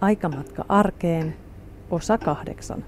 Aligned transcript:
Aikamatka 0.00 0.64
arkeen, 0.68 1.36
osa 1.90 2.18
kahdeksan. 2.18 2.84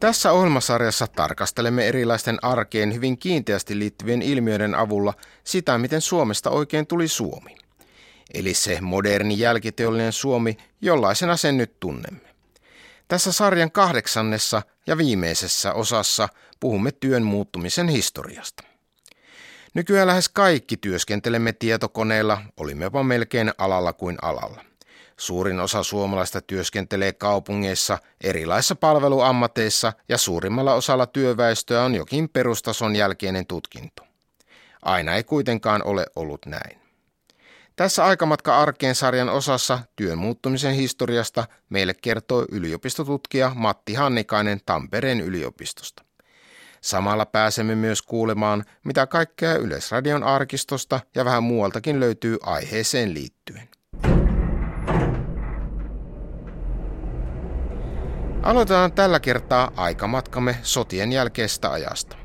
Tässä 0.00 0.32
ohjelmasarjassa 0.32 1.06
tarkastelemme 1.06 1.88
erilaisten 1.88 2.38
arkeen 2.42 2.94
hyvin 2.94 3.18
kiinteästi 3.18 3.78
liittyvien 3.78 4.22
ilmiöiden 4.22 4.74
avulla 4.74 5.14
sitä, 5.44 5.78
miten 5.78 6.00
Suomesta 6.00 6.50
oikein 6.50 6.86
tuli 6.86 7.08
Suomi. 7.08 7.56
Eli 8.34 8.54
se 8.54 8.80
moderni 8.80 9.38
jälkiteollinen 9.38 10.12
Suomi, 10.12 10.56
jollaisena 10.80 11.36
sen 11.36 11.56
nyt 11.56 11.80
tunnemme. 11.80 12.34
Tässä 13.08 13.32
sarjan 13.32 13.70
kahdeksannessa 13.70 14.62
ja 14.86 14.98
viimeisessä 14.98 15.72
osassa 15.72 16.28
puhumme 16.60 16.92
työn 16.92 17.22
muuttumisen 17.22 17.88
historiasta. 17.88 18.67
Nykyään 19.74 20.06
lähes 20.06 20.28
kaikki 20.28 20.76
työskentelemme 20.76 21.52
tietokoneilla, 21.52 22.40
olimmepa 22.56 23.02
melkein 23.02 23.52
alalla 23.58 23.92
kuin 23.92 24.18
alalla. 24.22 24.64
Suurin 25.16 25.60
osa 25.60 25.82
suomalaista 25.82 26.40
työskentelee 26.40 27.12
kaupungeissa, 27.12 27.98
erilaisissa 28.20 28.74
palveluammateissa 28.74 29.92
ja 30.08 30.18
suurimmalla 30.18 30.74
osalla 30.74 31.06
työväestöä 31.06 31.84
on 31.84 31.94
jokin 31.94 32.28
perustason 32.28 32.96
jälkeinen 32.96 33.46
tutkinto. 33.46 34.02
Aina 34.82 35.14
ei 35.14 35.24
kuitenkaan 35.24 35.82
ole 35.84 36.06
ollut 36.16 36.46
näin. 36.46 36.78
Tässä 37.76 38.04
Aikamatka 38.04 38.58
arkeen 38.58 38.94
sarjan 38.94 39.28
osassa 39.28 39.78
työn 39.96 40.18
muuttumisen 40.18 40.74
historiasta 40.74 41.46
meille 41.68 41.94
kertoo 41.94 42.46
yliopistotutkija 42.52 43.52
Matti 43.54 43.94
Hannikainen 43.94 44.60
Tampereen 44.66 45.20
yliopistosta. 45.20 46.07
Samalla 46.80 47.26
pääsemme 47.26 47.74
myös 47.74 48.02
kuulemaan, 48.02 48.64
mitä 48.84 49.06
kaikkea 49.06 49.56
Yleisradion 49.56 50.22
arkistosta 50.22 51.00
ja 51.14 51.24
vähän 51.24 51.42
muualtakin 51.42 52.00
löytyy 52.00 52.38
aiheeseen 52.42 53.14
liittyen. 53.14 53.68
Aloitetaan 58.42 58.92
tällä 58.92 59.20
kertaa 59.20 59.70
aikamatkamme 59.76 60.58
sotien 60.62 61.12
jälkeestä 61.12 61.70
ajasta. 61.70 62.16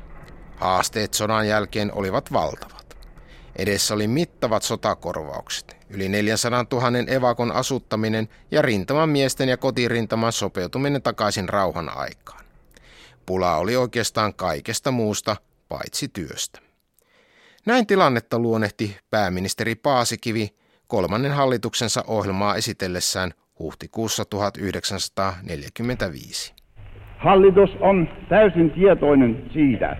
Haasteet 0.56 1.14
sodan 1.14 1.48
jälkeen 1.48 1.92
olivat 1.94 2.32
valtavat. 2.32 2.98
Edessä 3.56 3.94
oli 3.94 4.08
mittavat 4.08 4.62
sotakorvaukset, 4.62 5.76
yli 5.90 6.08
400 6.08 6.64
000 6.72 6.88
evakon 7.06 7.52
asuttaminen 7.52 8.28
ja 8.50 8.62
rintaman 8.62 9.08
miesten 9.08 9.48
ja 9.48 9.56
kotirintaman 9.56 10.32
sopeutuminen 10.32 11.02
takaisin 11.02 11.48
rauhan 11.48 11.88
aikaan. 11.88 12.43
Pula 13.26 13.56
oli 13.56 13.76
oikeastaan 13.76 14.34
kaikesta 14.34 14.90
muusta 14.90 15.36
paitsi 15.68 16.08
työstä. 16.08 16.60
Näin 17.66 17.86
tilannetta 17.86 18.38
luonnehti 18.38 18.96
pääministeri 19.10 19.74
Paasikivi 19.74 20.48
kolmannen 20.86 21.32
hallituksensa 21.32 22.04
ohjelmaa 22.06 22.56
esitellessään 22.56 23.32
huhtikuussa 23.58 24.24
1945. 24.24 26.54
Hallitus 27.18 27.70
on 27.80 28.08
täysin 28.28 28.70
tietoinen 28.70 29.50
siitä, 29.52 29.96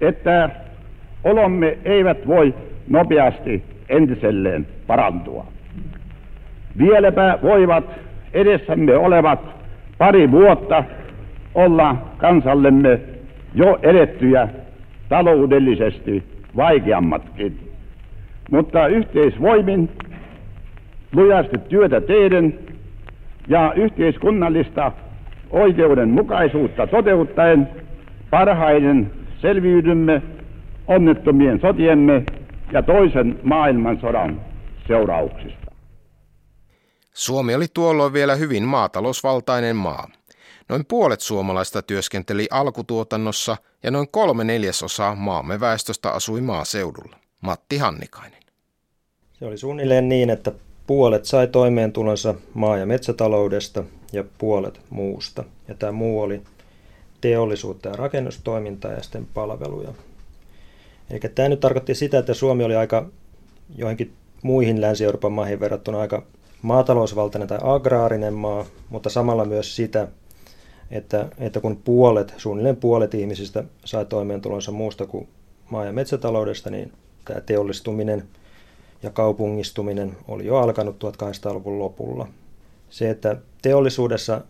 että 0.00 0.50
olomme 1.24 1.78
eivät 1.84 2.26
voi 2.26 2.54
nopeasti 2.88 3.62
entiselleen 3.88 4.66
parantua. 4.86 5.46
Vieläpä 6.78 7.38
voivat 7.42 7.84
edessämme 8.32 8.96
olevat 8.96 9.40
pari 9.98 10.30
vuotta 10.30 10.84
olla 11.56 11.96
kansallemme 12.18 13.00
jo 13.54 13.78
edettyjä 13.82 14.48
taloudellisesti 15.08 16.22
vaikeammatkin. 16.56 17.72
Mutta 18.50 18.86
yhteisvoimin 18.86 19.90
lujasti 21.12 21.58
työtä 21.58 22.00
teiden 22.00 22.58
ja 23.48 23.72
yhteiskunnallista 23.76 24.92
oikeudenmukaisuutta 25.50 26.86
toteuttaen 26.86 27.68
parhaiden 28.30 29.10
selviydymme 29.40 30.22
onnettomien 30.86 31.60
sotiemme 31.60 32.22
ja 32.72 32.82
toisen 32.82 33.38
maailmansodan 33.42 34.40
seurauksista. 34.88 35.72
Suomi 37.12 37.54
oli 37.54 37.66
tuolloin 37.74 38.12
vielä 38.12 38.34
hyvin 38.34 38.62
maatalousvaltainen 38.64 39.76
maa. 39.76 40.08
Noin 40.68 40.84
puolet 40.86 41.20
suomalaista 41.20 41.82
työskenteli 41.82 42.48
alkutuotannossa 42.50 43.56
ja 43.82 43.90
noin 43.90 44.08
kolme 44.08 44.44
neljäsosaa 44.44 45.14
maamme 45.14 45.60
väestöstä 45.60 46.10
asui 46.10 46.40
maaseudulla. 46.40 47.16
Matti 47.40 47.78
Hannikainen. 47.78 48.42
Se 49.38 49.46
oli 49.46 49.58
suunnilleen 49.58 50.08
niin, 50.08 50.30
että 50.30 50.52
puolet 50.86 51.24
sai 51.24 51.46
toimeentulonsa 51.46 52.34
maa- 52.54 52.78
ja 52.78 52.86
metsätaloudesta 52.86 53.84
ja 54.12 54.24
puolet 54.38 54.80
muusta. 54.90 55.44
Ja 55.68 55.74
tämä 55.74 55.92
muu 55.92 56.20
oli 56.20 56.42
teollisuutta 57.20 57.88
ja 57.88 57.96
rakennustoimintaa 57.96 58.92
ja 58.92 59.02
sitten 59.02 59.26
palveluja. 59.34 59.94
Eli 61.10 61.20
tämä 61.34 61.48
nyt 61.48 61.60
tarkoitti 61.60 61.94
sitä, 61.94 62.18
että 62.18 62.34
Suomi 62.34 62.64
oli 62.64 62.76
aika 62.76 63.06
joihinkin 63.76 64.12
muihin 64.42 64.80
Länsi-Euroopan 64.80 65.32
maihin 65.32 65.60
verrattuna 65.60 66.00
aika 66.00 66.22
maatalousvaltainen 66.62 67.48
tai 67.48 67.58
agraarinen 67.62 68.34
maa, 68.34 68.64
mutta 68.88 69.10
samalla 69.10 69.44
myös 69.44 69.76
sitä, 69.76 70.08
että, 70.90 71.28
että 71.38 71.60
kun 71.60 71.76
puolet, 71.76 72.34
suunnilleen 72.36 72.76
puolet 72.76 73.14
ihmisistä 73.14 73.64
sai 73.84 74.06
toimeentulonsa 74.06 74.72
muusta 74.72 75.06
kuin 75.06 75.28
maa- 75.70 75.84
ja 75.84 75.92
metsätaloudesta, 75.92 76.70
niin 76.70 76.92
tämä 77.24 77.40
teollistuminen 77.40 78.28
ja 79.02 79.10
kaupungistuminen 79.10 80.16
oli 80.28 80.46
jo 80.46 80.56
alkanut 80.56 81.04
1800-luvun 81.04 81.78
lopulla. 81.78 82.28
Se, 82.90 83.10
että 83.10 83.36
teollisuudessa 83.62 84.40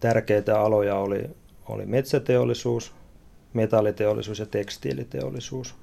tärkeitä 0.00 0.60
aloja 0.60 0.96
oli, 0.96 1.30
oli 1.68 1.86
metsäteollisuus, 1.86 2.92
metalliteollisuus 3.52 4.38
ja 4.38 4.46
tekstiiliteollisuus. 4.46 5.74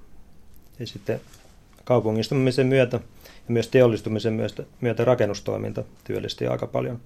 Ja 0.80 0.88
sitten 0.88 1.22
kaupungistumisen 1.84 2.68
myötä 2.68 3.00
ja 3.26 3.54
myös 3.54 3.68
teollistumisen 3.68 4.34
myötä, 4.34 4.64
myötä 4.82 5.06
rakennustoiminta 5.06 5.84
työllisti 6.04 6.48
aika 6.48 6.68
paljon 6.68 7.00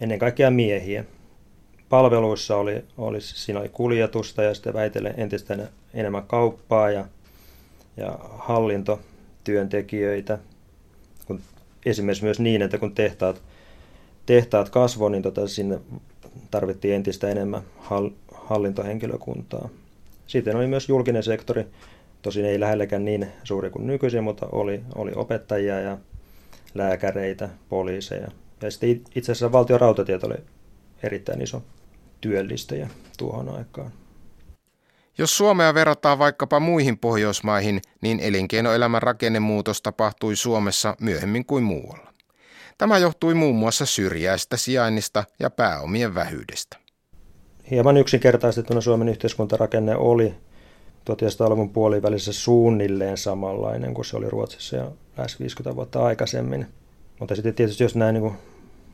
ennen 0.00 0.18
kaikkea 0.18 0.50
miehiä. 0.50 1.04
Palveluissa 1.88 2.56
oli, 2.56 2.84
oli, 2.98 3.20
siinä 3.20 3.60
oli 3.60 3.68
kuljetusta 3.68 4.42
ja 4.42 4.54
sitten 4.54 4.74
väitellen 4.74 5.14
entistä 5.16 5.58
enemmän 5.94 6.26
kauppaa 6.26 6.90
ja, 6.90 7.04
ja 7.96 8.18
hallintotyöntekijöitä. 8.38 10.38
Kun, 11.26 11.40
esimerkiksi 11.86 12.24
myös 12.24 12.40
niin, 12.40 12.62
että 12.62 12.78
kun 12.78 12.94
tehtaat, 12.94 13.42
tehtaat 14.26 14.70
kasvoi, 14.70 15.10
niin 15.10 15.22
tota, 15.22 15.48
sinne 15.48 15.80
tarvittiin 16.50 16.94
entistä 16.94 17.28
enemmän 17.28 17.62
hal, 17.78 18.10
hallintohenkilökuntaa. 18.34 19.68
Sitten 20.26 20.56
oli 20.56 20.66
myös 20.66 20.88
julkinen 20.88 21.22
sektori, 21.22 21.66
tosin 22.22 22.44
ei 22.44 22.60
lähelläkään 22.60 23.04
niin 23.04 23.28
suuri 23.44 23.70
kuin 23.70 23.86
nykyisin, 23.86 24.24
mutta 24.24 24.46
oli, 24.52 24.82
oli 24.94 25.12
opettajia 25.14 25.80
ja 25.80 25.98
lääkäreitä, 26.74 27.48
poliiseja. 27.68 28.28
Ja 28.62 28.70
sitten 28.70 29.00
itse 29.14 29.32
asiassa 29.32 29.52
valtion 29.52 29.80
rautatiet 29.80 30.24
oli 30.24 30.34
erittäin 31.02 31.42
iso 31.42 31.62
työllistäjä 32.20 32.88
tuohon 33.18 33.48
aikaan. 33.48 33.92
Jos 35.18 35.36
Suomea 35.36 35.74
verrataan 35.74 36.18
vaikkapa 36.18 36.60
muihin 36.60 36.98
Pohjoismaihin, 36.98 37.80
niin 38.00 38.20
elinkeinoelämän 38.20 39.02
rakennemuutos 39.02 39.82
tapahtui 39.82 40.36
Suomessa 40.36 40.96
myöhemmin 41.00 41.44
kuin 41.44 41.64
muualla. 41.64 42.12
Tämä 42.78 42.98
johtui 42.98 43.34
muun 43.34 43.56
muassa 43.56 43.86
syrjäistä 43.86 44.56
sijainnista 44.56 45.24
ja 45.40 45.50
pääomien 45.50 46.14
vähyydestä 46.14 46.78
hieman 47.70 47.96
yksinkertaistettuna 47.96 48.80
Suomen 48.80 49.08
yhteiskuntarakenne 49.08 49.96
oli 49.96 50.34
1900-luvun 51.10 51.70
puolivälissä 51.70 52.32
suunnilleen 52.32 53.16
samanlainen 53.16 53.94
kuin 53.94 54.04
se 54.04 54.16
oli 54.16 54.30
Ruotsissa 54.30 54.76
ja 54.76 54.90
lähes 55.16 55.40
50 55.40 55.76
vuotta 55.76 56.04
aikaisemmin. 56.04 56.66
Mutta 57.20 57.34
sitten 57.34 57.54
tietysti 57.54 57.84
jos 57.84 57.96
näin 57.96 58.14
niin 58.14 58.32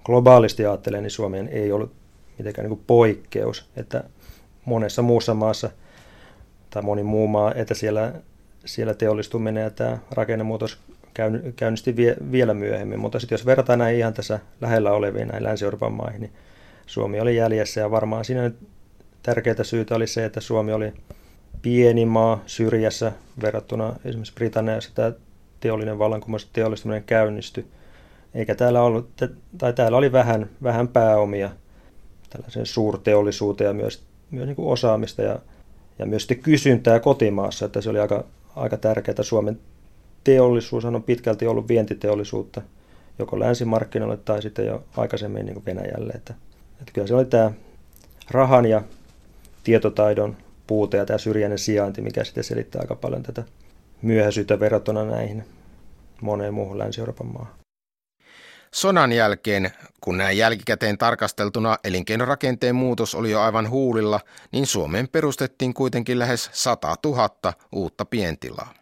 globaalisti 0.05 0.67
ajattelee, 0.67 1.01
niin 1.01 1.11
Suomeen 1.11 1.49
ei 1.49 1.73
ollut 1.73 1.93
mitenkään 2.39 2.69
niin 2.69 2.83
poikkeus, 2.87 3.71
että 3.77 4.05
monessa 4.65 5.03
muussa 5.03 5.35
maassa 5.35 5.71
tai 6.71 6.83
moni 6.83 7.03
muu 7.03 7.29
maa, 7.29 7.55
että 7.55 7.75
siellä, 7.75 8.13
siellä 8.65 8.95
teollistuminen 8.95 9.63
ja 9.63 9.71
tämä 9.71 9.99
rakennemuutos 10.11 10.79
käynnisti 11.57 11.97
vie, 11.97 12.17
vielä 12.33 12.55
myöhemmin. 12.55 12.99
Mutta 12.99 13.19
sitten 13.19 13.37
jos 13.37 13.47
verrataan 13.47 13.79
näin 13.79 13.99
ihan 13.99 14.15
tässä 14.15 14.39
lähellä 14.61 14.93
oleviin 14.93 15.29
näin 15.29 15.45
Länsi-Euroopan 15.45 15.93
maihin, 15.93 16.21
niin 16.21 16.33
Suomi 16.87 17.21
oli 17.21 17.37
jäljessä 17.37 17.81
ja 17.81 17.91
varmaan 17.91 18.25
siinä 18.25 18.51
tärkeää 19.23 19.63
syytä 19.65 19.95
oli 19.95 20.07
se, 20.07 20.25
että 20.25 20.41
Suomi 20.41 20.73
oli 20.73 20.93
pieni 21.63 22.07
maa 22.07 22.43
syrjässä 22.47 23.13
verrattuna 23.43 23.97
esimerkiksi 24.05 24.35
Britanniassa 24.35 24.91
tämä 24.95 25.13
teollinen 25.61 25.99
vallankumous 25.99 26.51
teollistuminen 26.53 27.05
käynnistyi. 27.05 27.67
Eikä 28.35 28.55
täällä 28.55 28.83
ollut, 28.83 29.11
tai 29.59 29.73
täällä 29.73 29.99
oli 29.99 30.13
vähän, 30.13 30.51
vähän 30.63 30.89
pääomia 30.89 31.51
tällaiseen 32.35 32.67
suurteollisuuteen 32.67 33.69
ja 33.69 33.75
myös, 33.75 34.03
myös 34.31 34.47
niin 34.47 34.57
kuin 34.57 34.69
osaamista 34.69 35.23
ja, 35.23 35.39
ja 35.99 36.07
myös 36.07 36.23
sitten 36.23 36.39
kysyntää 36.39 37.01
kotimaassa, 37.01 37.67
että 37.67 37.81
se 37.81 37.91
oli 37.91 37.99
aika, 37.99 38.25
aika 38.57 38.77
tärkeää. 38.77 39.23
Suomen 39.23 39.61
teollisuus 40.25 40.85
on 40.85 41.03
pitkälti 41.03 41.47
ollut 41.47 41.69
vientiteollisuutta 41.69 42.63
joko 43.19 43.41
länsimarkkinoille 43.41 44.17
tai 44.17 44.43
sitten 44.43 44.67
jo 44.67 44.85
aikaisemmin 44.97 45.47
niin 45.47 45.55
kuin 45.55 45.65
Venäjälle. 45.67 46.13
Että, 46.13 46.35
että 46.81 46.93
kyllä 46.93 47.07
se 47.07 47.15
oli 47.15 47.25
tämä 47.25 47.51
rahan 48.31 48.67
ja 48.67 48.83
tietotaidon 49.65 50.37
puute 50.67 50.97
ja 50.97 51.07
tämä 51.07 51.19
syrjäinen 51.19 51.59
sijainti, 51.59 52.03
mikä 52.03 52.25
sitten 52.25 52.45
selittää 52.45 52.81
aika 52.81 52.95
paljon 52.95 53.23
tätä 53.23 53.43
myöhäisyyttä 54.03 54.61
verrattuna 54.61 55.05
näihin 55.05 55.45
moneen 56.21 56.55
muuhun 56.55 56.79
Länsi-Euroopan 56.79 57.27
maahan. 57.27 57.64
Sodan 58.75 59.13
jälkeen, 59.13 59.71
kun 60.01 60.17
näin 60.17 60.39
jälkikäteen 60.39 60.99
tarkasteltuna 60.99 61.77
elinkeinorakenteen 61.85 62.75
muutos 62.75 63.15
oli 63.15 63.31
jo 63.31 63.41
aivan 63.41 63.71
huulilla, 63.71 64.21
niin 64.53 64.67
Suomeen 64.67 65.09
perustettiin 65.13 65.75
kuitenkin 65.75 66.19
lähes 66.19 66.51
100 66.53 66.95
000 67.05 67.29
uutta 67.73 68.05
pientilaa. 68.05 68.75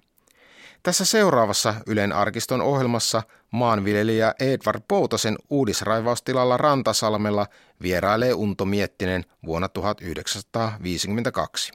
Tässä 0.83 1.05
seuraavassa 1.05 1.75
Ylen 1.87 2.12
arkiston 2.12 2.61
ohjelmassa 2.61 3.23
maanviljelijä 3.50 4.35
Edvard 4.41 4.83
Poutosen 4.89 5.37
uudisraivaustilalla 5.50 6.56
Rantasalmella 6.56 7.47
vierailee 7.83 8.35
Unto 8.35 8.65
Miettinen 8.65 9.23
vuonna 9.47 9.69
1952. 9.69 11.73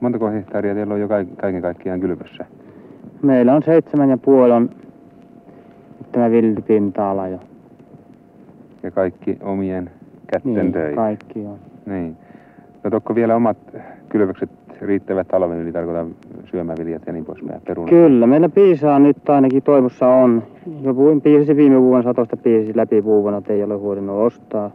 Montako 0.00 0.30
hehtaaria 0.30 0.74
teillä 0.74 0.94
on 0.94 1.00
jo 1.00 1.08
kaiken 1.40 1.62
kaikkiaan 1.62 2.00
kylvössä? 2.00 2.46
Meillä 3.22 3.54
on 3.54 3.62
seitsemän 3.62 4.10
ja 4.10 4.18
puoli 4.18 4.52
on 4.52 4.84
tämä 6.14 6.30
viltipinta-ala 6.30 7.28
jo. 7.28 7.38
Ja 8.82 8.90
kaikki 8.90 9.38
omien 9.42 9.90
kätten 10.26 10.54
niin, 10.54 10.94
kaikki 10.94 11.46
on. 11.46 11.58
Niin. 11.86 12.16
No 12.84 12.90
tokko 12.90 13.14
vielä 13.14 13.36
omat 13.36 13.56
kylvökset 14.08 14.50
riittävät 14.80 15.28
talven 15.28 15.58
yli, 15.58 15.72
tarkoitan 15.72 16.14
syömäviljat 16.50 17.02
ja 17.06 17.12
niin 17.12 17.24
poispäin, 17.24 17.60
perunat? 17.66 17.90
Kyllä, 17.90 18.26
meillä 18.26 18.48
piisaa 18.48 18.98
nyt 18.98 19.30
ainakin 19.30 19.62
toivossa 19.62 20.08
on. 20.08 20.42
Jo 20.82 20.94
piisasi 21.22 21.56
viime 21.56 21.80
vuonna 21.80 22.02
satosta 22.02 22.36
piisasi 22.36 22.76
läpi 22.76 23.04
vuonna, 23.04 23.42
ei 23.48 23.62
ole 23.62 23.74
huolinnut 23.74 24.16
ostaa. 24.16 24.70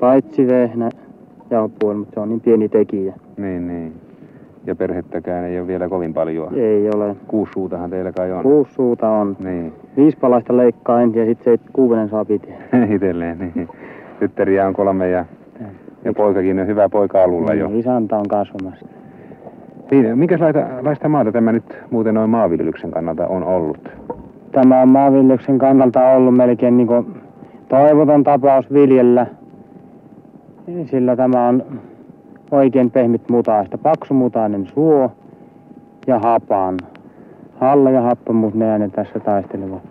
Paitsi 0.00 0.46
vehnä 0.46 0.88
ja 1.50 1.68
puoli, 1.80 1.98
mutta 1.98 2.14
se 2.14 2.20
on 2.20 2.28
niin 2.28 2.40
pieni 2.40 2.68
tekijä. 2.68 3.14
Niin, 3.36 3.68
niin. 3.68 3.92
Ja 4.66 4.76
perhettäkään 4.76 5.44
ei 5.44 5.58
ole 5.58 5.66
vielä 5.66 5.88
kovin 5.88 6.14
paljon. 6.14 6.54
Ei 6.54 6.90
ole. 6.94 7.16
Kuusi 7.26 7.52
suutahan 7.52 7.90
teillä 7.90 8.12
kai 8.12 8.32
on. 8.32 8.42
Kuusi 8.42 8.74
suuta 8.74 9.08
on. 9.08 9.36
Niin. 9.44 9.72
Viisi 9.96 10.18
palaista 10.18 10.56
leikkaa 10.56 11.00
ensin 11.00 11.20
ja 11.20 11.26
sitten 11.26 11.58
se 11.58 11.64
kuudennen 11.72 12.08
saa 12.08 12.24
pitää. 12.24 12.56
Itelleen, 12.96 13.38
niin. 13.38 13.68
Tyttäriä 14.20 14.66
on 14.66 14.74
kolme 14.74 15.10
ja, 15.10 15.24
ja 16.04 16.12
poikakin 16.12 16.60
on 16.60 16.66
hyvä 16.66 16.88
poika 16.88 17.22
alulla 17.22 17.50
niin, 17.50 17.60
jo. 17.60 17.70
Isäntä 17.72 18.16
on 18.16 18.28
kasvamassa. 18.28 18.86
Niin, 19.90 20.18
minkälaista 20.18 21.08
maata 21.08 21.32
tämä 21.32 21.52
nyt 21.52 21.78
muuten 21.90 22.14
noin 22.14 22.30
maanviljelyksen 22.30 22.90
kannalta 22.90 23.26
on 23.26 23.44
ollut? 23.44 23.88
Tämä 24.52 24.82
on 24.82 24.88
maanviljelyksen 24.88 25.58
kannalta 25.58 26.08
ollut 26.08 26.36
melkein 26.36 26.76
niin 26.76 26.86
kuin 26.86 27.06
toivoton 27.68 28.24
tapaus 28.24 28.72
viljellä, 28.72 29.26
sillä 30.84 31.16
tämä 31.16 31.48
on 31.48 31.62
oikein 32.54 32.90
pehmit 32.90 33.28
mutaista, 33.28 33.78
paksumutainen 33.78 34.70
suo 34.74 35.12
ja 36.06 36.18
hapan. 36.18 36.78
Halla 37.60 37.90
ja 37.90 38.02
happamuus, 38.02 38.54
ne 38.54 38.78
ne 38.78 38.88
tässä 38.88 39.20
taistelevat. 39.20 39.82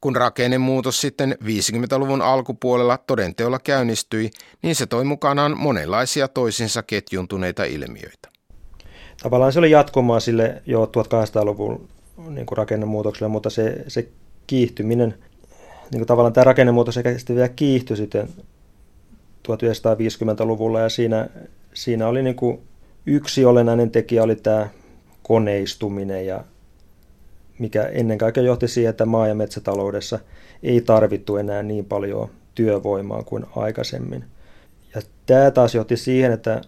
Kun 0.00 0.16
rakennemuutos 0.16 1.00
sitten 1.00 1.34
50-luvun 1.44 2.22
alkupuolella 2.22 2.98
todenteolla 2.98 3.58
käynnistyi, 3.58 4.30
niin 4.62 4.74
se 4.74 4.86
toi 4.86 5.04
mukanaan 5.04 5.58
monenlaisia 5.58 6.28
toisinsa 6.28 6.82
ketjuntuneita 6.82 7.64
ilmiöitä. 7.64 8.28
Tavallaan 9.22 9.52
se 9.52 9.58
oli 9.58 9.70
jatkumaa 9.70 10.20
sille 10.20 10.62
jo 10.66 10.84
1800-luvun 10.84 11.88
niin 12.28 12.46
kuin 12.46 12.58
rakennemuutokselle, 12.58 13.28
mutta 13.28 13.50
se, 13.50 13.84
se 13.88 14.08
kiihtyminen, 14.46 15.14
niin 15.90 16.00
kuin 16.00 16.06
tavallaan 16.06 16.32
tämä 16.32 16.44
rakennemuutos 16.44 16.94
sekä 16.94 17.18
sitten 17.18 17.36
vielä 17.36 17.48
kiihtyi 17.48 17.96
sitten 17.96 18.28
1950-luvulla 19.48 20.80
ja 20.80 20.88
siinä, 20.88 21.28
siinä 21.74 22.08
oli 22.08 22.22
niin 22.22 22.36
kuin 22.36 22.60
yksi 23.06 23.44
olennainen 23.44 23.90
tekijä 23.90 24.22
oli 24.22 24.36
tämä 24.36 24.68
koneistuminen 25.22 26.26
ja 26.26 26.44
mikä 27.58 27.82
ennen 27.82 28.18
kaikkea 28.18 28.42
johti 28.42 28.68
siihen, 28.68 28.90
että 28.90 29.06
maa- 29.06 29.28
ja 29.28 29.34
metsätaloudessa 29.34 30.18
ei 30.62 30.80
tarvittu 30.80 31.36
enää 31.36 31.62
niin 31.62 31.84
paljon 31.84 32.28
työvoimaa 32.54 33.22
kuin 33.22 33.46
aikaisemmin. 33.56 34.24
Ja 34.94 35.02
tämä 35.26 35.50
taas 35.50 35.74
johti 35.74 35.96
siihen, 35.96 36.32
että, 36.32 36.60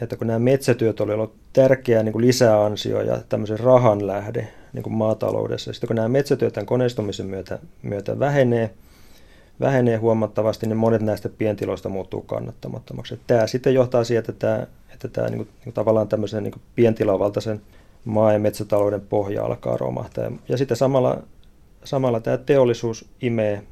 että 0.00 0.16
kun 0.16 0.26
nämä 0.26 0.38
metsätyöt 0.38 1.00
oli 1.00 1.12
ollut 1.12 1.34
tärkeä 1.52 2.02
niin 2.02 2.12
kuin 2.12 2.26
lisäansio 2.26 3.00
ja 3.00 3.20
tämmöisen 3.28 3.60
rahan 3.60 4.06
lähde 4.06 4.48
niin 4.72 4.82
kuin 4.82 4.94
maataloudessa, 4.94 5.72
sitten 5.72 5.86
kun 5.88 5.96
nämä 5.96 6.08
metsätyöt 6.08 6.52
tämän 6.52 6.66
koneistumisen 6.66 7.26
myötä, 7.26 7.58
myötä 7.82 8.18
vähenee, 8.18 8.70
vähenee 9.60 9.96
huomattavasti, 9.96 10.66
niin 10.66 10.76
monet 10.76 11.02
näistä 11.02 11.28
pientiloista 11.28 11.88
muuttuu 11.88 12.22
kannattamattomaksi. 12.22 13.20
Tämä 13.26 13.46
sitten 13.46 13.74
johtaa 13.74 14.04
siihen, 14.04 14.20
että 14.20 14.32
tämä, 14.32 14.66
että 14.92 15.08
tämä 15.08 15.28
niin 15.28 15.38
kuin, 15.38 15.48
niin 15.48 15.64
kuin 15.64 15.74
tavallaan 15.74 16.08
tämmöisen 16.08 16.42
niin 16.42 16.54
pientilavaltaisen 16.74 17.62
maa- 18.04 18.32
ja 18.32 18.38
metsätalouden 18.38 19.00
pohja 19.00 19.44
alkaa 19.44 19.76
romahtaa. 19.76 20.32
Ja 20.48 20.56
sitten 20.56 20.76
samalla, 20.76 21.22
samalla 21.84 22.20
tämä 22.20 22.36
teollisuus 22.36 23.08
imee, 23.20 23.62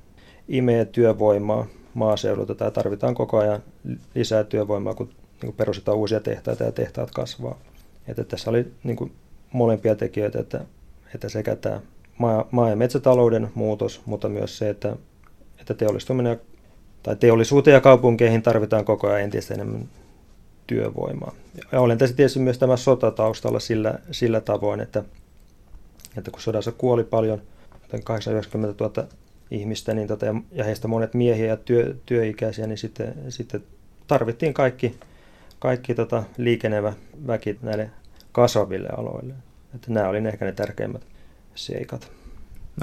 imee 0.49 0.85
työvoimaa 0.85 1.67
maaseudulta. 1.95 2.55
Tämä 2.55 2.71
tarvitaan 2.71 3.15
koko 3.15 3.39
ajan 3.39 3.63
lisää 4.15 4.45
työvoimaa, 4.45 4.95
kun, 4.95 5.07
niin 5.07 5.17
kuin 5.41 5.57
perustetaan 5.57 5.99
uusia 5.99 6.21
tehtaita 6.21 6.65
ja 6.65 6.73
tehtaat 6.73 7.11
kasvaa. 7.11 7.59
Että 8.09 8.25
tässä 8.25 8.51
oli 8.51 8.73
niin 8.85 8.97
kuin 8.97 9.13
molempia 9.53 9.95
tekijöitä, 9.95 10.41
että, 10.41 10.65
että 11.15 11.29
sekä 11.29 11.57
tämä 11.57 11.81
maa- 12.51 12.71
ja 12.71 12.77
metsätalouden 12.77 13.51
muutos, 13.55 14.03
mutta 14.07 14.29
myös 14.29 14.59
se, 14.59 14.71
että, 14.71 14.97
että 15.65 15.75
teollistuminen 15.75 16.41
tai 17.03 17.17
teollisuuteen 17.17 17.75
ja 17.75 17.81
kaupunkeihin 17.81 18.43
tarvitaan 18.43 18.85
koko 18.85 19.09
ajan 19.09 19.21
entistä 19.21 19.55
enemmän 19.55 19.89
työvoimaa. 20.67 21.35
Ja 21.73 21.81
olen 21.81 21.99
tässä 21.99 22.17
tietysti 22.17 22.41
myös 22.41 22.59
tämä 22.59 22.77
sota 22.77 23.11
taustalla 23.11 23.61
sillä, 23.61 23.99
sillä 24.11 24.41
tavoin, 24.41 24.81
että, 24.81 25.05
että 26.17 26.31
kun 26.31 26.41
sodassa 26.41 26.73
kuoli 26.73 27.05
paljon, 27.05 27.43
890 28.05 28.85
000 28.85 29.09
ihmistä, 29.51 29.95
niin 29.95 30.09
tota, 30.09 30.27
ja 30.53 30.65
heistä 30.65 30.89
monet 30.89 31.15
miehiä 31.15 31.47
ja 31.47 31.57
työ, 31.57 31.95
työikäisiä, 32.07 32.67
niin 32.67 32.79
sitten, 32.79 33.15
sitten 33.29 33.65
tarvittiin 34.07 34.55
kaikki, 34.55 34.99
kaikki 35.59 35.95
tota, 35.95 36.25
liikenevä 36.37 36.93
väki 37.27 37.59
näille 37.63 37.91
kasvaville 38.33 38.89
aloille. 38.97 39.35
Että 39.75 39.93
nämä 39.93 40.09
olivat 40.09 40.27
ehkä 40.27 40.45
ne 40.45 40.53
tärkeimmät 40.53 41.03
seikat. 41.55 42.24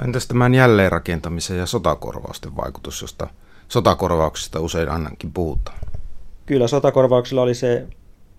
Entäs 0.04 0.26
tämän 0.26 0.54
jälleenrakentamisen 0.54 1.58
ja 1.58 1.66
sotakorvausten 1.66 2.56
vaikutus, 2.56 3.02
josta 3.02 3.28
sotakorvauksista 3.68 4.60
usein 4.60 4.88
annankin 4.88 5.32
puhutaan? 5.32 5.78
Kyllä 6.46 6.68
sotakorvauksilla 6.68 7.42
oli 7.42 7.54
se, 7.54 7.86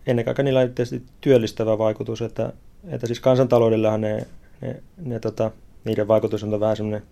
ennen 0.07 0.25
kaikkea 0.25 0.43
niillä 0.43 0.67
tietysti 0.67 1.03
työllistävä 1.21 1.77
vaikutus, 1.77 2.21
että, 2.21 2.53
että 2.87 3.07
siis 3.07 3.19
kansantaloudellahan 3.19 4.01
ne, 4.01 4.27
ne, 4.61 4.83
ne 4.97 5.19
tota, 5.19 5.51
niiden 5.85 6.07
vaikutus 6.07 6.43
on 6.43 6.59
vähän 6.59 6.77
semmoinen 6.77 7.03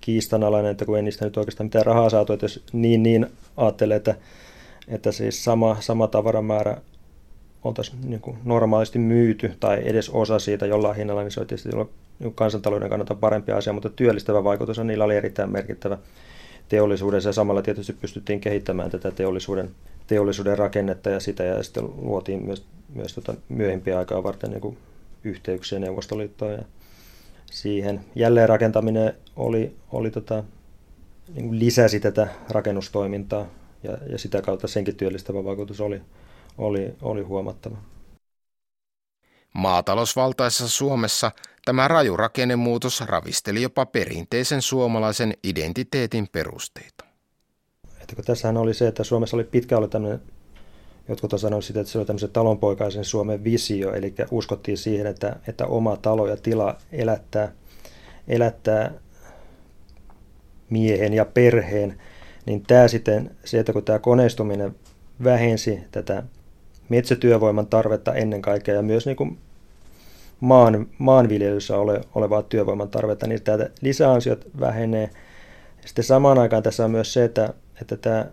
kiistanalainen, 0.00 0.70
että 0.70 0.84
kun 0.84 0.96
ei 0.96 1.02
niistä 1.02 1.24
nyt 1.24 1.36
oikeastaan 1.36 1.66
mitään 1.66 1.86
rahaa 1.86 2.10
saatu, 2.10 2.32
että 2.32 2.44
jos 2.44 2.64
niin 2.72 3.02
niin 3.02 3.26
ajattelee, 3.56 3.96
että, 3.96 4.14
että 4.88 5.12
siis 5.12 5.44
sama, 5.44 5.76
sama 5.80 6.06
tavaramäärä 6.06 6.76
oltaisiin 7.64 8.10
niin 8.10 8.38
normaalisti 8.44 8.98
myyty 8.98 9.56
tai 9.60 9.82
edes 9.84 10.10
osa 10.10 10.38
siitä 10.38 10.66
jollain 10.66 10.96
hinnalla, 10.96 11.22
niin 11.22 11.30
se 11.30 11.40
on 11.40 11.46
tietysti 11.46 11.68
niin 12.20 12.34
kansantalouden 12.34 12.88
kannalta 12.88 13.14
parempi 13.14 13.52
asia, 13.52 13.72
mutta 13.72 13.90
työllistävä 13.90 14.44
vaikutus 14.44 14.78
on 14.78 14.86
niillä 14.86 15.04
oli 15.04 15.16
erittäin 15.16 15.52
merkittävä 15.52 15.98
teollisuudessa 16.68 17.28
ja 17.28 17.32
samalla 17.32 17.62
tietysti 17.62 17.92
pystyttiin 17.92 18.40
kehittämään 18.40 18.90
tätä 18.90 19.10
teollisuuden, 19.10 19.70
teollisuuden 20.06 20.58
rakennetta 20.58 21.10
ja 21.10 21.20
sitä 21.20 21.44
ja 21.44 21.62
sitten 21.62 21.84
luotiin 21.84 22.44
myös, 22.44 22.64
myös 22.94 23.14
tota 23.14 23.34
myöhempiä 23.48 23.98
aikaa 23.98 24.22
varten 24.22 24.50
niin 24.50 24.78
yhteyksiä 25.24 25.78
Neuvostoliittoon 25.78 26.52
ja 26.52 26.62
siihen. 27.50 28.00
Jälleenrakentaminen 28.14 29.14
oli, 29.36 29.76
oli 29.92 30.10
tota, 30.10 30.44
niin 31.34 31.48
kuin 31.48 31.58
lisäsi 31.58 32.00
tätä 32.00 32.28
rakennustoimintaa 32.50 33.46
ja, 33.82 33.98
ja 34.06 34.18
sitä 34.18 34.42
kautta 34.42 34.68
senkin 34.68 34.96
työllistävä 34.96 35.44
vaikutus 35.44 35.80
oli, 35.80 36.00
oli, 36.58 36.94
oli 37.02 37.22
huomattava. 37.22 37.76
Maatalousvaltaisessa 39.52 40.68
Suomessa 40.68 41.32
tämä 41.64 41.88
raju 41.88 42.16
rakennemuutos 42.16 43.00
ravisteli 43.00 43.62
jopa 43.62 43.86
perinteisen 43.86 44.62
suomalaisen 44.62 45.34
identiteetin 45.44 46.28
perusteita. 46.32 47.04
Että 48.00 48.16
kun 48.16 48.24
tässähän 48.24 48.56
oli 48.56 48.74
se, 48.74 48.88
että 48.88 49.04
Suomessa 49.04 49.36
oli 49.36 49.44
pitkä 49.44 49.76
ollut 49.76 49.90
tämmöinen, 49.90 50.22
jotkut 51.08 51.32
on 51.32 51.38
sanonut 51.38 51.64
sitä, 51.64 51.80
että 51.80 51.92
se 51.92 51.98
oli 51.98 52.06
tämmöisen 52.06 52.30
talonpoikaisen 52.30 53.04
Suomen 53.04 53.44
visio, 53.44 53.94
eli 53.94 54.14
uskottiin 54.30 54.78
siihen, 54.78 55.06
että, 55.06 55.36
että 55.48 55.66
oma 55.66 55.96
talo 55.96 56.26
ja 56.26 56.36
tila 56.36 56.76
elättää, 56.92 57.52
elättää 58.28 58.92
miehen 60.70 61.14
ja 61.14 61.24
perheen, 61.24 62.00
niin 62.46 62.62
tämä 62.62 62.88
sitten, 62.88 63.36
se, 63.44 63.58
että 63.58 63.72
kun 63.72 63.84
tämä 63.84 63.98
koneistuminen 63.98 64.76
vähensi 65.24 65.80
tätä 65.90 66.22
metsätyövoiman 66.90 67.66
tarvetta 67.66 68.14
ennen 68.14 68.42
kaikkea 68.42 68.74
ja 68.74 68.82
myös 68.82 69.06
niin 69.06 69.16
kuin 69.16 69.38
maan, 70.40 70.86
maanviljelyssä 70.98 71.76
ole, 71.78 72.00
olevaa 72.14 72.42
työvoiman 72.42 72.88
tarvetta, 72.88 73.26
niin 73.26 73.42
tätä 73.42 73.70
lisäansiot 73.80 74.46
vähenee. 74.60 75.10
Sitten 75.86 76.04
samaan 76.04 76.38
aikaan 76.38 76.62
tässä 76.62 76.84
on 76.84 76.90
myös 76.90 77.12
se, 77.12 77.24
että, 77.24 77.54
että 77.80 77.96
tämä 77.96 78.26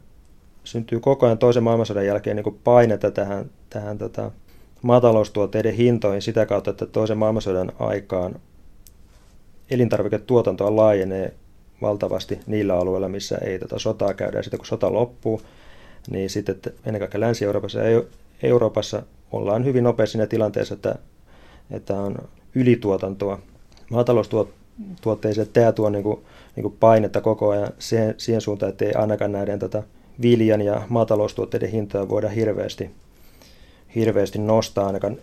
syntyy 0.64 1.00
koko 1.00 1.26
ajan 1.26 1.38
toisen 1.38 1.64
maailmansodan 1.64 2.06
jälkeen 2.06 2.36
niin 2.36 2.44
kuin 2.44 2.60
painetta 2.64 3.12
tähän, 3.12 3.50
tähän 3.70 3.98
tota, 3.98 4.32
maataloustuotteiden 4.82 5.74
hintoihin 5.74 6.22
sitä 6.22 6.46
kautta, 6.46 6.72
että 6.72 6.86
toisen 6.86 7.18
maailmansodan 7.18 7.72
aikaan 7.80 8.36
elintarviketuotantoa 9.70 10.76
laajenee 10.76 11.34
valtavasti 11.82 12.40
niillä 12.48 12.76
alueilla, 12.76 13.10
missä 13.10 13.38
ei 13.38 13.60
tätä 13.60 13.80
sotaa 13.80 14.14
käydä. 14.14 14.38
Ja 14.38 14.44
sitten 14.44 14.58
kun 14.58 14.68
sota 14.68 14.94
loppuu, 14.94 15.42
niin 16.10 16.30
sitten 16.30 16.56
ennen 16.86 17.00
kaikkea 17.00 17.22
Länsi-Euroopassa 17.22 17.80
ja 17.80 18.04
Euroopassa 18.44 19.04
ollaan 19.32 19.66
hyvin 19.66 19.84
nopeasti 19.84 20.12
siinä 20.12 20.28
tilanteessa, 20.28 20.74
että, 20.74 20.96
että 21.72 21.94
on 21.94 22.18
ylituotantoa 22.56 23.40
maataloustuotteisiin. 23.90 25.48
Tämä 25.54 25.72
tuo 25.72 25.90
niin 25.90 26.04
kuin, 26.04 26.20
niin 26.56 26.62
kuin 26.62 26.78
painetta 26.80 27.22
koko 27.22 27.50
ajan 27.50 27.70
siihen, 27.80 28.16
siihen 28.18 28.42
suuntaan, 28.42 28.70
että 28.70 28.86
ei 28.86 28.94
ainakaan 28.94 29.32
näiden 29.32 29.60
tätä 29.60 29.84
viljan 30.22 30.62
ja 30.62 30.82
maataloustuotteiden 30.90 31.72
hintoja 31.72 32.10
voida 32.10 32.30
hirveästi, 32.30 32.90
hirveästi 33.96 34.40
nostaa 34.40 34.86
ainakaan 34.88 35.18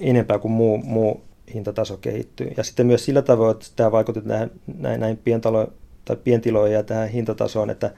enempää 0.00 0.38
kuin 0.38 0.52
muu, 0.52 0.78
muu 0.78 1.20
hintataso 1.54 1.96
kehittyy. 1.96 2.52
Ja 2.56 2.64
sitten 2.64 2.86
myös 2.86 3.04
sillä 3.04 3.22
tavoin, 3.22 3.50
että 3.50 3.66
tämä 3.76 3.92
vaikuttaa 3.92 4.22
näin, 4.26 4.50
näin, 4.78 5.00
näin 5.00 5.16
pientalo, 5.16 5.72
tai 6.04 6.16
pientiloihin 6.16 6.74
ja 6.74 6.82
tähän 6.82 7.08
hintatasoon, 7.08 7.70
että, 7.70 7.90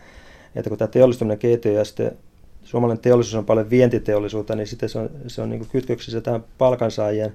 että 0.54 0.68
kun 0.68 0.78
tämä 0.78 0.88
teollistuminen 0.88 1.38
kehittyy 1.38 1.72
ja 1.72 1.84
sitten 1.84 2.18
suomalainen 2.64 3.02
teollisuus 3.02 3.34
on 3.34 3.44
paljon 3.44 3.70
vientiteollisuutta, 3.70 4.56
niin 4.56 4.66
sitten 4.66 4.88
se 4.88 4.98
on, 4.98 5.10
se 5.26 5.42
on 5.42 5.50
niin 5.50 5.68
kytköksissä 5.68 6.20
tähän 6.20 6.44
palkansaajien 6.58 7.32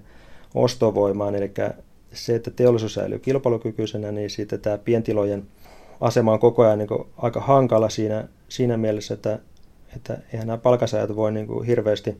ostovoimaan, 0.55 1.35
eli 1.35 1.51
se, 2.13 2.35
että 2.35 2.51
teollisuus 2.51 2.93
säilyy 2.93 3.19
kilpailukykyisenä, 3.19 4.11
niin 4.11 4.29
sitten 4.29 4.61
tämä 4.61 4.77
pientilojen 4.77 5.47
asema 6.01 6.33
on 6.33 6.39
koko 6.39 6.63
ajan 6.63 6.77
niin 6.77 6.89
aika 7.17 7.39
hankala 7.39 7.89
siinä, 7.89 8.27
siinä 8.49 8.77
mielessä, 8.77 9.13
että, 9.13 9.39
että 9.95 10.17
eihän 10.33 10.47
nämä 10.47 10.57
palkansaajat 10.57 11.15
voi 11.15 11.31
niin 11.31 11.63
hirveästi 11.63 12.17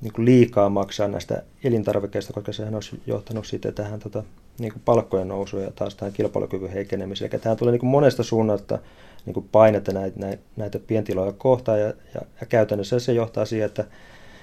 niin 0.00 0.12
kuin 0.12 0.24
liikaa 0.24 0.68
maksaa 0.68 1.08
näistä 1.08 1.42
elintarvikkeista, 1.64 2.32
koska 2.32 2.52
sehän 2.52 2.74
olisi 2.74 3.00
johtanut 3.06 3.46
sitten 3.46 3.74
tähän 3.74 4.00
tota, 4.00 4.24
niin 4.58 4.72
kuin 4.72 4.82
palkkojen 4.84 5.28
nousuun 5.28 5.62
ja 5.62 5.70
taas 5.70 5.94
tähän 5.94 6.12
kilpailukyvyn 6.12 6.70
heikkenemiseen. 6.70 7.30
Eli 7.32 7.40
tähän 7.40 7.58
tulee 7.58 7.72
niin 7.72 7.80
kuin 7.80 7.90
monesta 7.90 8.22
suunnasta 8.22 8.78
niin 9.26 9.34
kuin 9.34 9.48
painetta 9.52 9.92
näitä, 9.92 10.20
näitä, 10.20 10.42
näitä 10.56 10.78
pientiloja 10.78 11.32
kohtaan 11.32 11.80
ja, 11.80 11.86
ja, 11.86 12.20
ja 12.40 12.46
käytännössä 12.48 12.98
se 12.98 13.12
johtaa 13.12 13.44
siihen, 13.44 13.66
että 13.66 13.84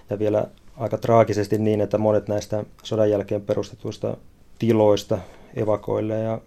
ja 0.10 0.20
vielä 0.20 0.48
aika 0.78 0.98
traagisesti 0.98 1.58
niin, 1.58 1.82
että 1.82 1.98
monet 1.98 2.28
näistä 2.28 2.64
sodan 2.84 3.10
jälkeen 3.10 3.42
perustetuista 3.42 4.18
tiloista 4.60 5.18
evakoille 5.56 6.20
ja 6.20 6.42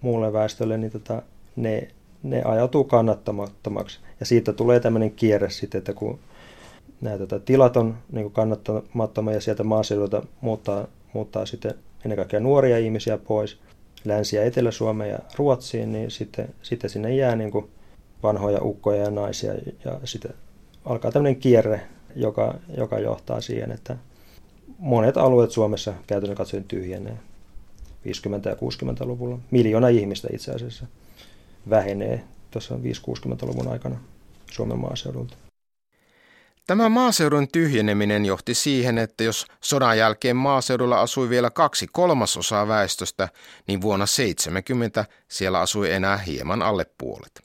muulle 0.00 0.32
väestölle, 0.32 0.78
niin 0.78 0.92
tota, 0.92 1.22
ne, 1.56 1.88
ne 2.22 2.42
ajautuu 2.42 2.84
kannattamattomaksi. 2.84 4.00
Ja 4.20 4.26
siitä 4.26 4.52
tulee 4.52 4.80
tämmöinen 4.80 5.10
kierre 5.10 5.50
sitten, 5.50 5.78
että 5.78 5.92
kun 5.92 6.18
nämä 7.00 7.18
tota, 7.18 7.40
tilat 7.40 7.76
on 7.76 7.98
niin 8.12 8.30
kannattamattomia 8.30 9.34
ja 9.34 9.40
sieltä 9.40 9.64
maaseudulta 9.64 10.22
muuttaa, 10.40 10.86
muuttaa 11.12 11.46
sitten 11.46 11.74
ennen 12.04 12.16
kaikkea 12.16 12.40
nuoria 12.40 12.78
ihmisiä 12.78 13.18
pois 13.18 13.58
Länsi- 14.04 14.36
ja 14.36 14.44
Etelä-Suomeen 14.44 15.10
ja 15.10 15.18
Ruotsiin, 15.36 15.92
niin 15.92 16.10
sitten, 16.10 16.54
sitten 16.62 16.90
sinne 16.90 17.14
jää 17.14 17.36
niin 17.36 17.50
kuin 17.50 17.70
vanhoja 18.22 18.58
ukkoja 18.62 19.02
ja 19.02 19.10
naisia 19.10 19.54
ja 19.84 20.00
sitten 20.04 20.34
alkaa 20.84 21.12
tämmöinen 21.12 21.40
kierre, 21.40 21.80
joka, 22.16 22.54
joka 22.76 22.98
johtaa 22.98 23.40
siihen, 23.40 23.72
että 23.72 23.96
monet 24.78 25.16
alueet 25.16 25.50
Suomessa 25.50 25.94
käytännön 26.06 26.36
katsoen 26.36 26.64
tyhjenee 26.64 27.16
50- 28.06 28.48
ja 28.48 28.54
60-luvulla. 28.54 29.38
Miljoona 29.50 29.88
ihmistä 29.88 30.28
itse 30.32 30.52
asiassa 30.52 30.86
vähenee 31.70 32.24
tuossa 32.50 32.74
5-60-luvun 32.74 33.68
aikana 33.68 34.00
Suomen 34.50 34.78
maaseudulta. 34.78 35.36
Tämä 36.70 36.88
maaseudun 36.88 37.48
tyhjeneminen 37.52 38.26
johti 38.26 38.54
siihen, 38.54 38.98
että 38.98 39.24
jos 39.24 39.46
sodan 39.60 39.98
jälkeen 39.98 40.36
maaseudulla 40.36 41.00
asui 41.00 41.28
vielä 41.28 41.50
kaksi 41.50 41.86
kolmasosaa 41.92 42.68
väestöstä, 42.68 43.28
niin 43.66 43.80
vuonna 43.80 44.06
70 44.06 45.04
siellä 45.28 45.60
asui 45.60 45.92
enää 45.92 46.16
hieman 46.16 46.62
alle 46.62 46.86
puolet. 46.98 47.40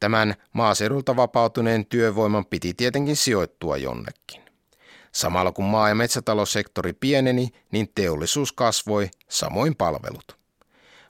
Tämän 0.00 0.34
maaseudulta 0.52 1.16
vapautuneen 1.16 1.86
työvoiman 1.86 2.46
piti 2.46 2.74
tietenkin 2.74 3.16
sijoittua 3.16 3.76
jonnekin. 3.76 4.42
Samalla 5.12 5.52
kun 5.52 5.64
maa- 5.64 5.88
ja 5.88 5.94
metsätaloussektori 5.94 6.92
pieneni, 6.92 7.48
niin 7.72 7.92
teollisuus 7.94 8.52
kasvoi, 8.52 9.10
samoin 9.28 9.76
palvelut. 9.76 10.36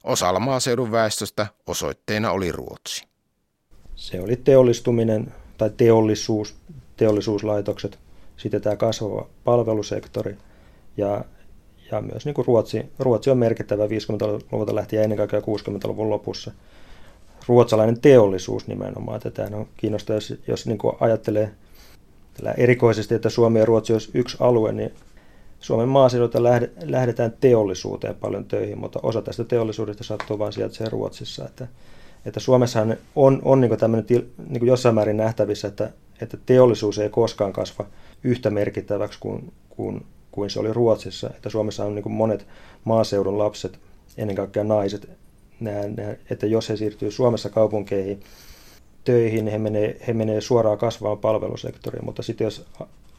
Osalla 0.04 0.40
maaseudun 0.40 0.92
väestöstä 0.92 1.46
osoitteena 1.66 2.30
oli 2.30 2.52
Ruotsi. 2.52 3.06
Se 3.94 4.20
oli 4.20 4.36
teollistuminen 4.36 5.34
tai 5.58 5.70
teollisuus 5.76 6.60
teollisuuslaitokset, 7.00 7.98
sitten 8.36 8.60
tämä 8.60 8.76
kasvava 8.76 9.26
palvelusektori 9.44 10.36
ja, 10.96 11.24
ja 11.90 12.00
myös 12.00 12.24
niin 12.24 12.34
kuin 12.34 12.46
Ruotsi, 12.46 12.86
Ruotsi 12.98 13.30
on 13.30 13.38
merkittävä 13.38 13.86
50-luvulta 13.86 14.74
lähtien 14.74 15.02
ennen 15.02 15.18
kaikkea 15.18 15.40
60-luvun 15.40 16.10
lopussa. 16.10 16.52
Ruotsalainen 17.48 18.00
teollisuus 18.00 18.66
nimenomaan, 18.66 19.16
että 19.16 19.30
tämä 19.30 19.56
on 19.56 19.66
kiinnostavaa, 19.76 20.16
jos, 20.16 20.34
jos 20.48 20.66
niin 20.66 20.78
kuin 20.78 20.96
ajattelee 21.00 21.50
erikoisesti, 22.56 23.14
että 23.14 23.30
Suomi 23.30 23.58
ja 23.58 23.64
Ruotsi 23.64 23.92
olisi 23.92 24.10
yksi 24.14 24.36
alue, 24.40 24.72
niin 24.72 24.94
Suomen 25.60 25.88
maaseudulta 25.88 26.42
lähdetään 26.82 27.34
teollisuuteen 27.40 28.14
paljon 28.14 28.44
töihin, 28.44 28.78
mutta 28.78 29.00
osa 29.02 29.22
tästä 29.22 29.44
teollisuudesta 29.44 30.04
sattuu 30.04 30.38
vain 30.38 30.52
sieltä 30.52 30.88
Ruotsissa. 30.90 31.44
Että, 31.44 31.66
että 32.26 32.40
Suomessahan 32.40 32.96
on, 33.16 33.38
on 33.44 33.60
niin 33.60 33.78
tämmöinen 33.78 34.06
niin 34.48 34.66
jossain 34.66 34.94
määrin 34.94 35.16
nähtävissä, 35.16 35.68
että 35.68 35.90
että 36.22 36.36
teollisuus 36.46 36.98
ei 36.98 37.08
koskaan 37.08 37.52
kasva 37.52 37.86
yhtä 38.24 38.50
merkittäväksi 38.50 39.18
kuin, 39.20 39.52
kuin, 39.68 40.06
kuin 40.32 40.50
se 40.50 40.60
oli 40.60 40.72
Ruotsissa. 40.72 41.30
Että 41.30 41.50
Suomessa 41.50 41.84
on 41.84 41.94
niin 41.94 42.12
monet 42.12 42.46
maaseudun 42.84 43.38
lapset, 43.38 43.78
ennen 44.16 44.36
kaikkea 44.36 44.64
naiset, 44.64 45.08
nää, 45.60 45.88
nää, 45.88 46.16
että 46.30 46.46
jos 46.46 46.68
he 46.68 46.76
siirtyy 46.76 47.10
Suomessa 47.10 47.48
kaupunkeihin 47.48 48.20
töihin, 49.04 49.48
he 49.48 49.58
menee, 49.58 49.96
he 50.06 50.12
menee 50.12 50.40
suoraan 50.40 50.78
kasvavaan 50.78 51.18
palvelusektoriin. 51.18 52.04
Mutta 52.04 52.22
sitten 52.22 52.44
jos 52.44 52.66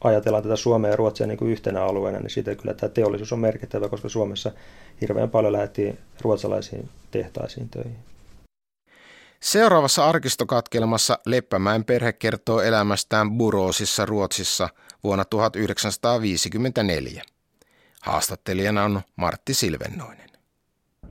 ajatellaan 0.03 0.43
tätä 0.43 0.55
Suomea 0.55 0.91
ja 0.91 0.95
Ruotsia 0.95 1.27
niin 1.27 1.37
kuin 1.37 1.51
yhtenä 1.51 1.83
alueena, 1.83 2.19
niin 2.19 2.29
sitten 2.29 2.57
kyllä 2.57 2.73
tämä 2.73 2.89
teollisuus 2.89 3.33
on 3.33 3.39
merkittävä, 3.39 3.89
koska 3.89 4.09
Suomessa 4.09 4.51
hirveän 5.01 5.29
paljon 5.29 5.53
lähti 5.53 5.95
ruotsalaisiin 6.21 6.89
tehtaisiin 7.11 7.69
töihin. 7.69 8.10
Seuraavassa 9.43 10.09
arkistokatkelmassa 10.09 11.17
Leppämäen 11.25 11.83
perhe 11.83 12.13
kertoo 12.13 12.61
elämästään 12.61 13.37
Buroosissa 13.37 14.05
Ruotsissa 14.05 14.69
vuonna 15.03 15.25
1954. 15.25 17.21
Haastattelijana 18.01 18.83
on 18.83 19.01
Martti 19.15 19.53
Silvennoinen. 19.53 20.29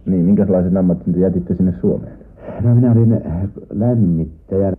Niin, 0.06 0.24
minkälaisen 0.24 0.76
ammatin 0.76 1.20
jätitte 1.20 1.54
sinne 1.54 1.74
Suomeen? 1.80 2.18
No 2.60 2.74
minä 2.74 2.92
olin 2.92 3.20
lämmittäjä 3.70 4.68
äh, 4.68 4.74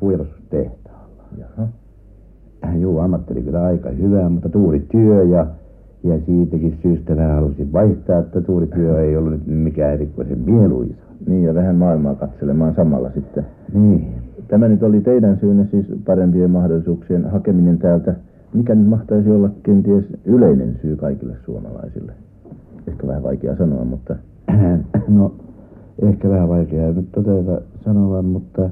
pujalustehtaalla. 0.00 1.24
Jaha. 1.38 1.68
Juu, 2.80 2.98
ammatti 2.98 3.32
oli 3.32 3.42
kyllä 3.42 3.64
aika 3.64 3.90
hyvä, 3.90 4.28
mutta 4.28 4.48
tuurityö 4.48 5.24
ja, 5.24 5.46
ja 6.04 6.20
siitäkin 6.26 6.78
syystä 6.82 7.16
vähän 7.16 7.34
halusin 7.34 7.72
vaihtaa, 7.72 8.18
että 8.18 8.40
tuurityö 8.40 9.04
ei 9.04 9.16
ollut 9.16 9.32
nyt 9.32 9.46
mikään 9.46 9.94
erikoisen 9.94 10.38
mieluisa. 10.38 11.07
Niin, 11.26 11.44
ja 11.44 11.54
vähän 11.54 11.76
maailmaa 11.76 12.14
katselemaan 12.14 12.74
samalla 12.74 13.10
sitten. 13.14 13.46
Niin. 13.74 14.14
Tämä 14.48 14.68
nyt 14.68 14.82
oli 14.82 15.00
teidän 15.00 15.38
syynne 15.40 15.66
siis 15.70 15.86
parempien 16.04 16.50
mahdollisuuksien 16.50 17.30
hakeminen 17.30 17.78
täältä. 17.78 18.14
Mikä 18.54 18.74
nyt 18.74 18.88
mahtaisi 18.88 19.30
olla 19.30 19.50
kenties 19.62 20.04
yleinen 20.24 20.78
syy 20.82 20.96
kaikille 20.96 21.36
suomalaisille? 21.44 22.12
Ehkä 22.86 23.06
vähän 23.06 23.22
vaikea 23.22 23.56
sanoa, 23.56 23.84
mutta... 23.84 24.16
No, 25.08 25.32
ehkä 26.02 26.28
vähän 26.28 26.48
vaikea 26.48 26.92
nyt 26.92 27.12
todella 27.12 27.60
sanoa, 27.84 28.22
mutta 28.22 28.70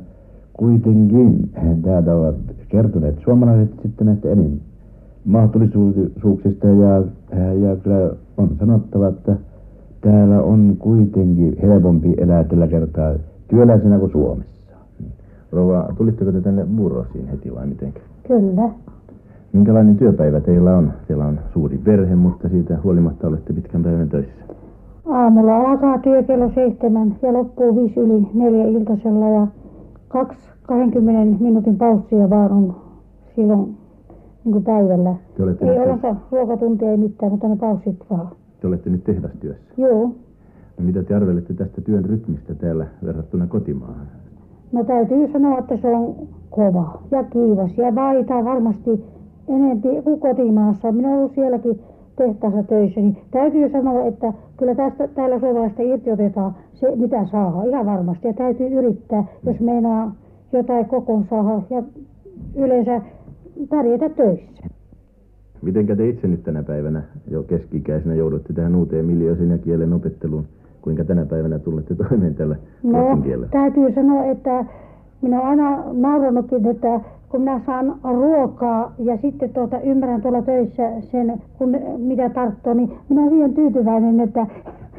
kuitenkin 0.52 1.50
täältä 1.82 2.14
ovat 2.14 2.36
kertoneet 2.68 3.18
suomalaiset 3.24 3.74
sitten 3.82 4.06
näistä 4.06 4.30
enin 4.30 4.60
mahdollisuuksista 5.24 6.66
ja, 6.66 7.02
ja 7.68 7.76
kyllä 7.76 8.10
on 8.36 8.56
sanottava, 8.58 9.08
että 9.08 9.36
täällä 10.06 10.42
on 10.42 10.76
kuitenkin 10.78 11.56
helpompi 11.62 12.14
elää 12.18 12.44
tällä 12.44 12.66
kertaa 12.66 13.14
työläisenä 13.48 13.98
kuin 13.98 14.12
Suomessa. 14.12 14.76
Rouva, 15.52 15.88
tulitteko 15.96 16.32
te 16.32 16.40
tänne 16.40 16.64
Murrosiin 16.64 17.28
heti 17.28 17.54
vai 17.54 17.66
miten? 17.66 17.94
Kyllä. 18.28 18.68
Minkälainen 19.52 19.96
työpäivä 19.96 20.40
teillä 20.40 20.76
on? 20.76 20.92
Teillä 21.08 21.26
on 21.26 21.38
suuri 21.52 21.78
perhe, 21.78 22.14
mutta 22.14 22.48
siitä 22.48 22.78
huolimatta 22.84 23.28
olette 23.28 23.52
pitkän 23.52 23.82
päivän 23.82 24.08
töissä. 24.08 24.44
Aamulla 25.06 25.56
alkaa 25.56 25.98
työ 25.98 26.22
kello 26.22 26.50
seitsemän 26.54 27.16
ja 27.22 27.32
loppuu 27.32 27.76
viisi 27.76 28.00
yli 28.00 28.28
neljä 28.34 28.64
iltasella 28.64 29.28
ja 29.28 29.46
kaksi 30.08 30.38
20 30.62 31.42
minuutin 31.44 31.76
paussia 31.76 32.30
vaan 32.30 32.52
on 32.52 32.76
silloin 33.36 33.76
niin 34.44 34.64
päivällä. 34.64 35.14
Ei 35.60 35.78
ollenkaan 35.78 36.20
ruokatuntia 36.30 36.90
ei 36.90 36.96
mitään, 36.96 37.32
mutta 37.32 37.48
ne 37.48 37.56
paussit 37.56 37.96
vaan. 38.10 38.28
Te 38.60 38.66
olette 38.66 38.90
nyt 38.90 39.04
tehdastyössä. 39.04 39.74
Joo. 39.76 40.06
No 40.78 40.84
mitä 40.84 41.02
te 41.02 41.14
arvelette 41.14 41.54
tästä 41.54 41.80
työn 41.80 42.04
rytmistä 42.04 42.54
täällä 42.54 42.86
verrattuna 43.04 43.46
kotimaahan? 43.46 44.06
No 44.72 44.84
täytyy 44.84 45.32
sanoa, 45.32 45.58
että 45.58 45.76
se 45.76 45.88
on 45.88 46.14
kova 46.50 47.02
ja 47.10 47.24
kiivas 47.24 47.78
ja 47.78 47.94
vaihtaa 47.94 48.44
varmasti 48.44 49.04
enempi 49.48 49.88
kuin 50.04 50.20
kotimaassa. 50.20 50.92
Minä 50.92 51.08
olen 51.08 51.18
ollut 51.18 51.34
sielläkin 51.34 51.80
tehtaassa 52.16 52.62
töissä, 52.62 53.00
niin 53.00 53.16
täytyy 53.30 53.70
sanoa, 53.70 54.04
että 54.04 54.32
kyllä 54.56 54.74
tästä 54.74 55.08
täällä 55.08 55.40
suomalaista 55.40 55.82
irti 55.82 56.12
otetaan 56.12 56.54
se, 56.74 56.96
mitä 56.96 57.26
saa, 57.26 57.64
ihan 57.64 57.86
varmasti. 57.86 58.28
Ja 58.28 58.34
täytyy 58.34 58.66
yrittää, 58.66 59.24
jos 59.46 59.60
meinaa 59.60 60.12
jotain 60.52 60.84
kokon 60.84 61.24
saada 61.30 61.62
ja 61.70 61.82
yleensä 62.54 63.00
pärjätä 63.68 64.08
töissä. 64.08 64.66
Mitenkä 65.62 65.96
te 65.96 66.08
itse 66.08 66.28
nyt 66.28 66.42
tänä 66.44 66.62
päivänä 66.62 67.02
jo 67.30 67.42
keski-ikäisenä 67.42 68.14
joudutte 68.14 68.52
tähän 68.52 68.74
uuteen 68.74 69.04
miljoisin 69.04 69.50
ja 69.50 69.58
kielen 69.58 69.92
opetteluun? 69.92 70.44
Kuinka 70.82 71.04
tänä 71.04 71.26
päivänä 71.26 71.58
tulette 71.58 71.94
toimeen 71.94 72.34
tällä 72.34 72.56
No, 72.82 73.16
kielellä? 73.22 73.46
täytyy 73.50 73.92
sanoa, 73.94 74.24
että 74.24 74.64
minä 75.22 75.36
olen 75.40 75.48
aina 75.48 75.84
nauranutkin, 75.92 76.66
että 76.66 77.00
kun 77.28 77.40
minä 77.40 77.60
saan 77.66 77.94
ruokaa 78.04 78.94
ja 78.98 79.16
sitten 79.16 79.50
tuota, 79.50 79.80
ymmärrän 79.80 80.22
tuolla 80.22 80.42
töissä 80.42 80.90
sen, 81.00 81.42
kun, 81.58 81.76
mitä 81.98 82.28
tarttoo, 82.30 82.74
niin 82.74 82.92
minä 83.08 83.20
olen 83.22 83.30
siihen 83.32 83.54
tyytyväinen, 83.54 84.20
että 84.20 84.46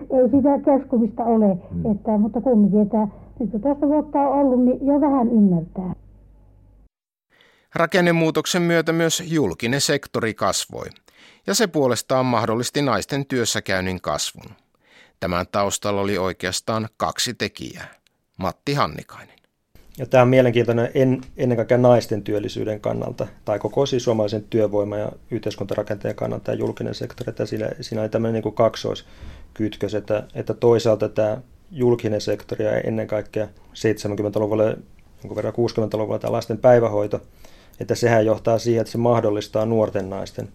ei 0.10 0.30
sitä 0.30 0.60
keskumista 0.60 1.24
ole. 1.24 1.48
Mm. 1.76 1.92
Että, 1.92 2.18
mutta 2.18 2.42
kumminkin, 2.42 2.82
että 2.82 3.08
nyt 3.40 3.52
kun 3.52 3.62
tuosta 3.62 3.88
vuotta 3.88 4.20
on 4.30 4.40
ollut, 4.40 4.66
niin 4.66 4.78
jo 4.88 5.02
vähän 5.02 5.28
ymmärtää. 5.32 5.94
Rakennemuutoksen 7.78 8.62
myötä 8.62 8.92
myös 8.94 9.24
julkinen 9.26 9.82
sektori 9.82 10.34
kasvoi, 10.34 10.86
ja 11.48 11.54
se 11.54 11.68
puolestaan 11.68 12.26
mahdollisti 12.26 12.82
naisten 12.82 13.26
työssäkäynnin 13.26 14.02
kasvun. 14.02 14.50
Tämän 15.20 15.46
taustalla 15.52 16.02
oli 16.02 16.18
oikeastaan 16.18 16.90
kaksi 16.98 17.34
tekijää. 17.34 17.96
Matti 18.38 18.74
Hannikainen. 18.74 19.36
Ja 19.98 20.06
tämä 20.06 20.22
on 20.22 20.28
mielenkiintoinen 20.28 20.92
en, 20.94 21.22
ennen 21.38 21.56
kaikkea 21.56 21.78
naisten 21.78 22.24
työllisyyden 22.24 22.80
kannalta, 22.82 23.28
tai 23.46 23.60
koko 23.60 23.86
siis 23.86 24.04
suomalaisen 24.04 24.44
työvoima- 24.50 24.98
ja 24.98 25.12
yhteiskuntarakenteen 25.32 26.16
kannalta 26.16 26.52
ja 26.52 26.58
julkinen 26.58 26.96
sektori, 26.96 27.30
että 27.30 27.46
siinä, 27.46 27.70
siinä 27.82 28.02
oli 28.02 28.10
tämmöinen 28.10 28.44
niin 28.44 28.54
kaksoiskytkös, 28.54 29.96
että, 29.96 30.24
että 30.36 30.54
toisaalta 30.54 31.10
tämä 31.10 31.38
julkinen 31.72 32.22
sektori 32.22 32.66
ja 32.66 32.82
ennen 32.82 33.08
kaikkea 33.08 33.48
70-luvulla, 33.74 34.64
jonkun 34.64 35.36
verran 35.36 35.54
60-luvulla 35.54 36.20
tämä 36.20 36.32
lasten 36.32 36.58
päivähoito, 36.58 37.22
että 37.80 37.96
sehän 37.96 38.26
johtaa 38.26 38.60
siihen, 38.60 38.82
että 38.82 38.92
se 38.92 38.98
mahdollistaa 38.98 39.66
nuorten 39.66 40.10
naisten 40.10 40.50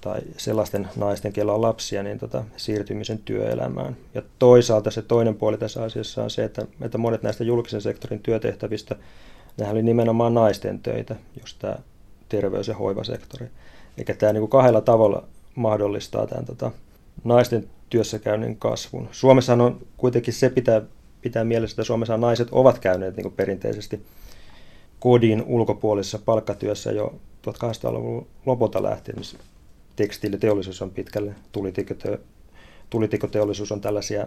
tai 0.00 0.20
sellaisten 0.36 0.88
naisten, 0.96 1.32
joilla 1.36 1.54
on 1.54 1.62
lapsia, 1.62 2.02
niin 2.02 2.18
tota, 2.18 2.44
siirtymisen 2.56 3.18
työelämään. 3.18 3.96
Ja 4.14 4.22
toisaalta 4.38 4.90
se 4.90 5.02
toinen 5.02 5.34
puoli 5.34 5.58
tässä 5.58 5.82
asiassa 5.82 6.24
on 6.24 6.30
se, 6.30 6.44
että, 6.44 6.66
että 6.80 6.98
monet 6.98 7.22
näistä 7.22 7.44
julkisen 7.44 7.80
sektorin 7.80 8.20
työtehtävistä, 8.20 8.96
nehän 9.56 9.72
oli 9.72 9.82
nimenomaan 9.82 10.34
naisten 10.34 10.78
töitä, 10.80 11.16
just 11.40 11.58
tämä 11.58 11.76
terveys- 12.28 12.68
ja 12.68 12.74
hoivasektori. 12.74 13.46
Eli 13.96 14.16
tämä 14.18 14.32
niin 14.32 14.40
kuin 14.40 14.50
kahdella 14.50 14.80
tavalla 14.80 15.24
mahdollistaa 15.54 16.26
tämän 16.26 16.44
tota, 16.44 16.70
naisten 17.24 17.68
työssäkäynnin 17.90 18.56
kasvun. 18.56 19.08
Suomessahan 19.12 19.60
on 19.60 19.86
kuitenkin 19.96 20.34
se 20.34 20.50
pitää, 20.50 20.82
pitää 21.20 21.44
mielessä, 21.44 21.74
että 21.74 21.84
Suomessa 21.84 22.16
naiset 22.16 22.48
ovat 22.52 22.78
käyneet 22.78 23.16
niin 23.16 23.22
kuin 23.22 23.34
perinteisesti 23.34 24.02
kodin 25.00 25.44
ulkopuolisessa 25.46 26.18
palkkatyössä 26.18 26.92
jo 26.92 27.14
1800-luvun 27.46 28.26
lopulta 28.46 28.82
lähtien, 28.82 29.18
missä 29.18 29.38
tekstiiliteollisuus 29.96 30.82
on 30.82 30.90
pitkälle, 30.90 31.34
tulitikote, 31.52 32.18
tulitikoteollisuus 32.90 33.72
on 33.72 33.80
tällaisia 33.80 34.26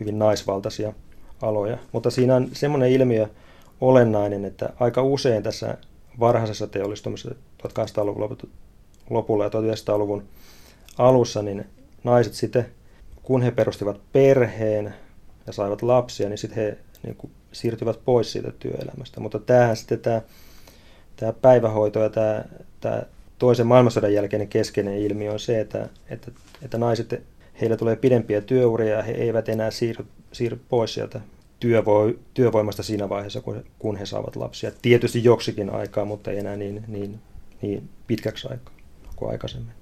hyvin 0.00 0.18
naisvaltaisia 0.18 0.92
aloja. 1.42 1.78
Mutta 1.92 2.10
siinä 2.10 2.36
on 2.36 2.48
semmoinen 2.52 2.90
ilmiö 2.90 3.28
olennainen, 3.80 4.44
että 4.44 4.72
aika 4.80 5.02
usein 5.02 5.42
tässä 5.42 5.78
varhaisessa 6.20 6.66
teollistumisessa 6.66 7.34
1800-luvun 7.68 8.38
lopulla 9.10 9.44
ja 9.44 9.50
1900-luvun 9.50 10.22
alussa, 10.98 11.42
niin 11.42 11.66
naiset 12.04 12.34
sitten, 12.34 12.66
kun 13.22 13.42
he 13.42 13.50
perustivat 13.50 14.00
perheen 14.12 14.94
ja 15.46 15.52
saivat 15.52 15.82
lapsia, 15.82 16.28
niin 16.28 16.38
sitten 16.38 16.64
he 16.64 16.78
niin 17.02 17.16
kuin, 17.16 17.32
siirtyvät 17.56 18.00
pois 18.04 18.32
siitä 18.32 18.52
työelämästä. 18.58 19.20
Mutta 19.20 19.38
tämähän 19.38 19.76
sitten 19.76 20.00
tämä, 20.00 20.22
tämä 21.16 21.32
päivähoito 21.32 22.00
ja 22.00 22.10
tämä, 22.10 22.44
tämä 22.80 23.02
toisen 23.38 23.66
maailmansodan 23.66 24.14
jälkeinen 24.14 24.48
keskeinen 24.48 24.98
ilmiö 24.98 25.32
on 25.32 25.40
se, 25.40 25.60
että, 25.60 25.88
että, 26.10 26.30
että 26.62 26.78
naiset, 26.78 27.22
heillä 27.60 27.76
tulee 27.76 27.96
pidempiä 27.96 28.40
työuria 28.40 28.96
ja 28.96 29.02
he 29.02 29.12
eivät 29.12 29.48
enää 29.48 29.70
siirry, 29.70 30.06
siirry 30.32 30.60
pois 30.68 30.94
sieltä 30.94 31.20
työvo, 31.60 32.12
työvoimasta 32.34 32.82
siinä 32.82 33.08
vaiheessa, 33.08 33.40
kun, 33.40 33.64
kun 33.78 33.96
he 33.96 34.06
saavat 34.06 34.36
lapsia. 34.36 34.70
Tietysti 34.82 35.24
joksikin 35.24 35.70
aikaa, 35.70 36.04
mutta 36.04 36.30
ei 36.30 36.38
enää 36.38 36.56
niin, 36.56 36.84
niin, 36.88 37.20
niin 37.62 37.88
pitkäksi 38.06 38.48
aikaa 38.50 38.74
kuin 39.16 39.30
aikaisemmin. 39.30 39.72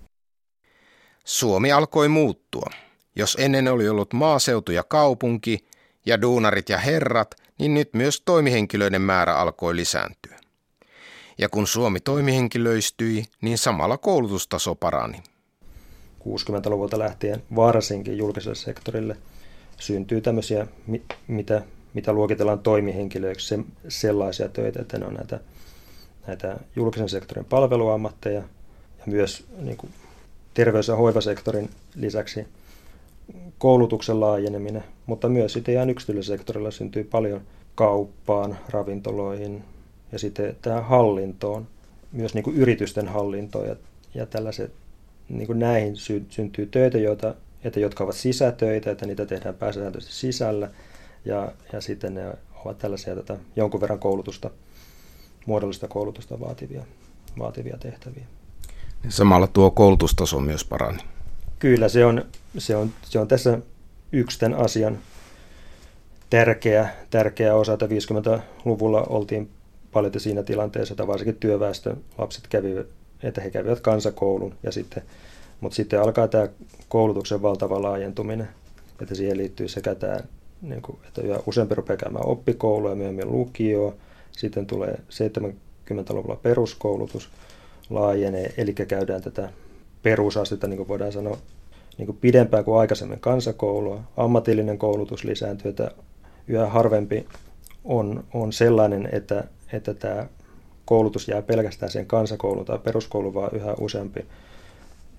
Suomi 1.24 1.72
alkoi 1.72 2.08
muuttua. 2.08 2.70
Jos 3.16 3.36
ennen 3.40 3.68
oli 3.68 3.88
ollut 3.88 4.12
maaseutu 4.12 4.72
ja 4.72 4.82
kaupunki 4.82 5.66
ja 6.06 6.22
duunarit 6.22 6.68
ja 6.68 6.78
herrat, 6.78 7.34
niin 7.58 7.74
nyt 7.74 7.94
myös 7.94 8.22
toimihenkilöiden 8.24 9.02
määrä 9.02 9.36
alkoi 9.36 9.76
lisääntyä. 9.76 10.38
Ja 11.38 11.48
kun 11.48 11.66
Suomi 11.66 12.00
toimihenkilöistyi, 12.00 13.24
niin 13.40 13.58
samalla 13.58 13.98
koulutustaso 13.98 14.74
parani. 14.74 15.22
60-luvulta 16.20 16.98
lähtien 16.98 17.42
varsinkin 17.56 18.18
julkiselle 18.18 18.54
sektorille 18.54 19.16
syntyy 19.80 20.20
tämmöisiä, 20.20 20.66
mitä, 21.28 21.62
mitä 21.94 22.12
luokitellaan 22.12 22.58
toimihenkilöiksi, 22.58 23.46
se, 23.46 23.58
sellaisia 23.88 24.48
töitä, 24.48 24.82
että 24.82 24.98
ne 24.98 25.06
on 25.06 25.14
näitä, 25.14 25.40
näitä 26.26 26.56
julkisen 26.76 27.08
sektorin 27.08 27.44
palveluammatteja 27.44 28.42
ja 28.98 29.04
myös 29.06 29.46
niin 29.58 29.76
kuin, 29.76 29.92
terveys- 30.54 30.88
ja 30.88 30.96
hoivasektorin 30.96 31.70
lisäksi 31.94 32.46
koulutuksen 33.58 34.20
laajeneminen, 34.20 34.84
mutta 35.06 35.28
myös 35.28 35.52
sitten 35.52 35.74
ihan 35.74 35.90
yksityisellä 35.90 36.36
sektorilla 36.36 36.70
syntyy 36.70 37.04
paljon 37.04 37.40
kauppaan, 37.74 38.58
ravintoloihin 38.70 39.64
ja 40.12 40.18
sitten 40.18 40.56
tähän 40.62 40.84
hallintoon, 40.84 41.66
myös 42.12 42.34
niin 42.34 42.44
kuin 42.44 42.56
yritysten 42.56 43.08
hallintoon 43.08 43.68
ja, 43.68 43.76
ja 44.14 44.26
tällaiset, 44.26 44.72
niin 45.28 45.46
kuin 45.46 45.58
näihin 45.58 45.96
sy- 45.96 46.26
syntyy 46.28 46.66
töitä, 46.66 46.98
joita, 46.98 47.34
että 47.64 47.80
jotka 47.80 48.04
ovat 48.04 48.16
sisätöitä, 48.16 48.90
että 48.90 49.06
niitä 49.06 49.26
tehdään 49.26 49.54
pääsääntöisesti 49.54 50.14
sisällä 50.14 50.70
ja, 51.24 51.52
ja 51.72 51.80
sitten 51.80 52.14
ne 52.14 52.32
ovat 52.64 52.78
tällaisia 52.78 53.14
tätä 53.14 53.36
jonkun 53.56 53.80
verran 53.80 53.98
koulutusta, 53.98 54.50
muodollista 55.46 55.88
koulutusta 55.88 56.40
vaativia, 56.40 56.84
vaativia 57.38 57.76
tehtäviä. 57.76 58.24
Samalla 59.08 59.46
tuo 59.46 59.70
koulutustaso 59.70 60.40
myös 60.40 60.64
parani. 60.64 61.13
Kyllä, 61.58 61.88
se 61.88 62.04
on, 62.06 62.24
se 62.58 62.76
on, 62.76 62.90
se 63.02 63.18
on 63.18 63.28
tässä 63.28 63.58
yksi 64.12 64.38
tämän 64.38 64.58
asian 64.58 64.98
tärkeä, 66.30 66.88
tärkeä 67.10 67.54
osa, 67.54 67.72
että 67.72 67.86
50-luvulla 67.86 69.02
oltiin 69.02 69.50
paljon 69.92 70.12
siinä 70.18 70.42
tilanteessa, 70.42 70.92
että 70.92 71.06
varsinkin 71.06 71.36
työväestön 71.36 71.96
lapset 72.18 72.46
kävivät, 72.48 72.86
että 73.22 73.40
he 73.40 73.50
kävivät 73.50 73.80
kansakoulun, 73.80 74.54
ja 74.62 74.72
sitten, 74.72 75.02
mutta 75.60 75.76
sitten 75.76 76.00
alkaa 76.00 76.28
tämä 76.28 76.48
koulutuksen 76.88 77.42
valtava 77.42 77.82
laajentuminen, 77.82 78.48
että 79.02 79.14
siihen 79.14 79.38
liittyy 79.38 79.68
sekä 79.68 79.94
tämä, 79.94 80.20
niin 80.62 80.82
kuin, 80.82 80.98
että 81.08 81.22
yhä 81.22 81.38
useampi 81.46 81.74
rupeaa 81.74 81.96
käymään 81.96 82.26
oppikoulua 82.26 82.90
ja 82.90 82.96
myöhemmin 82.96 83.32
lukioa, 83.32 83.94
sitten 84.32 84.66
tulee 84.66 84.98
70-luvulla 85.10 86.36
peruskoulutus 86.42 87.28
laajenee, 87.90 88.54
eli 88.56 88.72
käydään 88.72 89.22
tätä 89.22 89.48
perusastetta, 90.04 90.66
niin 90.66 90.76
kuin 90.76 90.88
voidaan 90.88 91.12
sanoa, 91.12 91.38
niin 91.98 92.06
kuin 92.06 92.18
pidempään 92.20 92.64
kuin 92.64 92.78
aikaisemmin 92.78 93.20
kansakoulua. 93.20 94.00
Ammatillinen 94.16 94.78
koulutus 94.78 95.24
lisääntyy, 95.24 95.68
että 95.68 95.90
yhä 96.48 96.66
harvempi 96.66 97.26
on, 97.84 98.24
on 98.34 98.52
sellainen, 98.52 99.08
että, 99.12 99.44
että 99.72 99.94
tämä 99.94 100.26
koulutus 100.84 101.28
jää 101.28 101.42
pelkästään 101.42 101.92
sen 101.92 102.06
kansakoulun 102.06 102.64
tai 102.64 102.78
peruskouluun, 102.78 103.34
vaan 103.34 103.50
yhä 103.52 103.74
useampi, 103.80 104.26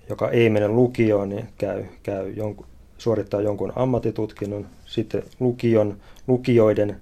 joka 0.08 0.30
ei 0.30 0.50
mene 0.50 0.68
lukioon, 0.68 1.28
niin 1.28 1.48
käy, 1.58 1.84
käy 2.02 2.30
jonkun, 2.30 2.66
suorittaa 2.98 3.40
jonkun 3.40 3.72
ammattitutkinnon. 3.76 4.66
Sitten 4.84 5.22
lukion, 5.40 5.96
lukioiden 6.26 7.00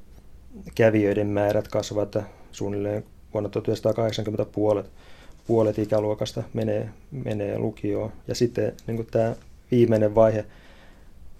kävijöiden 0.74 1.26
määrät 1.26 1.68
kasvavat, 1.68 2.16
suunnilleen 2.52 3.04
vuonna 3.34 3.50
1980 3.50 4.52
puolet 4.52 4.90
puolet 5.46 5.78
ikäluokasta 5.78 6.42
menee, 6.52 6.88
menee 7.10 7.58
lukioon. 7.58 8.12
Ja 8.28 8.34
sitten 8.34 8.72
niin 8.86 9.06
tämä 9.10 9.34
viimeinen 9.70 10.14
vaihe, 10.14 10.44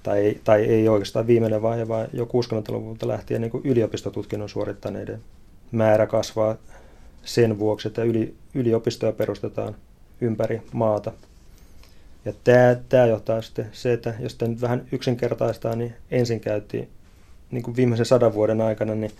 tai, 0.03 0.39
tai 0.45 0.65
ei 0.65 0.89
oikeastaan 0.89 1.27
viimeinen 1.27 1.63
vaihe, 1.63 1.89
vaan 1.89 2.09
jo 2.13 2.25
60-luvulta 2.25 3.09
lähtien 3.09 3.41
niin 3.41 3.61
ylioppistotutkinnon 3.65 4.49
suorittaneiden 4.49 5.21
määrä 5.73 6.07
kasvaa 6.07 6.57
sen 7.25 7.59
vuoksi, 7.59 7.89
että 7.89 8.03
yli, 8.03 8.35
yliopistoja 8.55 9.13
perustetaan 9.13 9.77
ympäri 10.21 10.63
maata. 10.73 11.13
Ja 12.25 12.33
tämä, 12.45 12.77
tämä 12.89 13.07
johtaa 13.07 13.43
sitten 13.43 13.69
se, 13.73 13.93
että 13.93 14.15
jos 14.21 14.35
tämä 14.35 14.51
nyt 14.51 14.61
vähän 14.61 14.87
yksinkertaistaa, 14.93 15.77
niin 15.77 15.95
ensin 16.11 16.41
käytiin 16.41 16.89
niin 17.51 17.63
kuin 17.63 17.77
viimeisen 17.77 18.07
sadan 18.07 18.35
vuoden 18.35 18.61
aikana, 18.61 18.95
niin 18.95 19.13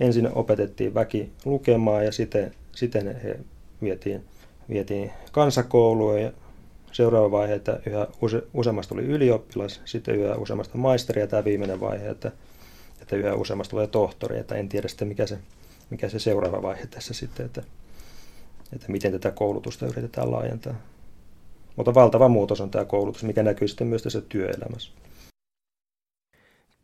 ensin 0.00 0.28
opetettiin 0.34 0.94
väki 0.94 1.32
lukemaan 1.44 2.04
ja 2.04 2.12
sitten, 2.12 2.54
sitten 2.72 3.16
he 3.22 3.38
vietiin, 3.82 4.24
vietiin 4.68 5.10
kansakouluun 5.32 6.22
ja 6.22 6.32
seuraava 6.92 7.30
vaihe, 7.30 7.54
että 7.54 7.80
yhä 7.86 8.06
use, 8.22 8.42
useammasta 8.54 8.94
tuli 8.94 9.04
ylioppilas, 9.04 9.80
sitten 9.84 10.14
yhä 10.14 10.34
useammasta 10.34 10.78
maisteri 10.78 11.20
ja 11.20 11.26
tämä 11.26 11.44
viimeinen 11.44 11.80
vaihe, 11.80 12.08
että, 12.08 12.32
että 13.00 13.16
yhä 13.16 13.34
useammasta 13.34 13.70
tulee 13.70 13.86
tohtori, 13.86 14.38
että 14.38 14.54
en 14.54 14.68
tiedä 14.68 14.88
sitten 14.88 15.08
mikä 15.08 15.26
se, 15.26 15.38
mikä 15.90 16.08
se 16.08 16.18
seuraava 16.18 16.62
vaihe 16.62 16.86
tässä 16.86 17.14
sitten, 17.14 17.46
että, 17.46 17.62
että 18.72 18.92
miten 18.92 19.12
tätä 19.12 19.30
koulutusta 19.30 19.86
yritetään 19.86 20.30
laajentaa. 20.30 20.74
Mutta 21.76 21.94
valtava 21.94 22.28
muutos 22.28 22.60
on 22.60 22.70
tämä 22.70 22.84
koulutus, 22.84 23.24
mikä 23.24 23.42
näkyy 23.42 23.68
sitten 23.68 23.86
myös 23.86 24.02
tässä 24.02 24.20
työelämässä. 24.20 24.92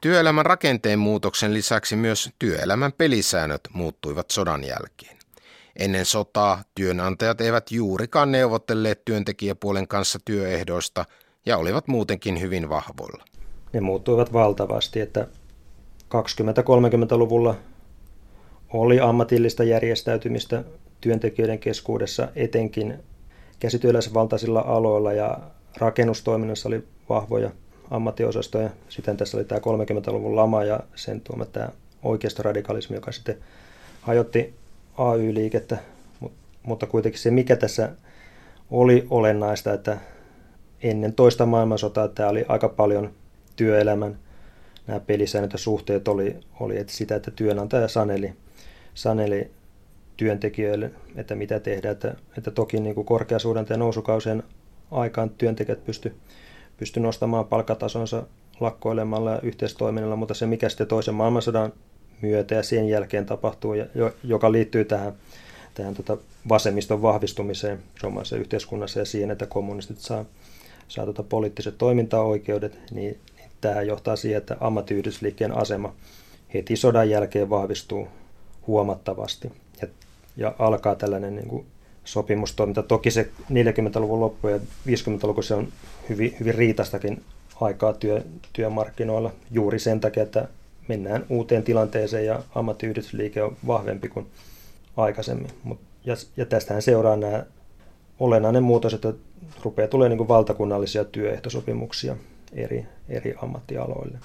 Työelämän 0.01 0.47
rakenteen 0.47 0.99
muutoksen 0.99 1.55
lisäksi 1.55 1.97
myös 1.97 2.31
työelämän 2.39 2.93
pelisäännöt 2.93 3.61
muuttuivat 3.73 4.31
sodan 4.31 4.65
jälkeen. 4.65 5.18
Ennen 5.79 6.05
sotaa 6.05 6.63
työnantajat 6.75 7.41
eivät 7.41 7.71
juurikaan 7.71 8.33
neuvotelleet 8.33 9.05
työntekijäpuolen 9.05 9.89
kanssa 9.89 10.19
työehdoista 10.25 11.05
ja 11.47 11.57
olivat 11.57 11.89
muutenkin 11.89 12.41
hyvin 12.41 12.69
vahvoilla. 12.69 13.25
Ne 13.73 13.81
muuttuivat 13.81 14.33
valtavasti, 14.33 15.01
että 15.01 15.27
20-30-luvulla 16.05 17.55
oli 18.73 19.01
ammatillista 19.01 19.65
järjestäytymistä 19.65 20.65
työntekijöiden 21.01 21.59
keskuudessa 21.59 22.29
etenkin 22.37 22.99
käsityöläisvaltaisilla 23.61 24.61
aloilla 24.61 25.13
ja 25.13 25.39
rakennustoiminnassa 25.77 26.69
oli 26.69 26.85
vahvoja 27.09 27.51
ammattiosastoja. 27.91 28.71
Sitten 28.89 29.17
tässä 29.17 29.37
oli 29.37 29.45
tämä 29.45 29.59
30-luvun 29.59 30.37
lama 30.37 30.65
ja 30.65 30.81
sen 30.95 31.21
tuoma 31.21 31.45
tämä 31.45 31.69
oikeistoradikalismi, 32.03 32.97
joka 32.97 33.13
sitten 33.13 33.39
hajotti 34.03 34.55
AY-liikettä, 34.99 35.79
mutta 36.63 36.87
kuitenkin 36.87 37.21
se, 37.21 37.31
mikä 37.31 37.57
tässä 37.57 37.93
oli 38.71 39.07
olennaista, 39.11 39.73
että 39.73 39.99
ennen 40.83 41.13
toista 41.13 41.47
maailmansotaa 41.47 42.09
tämä 42.09 42.29
oli 42.29 42.45
aika 42.49 42.69
paljon 42.69 43.13
työelämän 43.57 44.19
nämä 44.87 45.01
pelisäännöt 45.01 45.53
ja 45.53 45.59
suhteet 45.59 46.09
oli, 46.09 46.37
oli 46.61 46.79
että 46.79 46.93
sitä, 46.93 47.17
että 47.17 47.31
työnantaja 47.31 47.89
saneli, 47.89 48.33
saneli 48.95 49.51
työntekijöille, 50.17 50.91
että 51.17 51.35
mitä 51.35 51.61
tehdään. 51.61 51.93
Että, 51.93 52.15
että 52.39 52.51
toki 52.51 52.81
niin 52.81 52.95
kuin 52.95 53.05
korkeasuhdanteen 53.05 53.81
nousukausien 53.81 54.43
aikaan 54.91 55.31
työntekijät 55.31 55.85
pysty, 55.85 56.15
pysty 56.77 57.01
nostamaan 57.01 57.47
palkkatasonsa 57.47 58.23
lakkoilemalla 58.61 59.31
ja 59.31 59.41
yhteistoiminnalla, 59.41 60.17
mutta 60.17 60.35
se 60.35 60.47
mikä 60.47 60.69
sitten 60.69 60.87
toisen 60.87 61.15
maailmansodan 61.15 61.73
myötä 62.23 62.55
ja 62.55 62.63
sen 62.63 62.89
jälkeen 62.89 63.27
tapahtuu, 63.27 63.75
joka 64.25 64.53
liittyy 64.53 64.85
tähän, 64.85 65.13
tähän 65.75 65.95
tota 65.95 66.17
vasemmiston 66.49 67.03
vahvistumiseen 67.03 67.79
suomalaisessa 68.01 68.37
yhteiskunnassa 68.37 68.99
ja 68.99 69.05
siihen, 69.05 69.31
että 69.31 69.47
kommunistit 69.47 69.99
saa, 69.99 70.25
saa 70.89 71.07
tota 71.07 71.23
poliittiset 71.23 71.79
toimintaoikeudet, 71.79 72.79
niin, 72.91 73.19
niin 73.37 73.51
tämä 73.61 73.83
johtaa 73.83 74.17
siihen, 74.17 74.39
että 74.39 74.57
ammattiyhdysliikkeen 74.61 75.57
asema 75.57 75.95
heti 76.55 76.77
sodan 76.77 77.11
jälkeen 77.11 77.51
vahvistuu 77.51 78.09
huomattavasti 78.67 79.53
ja, 79.83 79.89
ja 80.37 80.55
alkaa 80.59 80.95
tällainen 80.95 81.37
niin 81.37 81.49
kuin 81.49 81.67
sopimustoiminta. 82.05 82.83
Toki 82.83 83.11
se 83.11 83.31
40-luvun 83.51 84.21
loppu 84.21 84.49
ja 84.49 84.59
50-luku 84.87 85.43
se 85.43 85.55
on 85.55 85.69
hyvin, 86.09 86.37
hyvin 86.41 86.55
riitastakin 86.55 87.23
aikaa 87.61 87.93
työ, 87.93 88.23
työmarkkinoilla 88.53 89.33
juuri 89.51 89.79
sen 89.79 90.01
takia, 90.01 90.23
että 90.23 90.49
mennään 90.89 91.27
uuteen 91.29 91.63
tilanteeseen 91.63 92.27
ja 92.27 92.43
ammattiyhdistysliike 92.55 93.43
on 93.43 93.57
vahvempi 93.67 94.09
kuin 94.09 94.27
aikaisemmin. 94.97 95.51
Mut, 95.63 95.81
ja, 96.05 96.15
ja 96.37 96.47
tästähän 96.47 96.83
seuraa 96.83 97.17
nämä 97.17 97.45
olennainen 98.21 98.63
muutos, 98.63 98.95
että 98.95 99.13
rupeaa 99.63 99.89
tulee 99.89 100.09
niin 100.09 100.29
valtakunnallisia 100.29 101.05
työehtosopimuksia 101.05 102.17
eri, 102.53 102.87
eri 103.09 103.35
ammattialoille. 103.43 104.19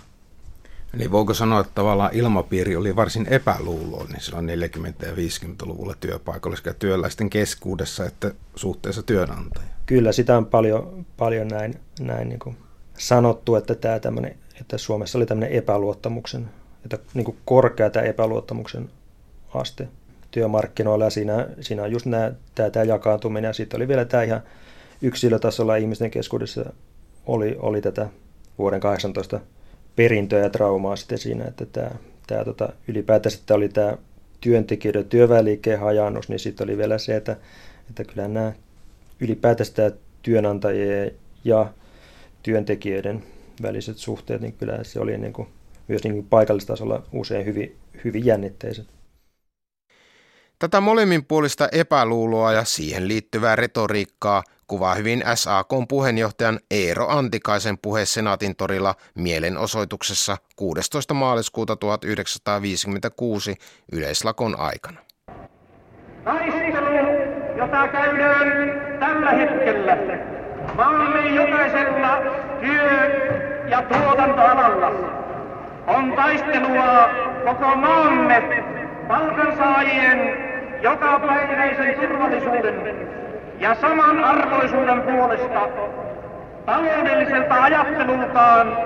Eli 0.93 1.12
voiko 1.12 1.34
sanoa, 1.34 1.60
että 1.60 1.71
tavallaan 1.76 2.13
ilmapiiri 2.13 2.76
oli 2.76 2.95
varsin 2.95 3.28
epäluuloinen 3.30 4.21
silloin 4.21 4.49
40- 4.49 5.06
ja 5.06 5.13
50-luvulla 5.13 5.95
työpaikoilla 5.99 6.58
sekä 6.58 6.73
työläisten 6.73 7.30
keskuudessa 7.30 8.06
että 8.06 8.32
suhteessa 8.56 9.04
työnantajaan? 9.04 9.73
Kyllä, 9.86 10.12
sitä 10.12 10.38
on 10.38 10.45
paljon, 10.45 11.06
paljon 11.17 11.47
näin, 11.47 11.73
näin 11.99 12.30
niin 12.30 12.39
kuin 12.39 12.58
sanottu, 12.97 13.56
että 13.56 13.76
tämä 13.76 13.99
tämmöinen 13.99 14.36
että 14.61 14.77
Suomessa 14.77 15.17
oli 15.17 15.25
tämmöinen 15.25 15.57
epäluottamuksen, 15.57 16.49
että 16.85 16.97
niin 17.13 17.25
kuin 17.25 17.37
korkea 17.45 17.89
tämä 17.89 18.05
epäluottamuksen 18.05 18.89
aste 19.53 19.87
työmarkkinoilla. 20.31 21.03
Ja 21.03 21.09
siinä, 21.09 21.47
siinä 21.61 21.83
on 21.83 21.91
just 21.91 22.05
nämä, 22.05 22.31
tämä, 22.55 22.69
tämä 22.69 22.83
jakaantuminen. 22.83 23.49
Ja 23.49 23.53
sitten 23.53 23.77
oli 23.77 23.87
vielä 23.87 24.05
tämä 24.05 24.23
ihan 24.23 24.41
yksilötasolla 25.01 25.75
ihmisten 25.75 26.11
keskuudessa 26.11 26.73
oli, 27.25 27.55
oli 27.59 27.81
tätä 27.81 28.09
vuoden 28.57 28.79
18 28.79 29.39
perintöä 29.95 30.39
ja 30.39 30.49
traumaa 30.49 30.95
sitten 30.95 31.17
siinä, 31.17 31.45
että 31.45 31.65
tämä, 31.65 31.91
tämä 32.27 32.45
tota, 32.45 32.69
ylipäätään 32.87 33.31
sitten 33.31 33.57
oli 33.57 33.69
tämä 33.69 33.97
työntekijöiden 34.41 35.05
työväenliikkeen 35.05 35.79
hajannus, 35.79 36.29
niin 36.29 36.39
sitten 36.39 36.65
oli 36.65 36.77
vielä 36.77 36.97
se, 36.97 37.15
että, 37.15 37.37
että 37.89 38.03
kyllä 38.03 38.27
nämä 38.27 38.53
ylipäätään 39.19 39.69
tämä 39.73 39.91
työnantajien 40.21 41.11
ja 41.43 41.73
työntekijöiden 42.43 43.23
väliset 43.61 43.97
suhteet, 43.97 44.41
niin 44.41 44.53
kyllä 44.53 44.83
se 44.83 44.99
oli 44.99 45.17
niin 45.17 45.33
kuin, 45.33 45.47
myös 45.87 46.03
niin 46.03 46.13
kuin 46.13 46.27
paikallistasolla 46.29 47.03
usein 47.11 47.45
hyvin, 47.45 47.77
hyvin 48.03 48.25
jännitteiset. 48.25 48.87
Tätä 50.59 50.81
molemminpuolista 50.81 51.69
epäluuloa 51.71 52.53
ja 52.53 52.63
siihen 52.63 53.07
liittyvää 53.07 53.55
retoriikkaa 53.55 54.43
kuvaa 54.67 54.95
hyvin 54.95 55.23
SAKn 55.35 55.85
puheenjohtajan 55.89 56.59
Eero 56.71 57.07
Antikaisen 57.09 57.77
puhe 57.77 58.05
Senaatin 58.05 58.55
torilla 58.55 58.95
mielenosoituksessa 59.15 60.37
16. 60.55 61.13
maaliskuuta 61.13 61.75
1956 61.75 63.55
yleislakon 63.91 64.59
aikana. 64.59 64.99
Taistelu, 66.23 66.87
jota 67.57 67.87
käydään 67.87 68.99
tällä 68.99 69.31
hetkellä 69.31 70.32
maamme 70.76 71.28
jokaisella 71.30 72.17
työ- 72.62 73.43
ja 73.67 73.82
tuotantoalalla 73.82 74.91
on 75.88 76.12
taistelua 76.12 77.10
koko 77.45 77.76
maamme 77.76 78.43
palkansaajien 79.08 80.38
jokapäiväisen 80.82 81.95
turvallisuuden 81.95 83.10
ja 83.60 83.76
samanarvoisuuden 83.76 85.02
puolesta 85.02 85.67
taloudelliselta 86.65 87.63
ajattelultaan 87.63 88.78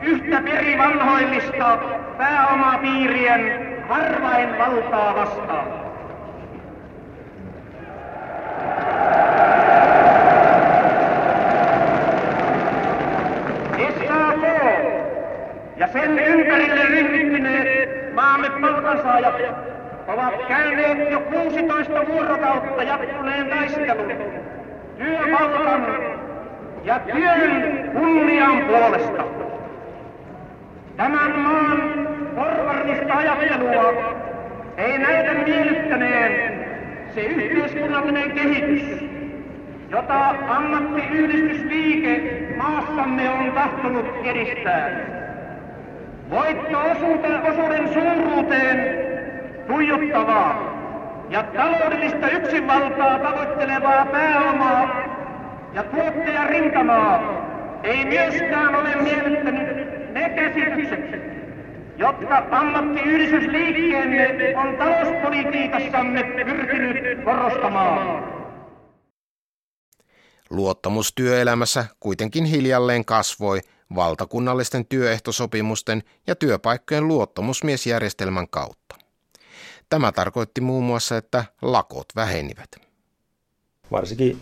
yhtä 0.00 0.40
perivanhoillista 0.40 1.78
pääomapiirien 2.18 3.74
harvain 3.88 4.58
valtaa 4.58 5.14
vastaan. 5.14 5.84
ja 15.76 15.83
sen 15.94 16.18
ympärille 16.18 16.84
ryhmittyneet 16.84 18.14
maamme 18.14 18.50
palkansaajat 18.60 19.34
ovat 20.08 20.34
käyneet 20.48 21.10
jo 21.10 21.20
16 21.20 22.06
vuorokautta 22.06 22.82
jatkuneen 22.82 23.46
taistelun 23.46 24.12
työpalkan 24.98 25.86
ja 26.84 26.98
työn 26.98 27.90
kunnian 27.92 28.64
puolesta. 28.64 29.24
Tämän 30.96 31.38
maan 31.38 32.08
porvarista 32.34 33.14
ajattelua 33.14 34.14
ei 34.76 34.98
näytä 34.98 35.34
miellyttäneen 35.34 36.64
se 37.14 37.20
yhteiskunnallinen 37.20 38.32
kehitys, 38.32 39.04
jota 39.90 40.28
ammattiyhdistysliike 40.48 42.46
maassamme 42.56 43.30
on 43.30 43.52
tahtonut 43.52 44.06
edistää. 44.24 45.23
Voitto-osuuden 46.34 47.92
suuruuteen 47.94 48.78
tuijottavaa 49.66 50.74
ja 51.30 51.42
taloudellista 51.42 52.28
yksinvaltaa 52.28 53.18
tavoittelevaa 53.18 54.06
pääomaa 54.06 54.88
ja 55.74 55.82
tuottajarintamaa 55.82 57.20
ei 57.82 58.04
myöskään 58.04 58.74
ole 58.74 58.96
miellyttänyt 58.96 59.68
ne 60.12 60.28
käsitykset, 60.28 61.00
jotka 61.98 62.46
ammattiyhdistysliikkeemme 62.50 64.54
on 64.56 64.76
talouspolitiikassamme 64.76 66.22
pyrkinyt 66.22 67.24
korostamaan. 67.24 68.24
Luottamus 70.50 71.12
työelämässä 71.14 71.84
kuitenkin 72.00 72.44
hiljalleen 72.44 73.04
kasvoi 73.04 73.60
valtakunnallisten 73.94 74.86
työehtosopimusten 74.86 76.02
ja 76.26 76.34
työpaikkojen 76.34 77.08
luottamusmiesjärjestelmän 77.08 78.48
kautta. 78.48 78.96
Tämä 79.88 80.12
tarkoitti 80.12 80.60
muun 80.60 80.84
muassa, 80.84 81.16
että 81.16 81.44
lakot 81.62 82.06
vähenivät. 82.16 82.68
Varsinkin 83.90 84.38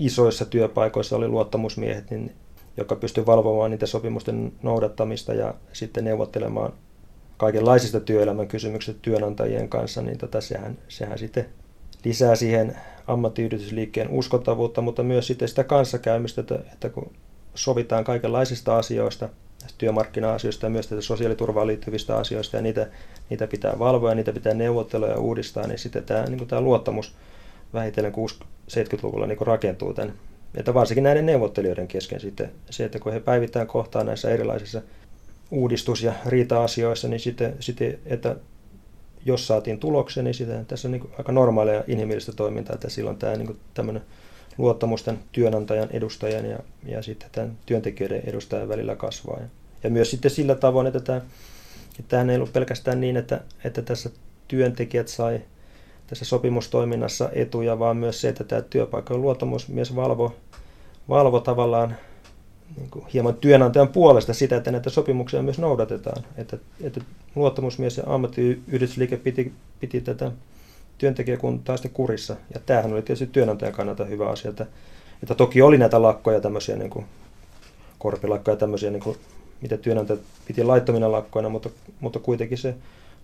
isoissa 0.00 0.44
työpaikoissa 0.44 1.16
oli 1.16 1.28
luottamusmiehet, 1.28 2.10
niin, 2.10 2.36
joka 2.76 2.96
pystyi 2.96 3.26
valvomaan 3.26 3.70
niitä 3.70 3.86
sopimusten 3.86 4.52
noudattamista 4.62 5.34
ja 5.34 5.54
sitten 5.72 6.04
neuvottelemaan 6.04 6.72
kaikenlaisista 7.36 8.00
työelämän 8.00 8.48
kysymyksistä 8.48 9.00
työnantajien 9.02 9.68
kanssa, 9.68 10.02
niin 10.02 10.18
tota, 10.18 10.40
sehän, 10.40 10.78
sehän 10.88 11.18
sitten 11.18 11.46
lisää 12.04 12.36
siihen 12.36 12.76
ammattiyhdistysliikkeen 13.06 14.10
uskottavuutta, 14.10 14.80
mutta 14.80 15.02
myös 15.02 15.26
sitten 15.26 15.48
sitä 15.48 15.64
kanssakäymistä, 15.64 16.40
että, 16.40 16.58
että 16.72 16.88
kun 16.88 17.12
sovitaan 17.54 18.04
kaikenlaisista 18.04 18.78
asioista, 18.78 19.28
työmarkkina-asioista 19.78 20.66
ja 20.66 20.70
myös 20.70 20.86
tätä 20.86 21.00
sosiaaliturvaan 21.00 21.66
liittyvistä 21.66 22.16
asioista, 22.16 22.56
ja 22.56 22.62
niitä, 22.62 22.86
niitä 23.30 23.46
pitää 23.46 23.78
valvoa 23.78 24.08
ja 24.08 24.14
niitä 24.14 24.32
pitää 24.32 24.54
neuvotella 24.54 25.06
ja 25.06 25.18
uudistaa, 25.18 25.66
niin 25.66 25.78
sitten 25.78 26.04
tämä, 26.04 26.24
niin 26.24 26.46
tämä 26.46 26.60
luottamus 26.60 27.14
vähitellen 27.74 28.12
60-70-luvulla 28.12 29.26
niin 29.26 29.46
rakentuu 29.46 29.94
tämän, 29.94 30.14
että 30.54 30.74
varsinkin 30.74 31.04
näiden 31.04 31.26
neuvottelijoiden 31.26 31.88
kesken 31.88 32.20
sitten. 32.20 32.50
Se, 32.70 32.84
että 32.84 32.98
kun 32.98 33.12
he 33.12 33.20
päivittäin 33.20 33.66
kohtaa 33.66 34.04
näissä 34.04 34.30
erilaisissa 34.30 34.82
uudistus- 35.50 36.02
ja 36.02 36.12
riita-asioissa, 36.26 37.08
niin 37.08 37.20
sitten, 37.20 37.56
sitten 37.60 37.98
että 38.06 38.36
jos 39.24 39.46
saatiin 39.46 39.78
tuloksen, 39.78 40.24
niin 40.24 40.34
sitä, 40.34 40.64
tässä 40.64 40.88
on 40.88 40.92
niin 40.92 41.10
aika 41.18 41.32
normaalia 41.32 41.84
inhimillistä 41.86 42.32
toimintaa, 42.32 42.74
että 42.74 42.90
silloin 42.90 43.16
tämä 43.16 43.36
niin 43.36 43.60
tämmöinen 43.74 44.02
luottamusten 44.58 45.18
työnantajan 45.32 45.88
edustajan 45.90 46.46
ja, 46.46 46.58
ja 46.84 47.02
sitten 47.02 47.28
tämän 47.32 47.58
työntekijöiden 47.66 48.22
edustajan 48.26 48.68
välillä 48.68 48.96
kasvaa. 48.96 49.40
Ja, 49.40 49.46
ja 49.82 49.90
myös 49.90 50.10
sitten 50.10 50.30
sillä 50.30 50.54
tavoin, 50.54 50.86
että, 50.86 51.00
tämä, 51.00 51.18
että 51.18 52.08
tämähän 52.08 52.30
ei 52.30 52.36
ollut 52.36 52.52
pelkästään 52.52 53.00
niin, 53.00 53.16
että, 53.16 53.40
että 53.64 53.82
tässä 53.82 54.10
työntekijät 54.48 55.08
sai 55.08 55.40
tässä 56.06 56.24
sopimustoiminnassa 56.24 57.30
etuja, 57.32 57.78
vaan 57.78 57.96
myös 57.96 58.20
se, 58.20 58.28
että 58.28 58.44
tämä 58.44 58.62
työpaikan 58.62 59.22
luottamusmies 59.22 59.96
valvo, 59.96 60.36
valvo 61.08 61.40
tavallaan 61.40 61.96
niin 62.76 62.90
kuin 62.90 63.06
hieman 63.06 63.34
työnantajan 63.34 63.88
puolesta 63.88 64.34
sitä, 64.34 64.56
että 64.56 64.70
näitä 64.70 64.90
sopimuksia 64.90 65.42
myös 65.42 65.58
noudatetaan. 65.58 66.24
Että, 66.36 66.58
että 66.80 67.00
luottamusmies 67.34 67.96
ja 67.96 68.04
ammattiyhdistysliike 68.06 69.16
piti, 69.16 69.52
piti 69.80 70.00
tätä 70.00 70.32
työntekijäkuntaa 70.98 71.76
sitten 71.76 71.92
kurissa. 71.92 72.36
Ja 72.54 72.60
tämähän 72.66 72.92
oli 72.92 73.02
tietysti 73.02 73.26
työnantajan 73.26 73.74
kannalta 73.74 74.04
hyvä 74.04 74.28
asia, 74.28 74.50
että, 74.50 74.66
että 75.22 75.34
toki 75.34 75.62
oli 75.62 75.78
näitä 75.78 76.02
lakkoja, 76.02 76.40
tämmöisiä 76.40 76.76
niin 76.76 76.90
kuin 76.90 77.04
korpilakkoja, 77.98 78.56
tämmöisiä, 78.56 78.90
niin 78.90 79.02
kuin, 79.02 79.16
mitä 79.60 79.76
työnantajat 79.76 80.20
piti 80.46 80.64
laittomina 80.64 81.12
lakkoina, 81.12 81.48
mutta, 81.48 81.70
mutta 82.00 82.18
kuitenkin 82.18 82.58
se 82.58 82.74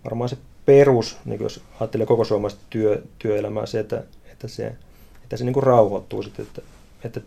varmaan 0.05 0.29
se 0.29 0.37
perus, 0.67 1.17
niin 1.25 1.41
jos 1.41 1.61
ajattelee 1.81 2.07
koko 2.07 2.25
suomalaista 2.25 2.61
työ, 2.71 3.03
työelämää, 3.19 3.67
se, 3.67 3.81
että, 3.81 4.05
että 4.33 4.49
se, 4.49 4.67
että 5.23 5.37
se 5.37 5.45
niin 5.45 5.55
kuin 5.55 5.65
rauhoittuu 5.65 6.23
sitten, 6.23 6.47
että, 6.47 6.63
että 7.05 7.21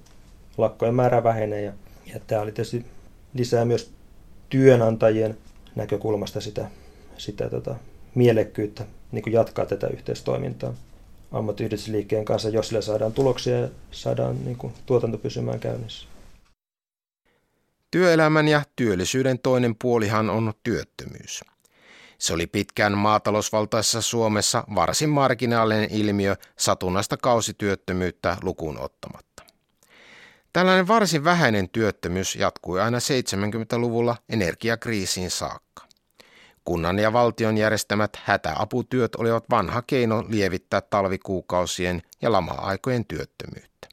lakkojen 0.57 0.95
määrä 0.95 1.23
vähenee 1.23 1.61
ja 1.61 1.73
ja 2.13 2.19
tämä 2.27 2.41
oli 2.41 2.51
tietysti 2.51 2.85
lisää 3.33 3.65
myös 3.65 3.91
työnantajien 4.49 5.37
näkökulmasta 5.75 6.41
sitä, 6.41 6.69
sitä 7.17 7.49
tota, 7.49 7.75
mielekkyyttä 8.15 8.85
niin 9.11 9.23
kuin 9.23 9.33
jatkaa 9.33 9.65
tätä 9.65 9.87
yhteistoimintaa 9.87 10.73
ammattiyhdistysliikkeen 11.31 12.25
kanssa, 12.25 12.49
jos 12.49 12.67
sillä 12.67 12.81
saadaan 12.81 13.13
tuloksia 13.13 13.59
ja 13.59 13.69
saadaan 13.91 14.45
niin 14.45 14.57
kuin, 14.57 14.73
tuotanto 14.85 15.17
pysymään 15.17 15.59
käynnissä. 15.59 16.07
Työelämän 17.91 18.47
ja 18.47 18.61
työllisyyden 18.75 19.39
toinen 19.39 19.75
puolihan 19.75 20.29
on 20.29 20.53
työttömyys. 20.63 21.43
Se 22.17 22.33
oli 22.33 22.47
pitkään 22.47 22.97
maatalousvaltaisessa 22.97 24.01
Suomessa 24.01 24.63
varsin 24.75 25.09
marginaalinen 25.09 25.91
ilmiö 25.91 26.35
satunnaista 26.57 27.17
kausityöttömyyttä 27.17 28.37
lukuun 28.41 28.79
ottamatta. 28.79 29.43
Tällainen 30.53 30.87
varsin 30.87 31.23
vähäinen 31.23 31.69
työttömyys 31.69 32.35
jatkui 32.35 32.81
aina 32.81 32.97
70-luvulla 32.97 34.15
energiakriisiin 34.29 35.31
saakka. 35.31 35.86
Kunnan 36.67 36.99
ja 36.99 37.13
valtion 37.13 37.57
järjestämät 37.57 38.11
hätäaputyöt 38.23 39.15
olivat 39.15 39.43
vanha 39.49 39.81
keino 39.81 40.23
lievittää 40.29 40.81
talvikuukausien 40.81 42.01
ja 42.21 42.31
lama-aikojen 42.31 43.05
työttömyyttä. 43.05 43.87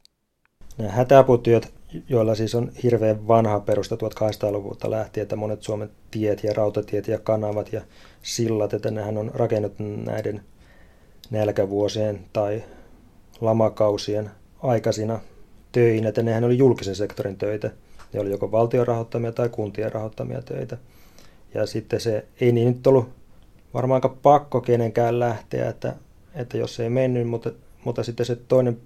Nämä 0.78 0.90
hätäaputyöt, 0.90 1.74
joilla 2.08 2.34
siis 2.34 2.54
on 2.54 2.72
hirveän 2.82 3.28
vanha 3.28 3.60
perusta 3.60 3.96
1800-luvulta 3.96 4.90
lähtien, 4.90 5.22
että 5.22 5.37
monet 5.37 5.62
Suomen 5.62 5.90
tiet 6.10 6.44
ja 6.44 6.52
rautatiet 6.52 7.08
ja 7.08 7.18
kanavat 7.18 7.72
ja 7.72 7.80
sillat, 8.22 8.74
että 8.74 8.90
nehän 8.90 9.18
on 9.18 9.30
rakennettu 9.34 9.82
näiden 9.82 10.44
nälkävuosien 11.30 12.24
tai 12.32 12.64
lamakausien 13.40 14.30
aikaisina 14.62 15.20
töinä, 15.72 16.08
että 16.08 16.22
nehän 16.22 16.44
oli 16.44 16.58
julkisen 16.58 16.96
sektorin 16.96 17.38
töitä. 17.38 17.70
Ne 18.12 18.20
oli 18.20 18.30
joko 18.30 18.52
valtion 18.52 18.87
rahoittamia 18.87 19.32
tai 19.32 19.48
kuntien 19.48 19.92
rahoittamia 19.92 20.42
töitä. 20.42 20.76
Ja 21.54 21.66
sitten 21.66 22.00
se 22.00 22.24
ei 22.40 22.52
niin 22.52 22.68
nyt 22.68 22.86
ollut 22.86 23.08
varmaan 23.74 23.96
aika 23.96 24.16
pakko 24.22 24.60
kenenkään 24.60 25.20
lähteä, 25.20 25.68
että, 25.68 25.94
että 26.34 26.58
jos 26.58 26.80
ei 26.80 26.90
mennyt, 26.90 27.28
mutta, 27.28 27.50
mutta 27.84 28.02
sitten 28.02 28.26
se 28.26 28.36
toinen, 28.36 28.78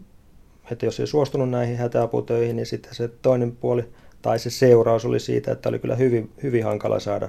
että 0.70 0.87
jos 0.87 1.00
ei 1.00 1.07
suostunut 1.07 1.50
näihin 1.50 1.76
hätäaputöihin, 1.76 2.57
niin 2.57 2.66
sitten 2.66 2.94
se 2.94 3.09
toinen 3.22 3.57
puoli 3.57 3.85
tai 4.22 4.38
se 4.38 4.50
seuraus 4.50 5.04
oli 5.04 5.20
siitä, 5.20 5.52
että 5.52 5.68
oli 5.68 5.78
kyllä 5.78 5.96
hyvin, 5.96 6.31
hyvin 6.42 6.64
hankala 6.64 7.00
saada, 7.00 7.28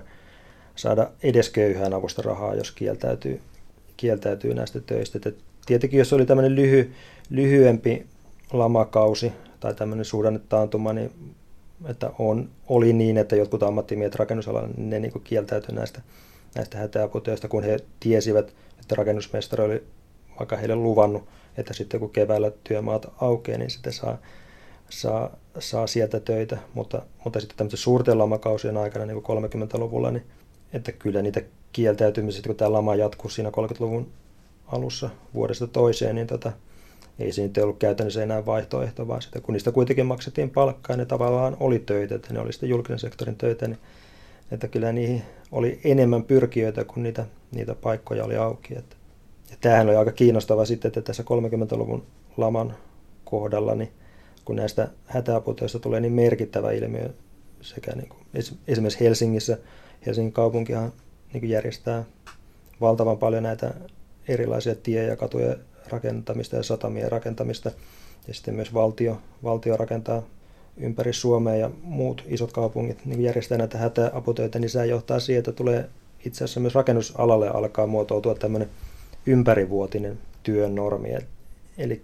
saada 0.75 1.11
edes 1.23 1.49
köyhään 1.49 1.93
avusta 1.93 2.21
rahaa, 2.21 2.55
jos 2.55 2.71
kieltäytyy, 2.71 3.41
kieltäytyy 3.97 4.53
näistä 4.53 4.79
töistä. 4.79 5.17
Että 5.17 5.41
tietenkin 5.65 5.97
jos 5.97 6.13
oli 6.13 6.25
tämmöinen 6.25 6.55
lyhy, 6.55 6.91
lyhyempi 7.29 8.05
lamakausi, 8.53 9.31
tai 9.59 9.73
tämmöinen 9.73 10.05
suhdannetaantuma, 10.05 10.93
niin 10.93 11.11
että 11.85 12.11
on, 12.19 12.49
oli 12.67 12.93
niin, 12.93 13.17
että 13.17 13.35
jotkut 13.35 13.63
ammattimiehet 13.63 14.15
rakennusalalla, 14.15 14.69
ne 14.77 14.99
niin 14.99 15.21
kieltäytyi 15.23 15.75
näistä, 15.75 16.01
näistä 16.55 16.77
hätäaputöistä, 16.77 17.47
kun 17.47 17.63
he 17.63 17.79
tiesivät, 17.99 18.53
että 18.81 18.95
rakennusmestari 18.95 19.63
oli 19.63 19.83
vaikka 20.39 20.57
heille 20.57 20.75
luvannut, 20.75 21.23
että 21.57 21.73
sitten 21.73 21.99
kun 21.99 22.09
keväällä 22.09 22.51
työmaat 22.63 23.07
aukeaa, 23.21 23.57
niin 23.57 23.69
sitten 23.69 23.93
saa, 23.93 24.17
saa, 24.89 25.37
saa 25.59 25.87
sieltä 25.87 26.19
töitä. 26.19 26.57
Mutta, 26.73 27.01
mutta 27.23 27.39
sitten 27.39 27.57
tämmöisen 27.57 27.77
suurten 27.77 28.17
lamakausien 28.17 28.77
aikana, 28.77 29.05
niin 29.05 29.23
kuin 29.23 29.43
30-luvulla, 29.43 30.11
niin 30.11 30.23
että 30.73 30.91
kyllä 30.91 31.21
niitä 31.21 31.41
kieltäytymisiä, 31.71 32.41
kun 32.47 32.55
tämä 32.55 32.73
lama 32.73 32.95
jatkuu 32.95 33.29
siinä 33.29 33.49
30-luvun 33.49 34.11
alussa 34.67 35.09
vuodesta 35.33 35.67
toiseen, 35.67 36.15
niin 36.15 36.27
tota, 36.27 36.51
ei 37.19 37.31
se 37.31 37.41
nyt 37.41 37.57
ollut 37.57 37.79
käytännössä 37.79 38.23
enää 38.23 38.45
vaihtoehto, 38.45 39.07
vaan 39.07 39.21
sitä, 39.21 39.41
kun 39.41 39.53
niistä 39.53 39.71
kuitenkin 39.71 40.05
maksettiin 40.05 40.49
palkkaa, 40.49 40.97
ne 40.97 41.05
tavallaan 41.05 41.57
oli 41.59 41.79
töitä, 41.79 42.15
että 42.15 42.33
ne 42.33 42.39
oli 42.39 42.53
sitten 42.53 42.69
julkisen 42.69 42.99
sektorin 42.99 43.35
töitä, 43.35 43.67
niin 43.67 43.79
että 44.51 44.67
kyllä 44.67 44.91
niihin 44.91 45.23
oli 45.51 45.79
enemmän 45.83 46.23
pyrkijöitä, 46.23 46.83
kun 46.83 47.03
niitä, 47.03 47.25
niitä 47.51 47.75
paikkoja 47.75 48.25
oli 48.25 48.37
auki. 48.37 48.77
Että, 48.77 48.95
ja 49.51 49.57
tämähän 49.61 49.87
oli 49.87 49.95
aika 49.95 50.11
kiinnostava 50.11 50.65
sitten, 50.65 50.89
että 50.89 51.01
tässä 51.01 51.23
30-luvun 51.23 52.03
laman 52.37 52.75
kohdalla, 53.25 53.75
niin 53.75 53.91
kun 54.45 54.55
näistä 54.55 54.87
hätäaputöistä 55.05 55.79
tulee 55.79 55.99
niin 55.99 56.13
merkittävä 56.13 56.71
ilmiö, 56.71 57.09
sekä 57.61 57.91
niin 57.95 58.09
kuin, 58.09 58.19
esimerkiksi 58.67 58.99
Helsingissä, 58.99 59.57
Helsingin 60.05 60.33
kaupunkihan 60.33 60.93
niin 61.33 61.41
kuin 61.41 61.49
järjestää 61.49 62.03
valtavan 62.81 63.17
paljon 63.17 63.43
näitä 63.43 63.73
erilaisia 64.27 64.75
tie- 64.75 65.03
ja 65.03 65.15
katuja 65.15 65.55
rakentamista 65.91 66.55
ja 66.55 66.63
satamien 66.63 67.11
rakentamista. 67.11 67.71
Ja 68.27 68.33
sitten 68.33 68.55
myös 68.55 68.73
valtio, 68.73 69.21
valtio 69.43 69.77
rakentaa 69.77 70.23
ympäri 70.77 71.13
Suomea 71.13 71.55
ja 71.55 71.71
muut 71.83 72.23
isot 72.27 72.51
kaupungit 72.51 73.05
niin 73.05 73.21
järjestää 73.21 73.57
näitä 73.57 73.77
hätäaputöitä, 73.77 74.59
niin 74.59 74.69
se 74.69 74.85
johtaa 74.85 75.19
siihen, 75.19 75.39
että 75.39 75.51
tulee 75.51 75.89
itse 76.25 76.43
asiassa 76.43 76.59
myös 76.59 76.75
rakennusalalle 76.75 77.49
alkaa 77.49 77.87
muotoutua 77.87 78.35
tämmöinen 78.35 78.69
ympärivuotinen 79.25 80.17
työn 80.43 80.75
normi. 80.75 81.09
Eli, 81.77 82.01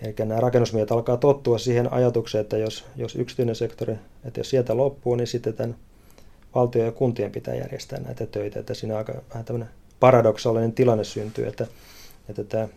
eli 0.00 0.14
nämä 0.18 0.40
rakennusmiehet 0.40 0.92
alkaa 0.92 1.16
tottua 1.16 1.58
siihen 1.58 1.92
ajatukseen, 1.92 2.42
että 2.42 2.58
jos, 2.58 2.84
jos 2.96 3.16
yksityinen 3.16 3.54
sektori, 3.54 3.94
että 4.24 4.40
jos 4.40 4.50
sieltä 4.50 4.76
loppuu, 4.76 5.14
niin 5.14 5.26
sitten 5.26 5.54
tämän 5.54 5.76
valtio 6.54 6.84
ja 6.84 6.92
kuntien 6.92 7.32
pitää 7.32 7.54
järjestää 7.54 8.00
näitä 8.00 8.26
töitä. 8.26 8.60
Että 8.60 8.74
siinä 8.74 8.96
aika 8.96 9.14
vähän 9.30 9.44
tämmöinen 9.44 9.68
paradoksaalinen 10.00 10.72
tilanne 10.72 11.04
syntyy, 11.04 11.46
että 11.46 11.66
että 12.28 12.44
tämä 12.44 12.68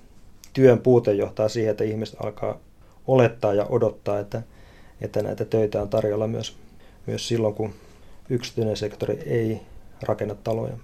työn 0.54 0.80
puute 0.80 1.14
johtaa 1.14 1.50
siihen, 1.50 1.72
että 1.72 1.84
ihmiset 1.84 2.16
alkaa 2.24 2.60
olettaa 3.08 3.54
ja 3.54 3.66
odottaa, 3.66 4.20
että, 4.20 4.42
että 5.02 5.22
näitä 5.22 5.46
töitä 5.46 5.82
on 5.82 5.90
tarjolla 5.90 6.28
myös, 6.28 6.58
myös 7.06 7.28
silloin, 7.28 7.54
kun 7.54 7.74
yksityinen 8.30 8.78
sektori 8.78 9.20
ei 9.26 9.62
rakennetaloja. 10.02 10.78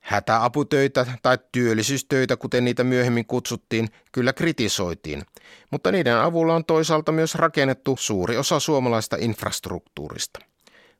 Hätäaputöitä 0.00 1.06
tai 1.22 1.38
työllisyystöitä, 1.52 2.36
kuten 2.36 2.64
niitä 2.64 2.84
myöhemmin 2.84 3.26
kutsuttiin, 3.26 3.88
kyllä 4.12 4.32
kritisoitiin, 4.32 5.22
mutta 5.70 5.92
niiden 5.92 6.16
avulla 6.16 6.54
on 6.54 6.64
toisaalta 6.64 7.12
myös 7.12 7.34
rakennettu 7.34 7.96
suuri 8.00 8.36
osa 8.36 8.60
suomalaista 8.60 9.16
infrastruktuurista. 9.20 10.40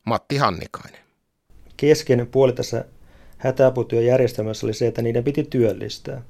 Matti 0.06 0.36
Hannikainen. 0.36 1.00
Keskeinen 1.76 2.26
puoli 2.26 2.52
tässä 2.52 2.84
hätäaputyöjärjestelmässä 3.38 4.66
oli 4.66 4.74
se, 4.74 4.86
että 4.86 5.02
niiden 5.02 5.24
piti 5.24 5.44
työllistää. 5.44 6.22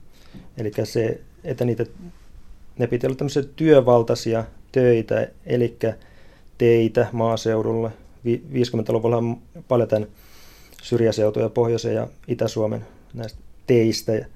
Eli 0.59 0.73
se, 0.85 1.21
että 1.45 1.65
niitä, 1.65 1.87
ne 2.79 2.87
piti 2.87 3.07
olla 3.07 3.17
tämmöisiä 3.17 3.43
työvaltaisia 3.57 4.45
töitä, 4.73 5.29
eli 5.47 5.77
teitä 6.59 7.07
maaseudulle. 7.13 7.91
50-luvulla 8.27 9.17
on 9.17 9.39
paljon 9.69 9.89
tämän 9.89 10.09
syrjäseutuja 10.83 11.49
Pohjoisen 11.49 11.95
ja 11.95 12.09
Itä-Suomen 12.29 12.87
näistä 13.15 13.39
teistä 13.67 14.15
ja 14.15 14.27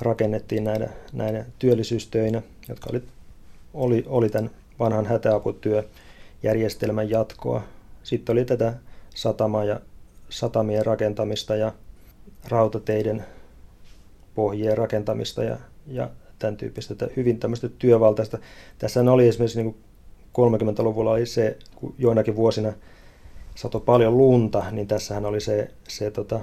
rakennettiin 0.00 0.64
näitä, 0.64 0.88
näitä 1.12 1.44
työllisyystöinä, 1.58 2.42
jotka 2.68 2.90
oli, 2.90 3.02
oli, 3.74 4.04
oli 4.06 4.28
tämän 4.28 4.50
vanhan 4.78 5.06
hätäaputyöjärjestelmän 5.06 7.10
jatkoa. 7.10 7.62
Sitten 8.02 8.32
oli 8.32 8.44
tätä 8.44 8.74
satama 9.14 9.64
ja 9.64 9.80
satamien 10.28 10.86
rakentamista 10.86 11.56
ja 11.56 11.72
rautateiden 12.48 13.24
pohjien 14.36 14.78
rakentamista 14.78 15.44
ja, 15.44 15.56
ja 15.86 16.10
tämän 16.38 16.56
tyyppistä 16.56 16.92
että 16.94 17.08
hyvin 17.16 17.38
tämmöistä 17.38 17.68
työvaltaista. 17.68 18.38
Tässä 18.78 19.12
oli 19.12 19.28
esimerkiksi 19.28 19.62
niin 19.62 19.76
30-luvulla 20.38 21.10
oli 21.10 21.26
se, 21.26 21.56
kun 21.74 21.94
joinakin 21.98 22.36
vuosina 22.36 22.72
sato 23.54 23.80
paljon 23.80 24.18
lunta, 24.18 24.64
niin 24.70 24.88
tässähän 24.88 25.26
oli 25.26 25.40
se, 25.40 25.70
se 25.88 26.10
tota, 26.10 26.40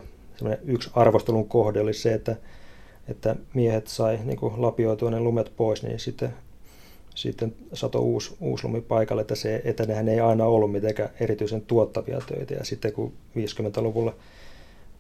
yksi 0.63 0.89
arvostelun 0.93 1.47
kohde 1.47 1.79
oli 1.79 1.93
se, 1.93 2.13
että, 2.13 2.35
että 3.07 3.35
miehet 3.53 3.87
sai 3.87 4.19
niin 4.23 4.39
lapioitua 4.57 5.11
ne 5.11 5.19
lumet 5.19 5.51
pois, 5.57 5.83
niin 5.83 5.99
sitten, 5.99 6.33
sitten 7.15 7.55
sato 7.73 7.99
uusi, 7.99 8.35
uusi 8.39 8.63
lumi 8.63 8.81
paikalle, 8.81 9.21
että, 9.21 9.35
se, 9.35 9.61
että 9.65 9.85
nehän 9.85 10.09
ei 10.09 10.19
aina 10.19 10.45
ollut 10.45 10.71
mitenkään 10.71 11.09
erityisen 11.19 11.61
tuottavia 11.61 12.21
töitä. 12.27 12.53
Ja 12.53 12.65
sitten 12.65 12.93
kun 12.93 13.13
50-luvulla 13.37 14.15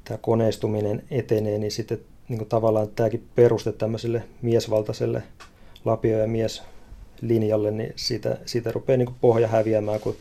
tämä 0.03 0.17
koneistuminen 0.17 1.03
etenee, 1.11 1.57
niin 1.57 1.71
sitten 1.71 1.99
niin 2.29 2.37
kuin 2.37 2.49
tavallaan 2.49 2.87
tämäkin 2.87 3.27
peruste 3.35 3.71
tämmöiselle 3.71 4.23
miesvaltaiselle 4.41 5.23
lapio- 5.85 6.19
ja 6.19 6.27
mieslinjalle, 6.27 7.71
niin 7.71 7.93
siitä, 7.95 8.37
siitä 8.45 8.71
rupeaa 8.71 8.97
niin 8.97 9.05
kuin 9.05 9.17
pohja 9.21 9.47
häviämään, 9.47 9.99
kun, 9.99 10.15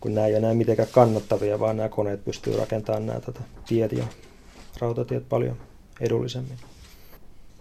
kun 0.00 0.14
nämä 0.14 0.26
ei 0.26 0.32
ole 0.32 0.38
enää 0.38 0.54
mitenkään 0.54 0.88
kannattavia, 0.92 1.60
vaan 1.60 1.76
nämä 1.76 1.88
koneet 1.88 2.24
pystyy 2.24 2.56
rakentamaan 2.56 3.06
nämä 3.06 3.20
tätä 3.20 3.40
tiet 3.66 3.92
ja 3.92 4.04
rautatiet 4.80 5.28
paljon 5.28 5.56
edullisemmin. 6.00 6.56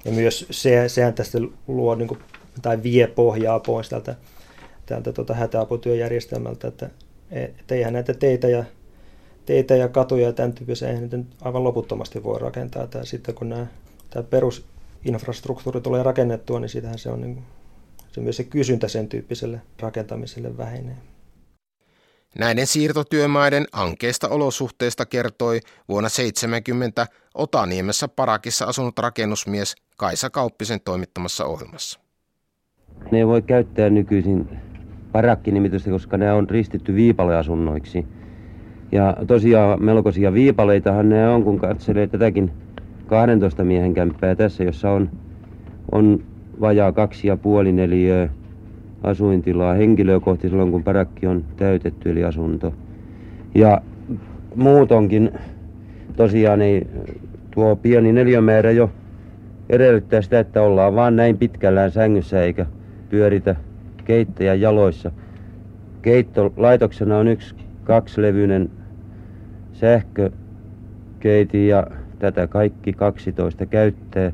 Ja 0.06 0.12
myös 0.12 0.46
se, 0.52 0.90
sehän 0.90 1.14
tästä 1.14 1.38
luo 1.68 1.96
niin 1.96 2.08
kuin, 2.08 2.20
tai 2.62 2.84
vie 2.84 3.08
pohjaa 3.08 3.60
pois 3.60 3.90
tältä, 3.90 4.16
tältä 4.86 5.14
tuota 5.14 5.34
hätäaputyöjärjestelmältä, 5.34 6.68
että, 6.68 6.90
että 7.32 7.76
eihän 7.76 7.94
näitä 7.94 8.14
teitä 8.14 8.48
ja 8.48 8.64
teitä 9.46 9.76
ja 9.76 9.88
katuja 9.88 10.26
ja 10.26 10.34
tämän 10.34 10.54
tyyppisiä, 10.54 10.88
eihän 10.88 11.04
niitä 11.04 11.18
aivan 11.42 11.64
loputtomasti 11.64 12.24
voi 12.24 12.40
rakentaa. 12.40 12.88
Tää, 12.88 13.06
sitten 13.06 13.36
kun 13.36 13.50
nämä, 13.50 13.68
tämä 14.10 14.24
perusinfrastruktuuri 14.24 15.82
tulee 15.82 16.04
rakennettua, 16.04 16.60
niin 16.60 16.70
siitähän 16.70 17.00
se 17.00 17.10
on 17.10 17.22
niin, 17.22 17.44
se 18.12 18.22
myös 18.22 18.38
se 18.38 18.44
kysyntä 18.44 18.88
sen 18.88 19.08
tyyppiselle 19.08 19.62
rakentamiselle 19.80 20.58
vähenee. 20.58 20.96
Näiden 22.40 22.68
siirtotyömaiden 22.68 23.66
ankeista 23.72 24.30
olosuhteista 24.30 25.06
kertoi 25.06 25.60
vuonna 25.90 26.10
70 26.10 27.08
Otaniemessä 27.34 28.08
Parakissa 28.08 28.66
asunut 28.66 29.00
rakennusmies 29.00 29.76
Kaisa 29.98 30.30
Kauppisen 30.30 30.80
toimittamassa 30.86 31.46
ohjelmassa. 31.46 32.00
Ne 33.12 33.28
voi 33.28 33.42
käyttää 33.42 33.90
nykyisin 33.90 34.50
parakkinimitystä, 35.12 35.90
koska 35.90 36.18
ne 36.18 36.34
on 36.34 36.50
ristitty 36.50 36.96
viipaleasunnoiksi. 36.96 38.06
Ja 38.96 39.16
tosiaan 39.28 39.84
melkoisia 39.84 40.34
viipaleitahan 40.34 41.10
ne 41.10 41.30
on, 41.30 41.44
kun 41.44 41.60
katselee 41.60 42.08
tätäkin 42.08 42.52
12 43.08 43.64
miehen 43.64 43.94
kämppää 43.94 44.36
tässä, 44.36 44.64
jossa 44.64 44.92
on, 44.92 45.10
on 45.92 46.24
vajaa 46.62 46.92
kaksi 46.92 47.28
ja 47.28 47.38
puoli 47.38 47.72
neliöä 47.72 48.30
asuintilaa 49.04 49.74
henkilöä 49.74 50.20
kohti 50.20 50.50
silloin, 50.50 50.72
kun 50.72 50.84
parakki 50.84 51.28
on 51.28 51.44
täytetty, 51.58 52.12
eli 52.12 52.24
asunto. 52.24 52.74
Ja 53.56 53.82
muutonkin 54.56 55.32
tosiaan 56.16 56.62
ei 56.62 56.88
tuo 57.52 57.76
pieni 57.76 58.14
neliömäärä 58.14 58.72
jo 58.72 58.92
edellyttää 59.70 60.22
sitä, 60.22 60.40
että 60.40 60.62
ollaan 60.62 60.96
vaan 60.96 61.16
näin 61.16 61.38
pitkällään 61.38 61.92
sängyssä 61.92 62.44
eikä 62.44 62.66
pyöritä 63.10 63.56
keittäjä 64.06 64.54
jaloissa. 64.54 65.12
Keittolaitoksena 66.02 67.18
on 67.18 67.28
yksi 67.28 67.56
kaksilevyinen 67.84 68.70
sähkökeiti 69.80 71.68
ja 71.68 71.88
tätä 72.20 72.48
kaikki 72.48 72.94
12 72.94 73.66
käyttää. 73.66 74.32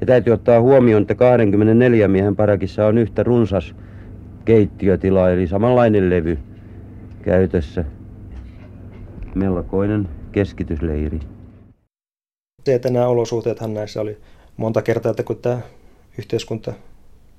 Ja 0.00 0.06
täytyy 0.06 0.32
ottaa 0.32 0.60
huomioon, 0.60 1.02
että 1.02 1.14
24 1.14 2.08
miehen 2.08 2.36
parakissa 2.36 2.86
on 2.86 2.98
yhtä 2.98 3.22
runsas 3.22 3.74
keittiötila, 4.44 5.30
eli 5.30 5.46
samanlainen 5.46 6.10
levy 6.10 6.38
käytössä. 7.22 7.84
Melkoinen 9.34 10.08
keskitysleiri. 10.32 11.20
Se, 12.64 12.74
että 12.74 12.90
nämä 12.90 13.06
olosuhteethan 13.06 13.74
näissä 13.74 14.00
oli 14.00 14.18
monta 14.56 14.82
kertaa, 14.82 15.10
että 15.10 15.22
kun 15.22 15.36
tämä 15.36 15.58
yhteiskunta 16.18 16.72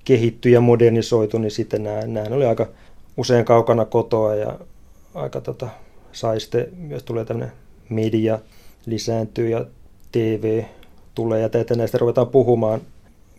kehittyi 0.06 0.52
ja 0.52 0.62
modernisoitui, 0.62 1.40
niin 1.40 1.52
sitten 1.52 1.84
nämä, 1.84 2.02
nämä 2.08 2.36
oli 2.36 2.46
aika 2.46 2.68
usein 3.18 3.46
kaukana 3.46 3.86
kotoa 3.86 4.36
ja 4.36 4.60
aika 5.14 5.42
tota, 5.42 5.70
sai 6.16 6.40
sitten 6.40 6.68
myös 6.78 7.04
tulee 7.04 7.26
tämmöinen 7.26 7.56
media 7.90 8.40
lisääntyy 8.86 9.50
ja 9.50 9.66
TV 10.12 10.64
tulee 11.16 11.40
ja 11.40 11.50
että 11.54 11.76
näistä 11.76 11.98
ruvetaan 11.98 12.28
puhumaan, 12.28 12.82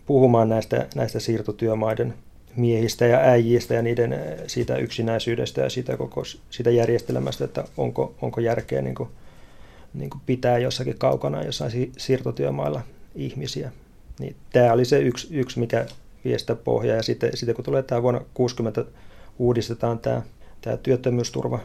puhumaan 0.05 0.49
näistä, 0.49 0.87
näistä 0.95 1.19
siirtotyömaiden 1.19 2.13
miehistä 2.55 3.05
ja 3.05 3.17
äijistä 3.17 3.73
ja 3.73 3.81
niiden 3.81 4.13
eh, 4.13 4.37
siitä 4.47 4.77
yksinäisyydestä 4.77 5.61
ja 5.61 5.69
siitä 5.69 5.97
koko 5.97 6.23
siitä 6.49 6.69
järjestelmästä, 6.69 7.45
että 7.45 7.63
onko, 7.77 8.15
onko 8.21 8.41
järkeä 8.41 8.81
niin 8.81 8.95
kuin, 8.95 9.09
niin 9.93 10.09
kuin 10.09 10.21
pitää 10.25 10.57
jossakin 10.57 10.97
kaukana 10.97 11.43
jossain 11.43 11.91
siirtotyömailla 11.97 12.81
ihmisiä. 13.15 13.71
Niin 14.19 14.35
tämä 14.53 14.73
oli 14.73 14.85
se 14.85 14.99
yksi, 14.99 15.27
yksi 15.31 15.59
mikä 15.59 15.85
viestä 16.25 16.55
pohja 16.55 16.95
ja 16.95 17.03
sitten, 17.03 17.37
sitten 17.37 17.55
kun 17.55 17.65
tulee 17.65 17.83
tämä 17.83 18.01
vuonna 18.01 18.21
60 18.33 18.85
uudistetaan 19.39 19.99
tämä, 19.99 20.21
tämä 20.61 20.77
työttömyysturva 20.77 21.59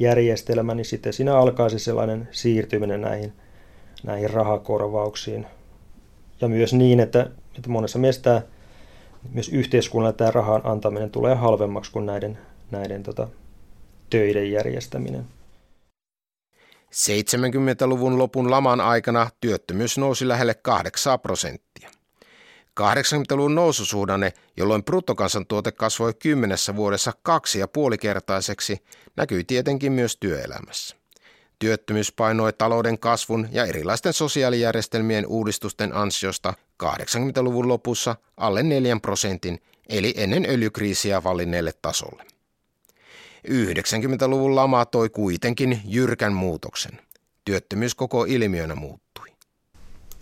järjestelmä, 0.00 0.74
niin 0.74 0.84
sitten 0.84 1.12
siinä 1.12 1.36
alkaa 1.36 1.68
se 1.68 1.78
sellainen 1.78 2.28
siirtyminen 2.30 3.00
näihin, 3.00 3.32
näihin 4.02 4.30
rahakorvauksiin. 4.30 5.46
Ja 6.40 6.48
myös 6.48 6.72
niin, 6.72 7.00
että, 7.00 7.30
että 7.56 7.70
monessa 7.70 7.98
mielessä 7.98 8.42
myös 9.32 9.48
yhteiskunnalle 9.48 10.16
tämä 10.16 10.30
rahan 10.30 10.60
antaminen 10.64 11.10
tulee 11.10 11.34
halvemmaksi 11.34 11.92
kuin 11.92 12.06
näiden, 12.06 12.38
näiden 12.70 13.02
tota, 13.02 13.28
töiden 14.10 14.52
järjestäminen. 14.52 15.24
70-luvun 16.94 18.18
lopun 18.18 18.50
laman 18.50 18.80
aikana 18.80 19.30
työttömyys 19.40 19.98
nousi 19.98 20.28
lähelle 20.28 20.54
8 20.54 21.20
prosenttia. 21.20 21.90
80-luvun 22.80 23.54
noususuhdanne, 23.54 24.32
jolloin 24.56 24.84
bruttokansantuote 24.84 25.72
kasvoi 25.72 26.14
kymmenessä 26.14 26.76
vuodessa 26.76 27.12
kaksi 27.22 27.58
ja 27.58 27.68
puolikertaiseksi, 27.68 28.84
näkyi 29.16 29.44
tietenkin 29.44 29.92
myös 29.92 30.16
työelämässä. 30.16 30.96
Työttömyys 31.58 32.12
painoi 32.12 32.52
talouden 32.52 32.98
kasvun 32.98 33.48
ja 33.52 33.64
erilaisten 33.64 34.12
sosiaalijärjestelmien 34.12 35.26
uudistusten 35.26 35.96
ansiosta 35.96 36.54
80-luvun 36.82 37.68
lopussa 37.68 38.16
alle 38.36 38.62
4 38.62 38.98
prosentin, 39.02 39.62
eli 39.88 40.14
ennen 40.16 40.46
öljykriisiä 40.48 41.24
vallinneelle 41.24 41.72
tasolle. 41.82 42.24
90-luvun 43.48 44.54
lama 44.56 44.84
toi 44.84 45.08
kuitenkin 45.08 45.80
jyrkän 45.84 46.32
muutoksen. 46.32 47.00
Työttömyys 47.44 47.94
koko 47.94 48.24
ilmiönä 48.24 48.74
muuttui. 48.74 49.29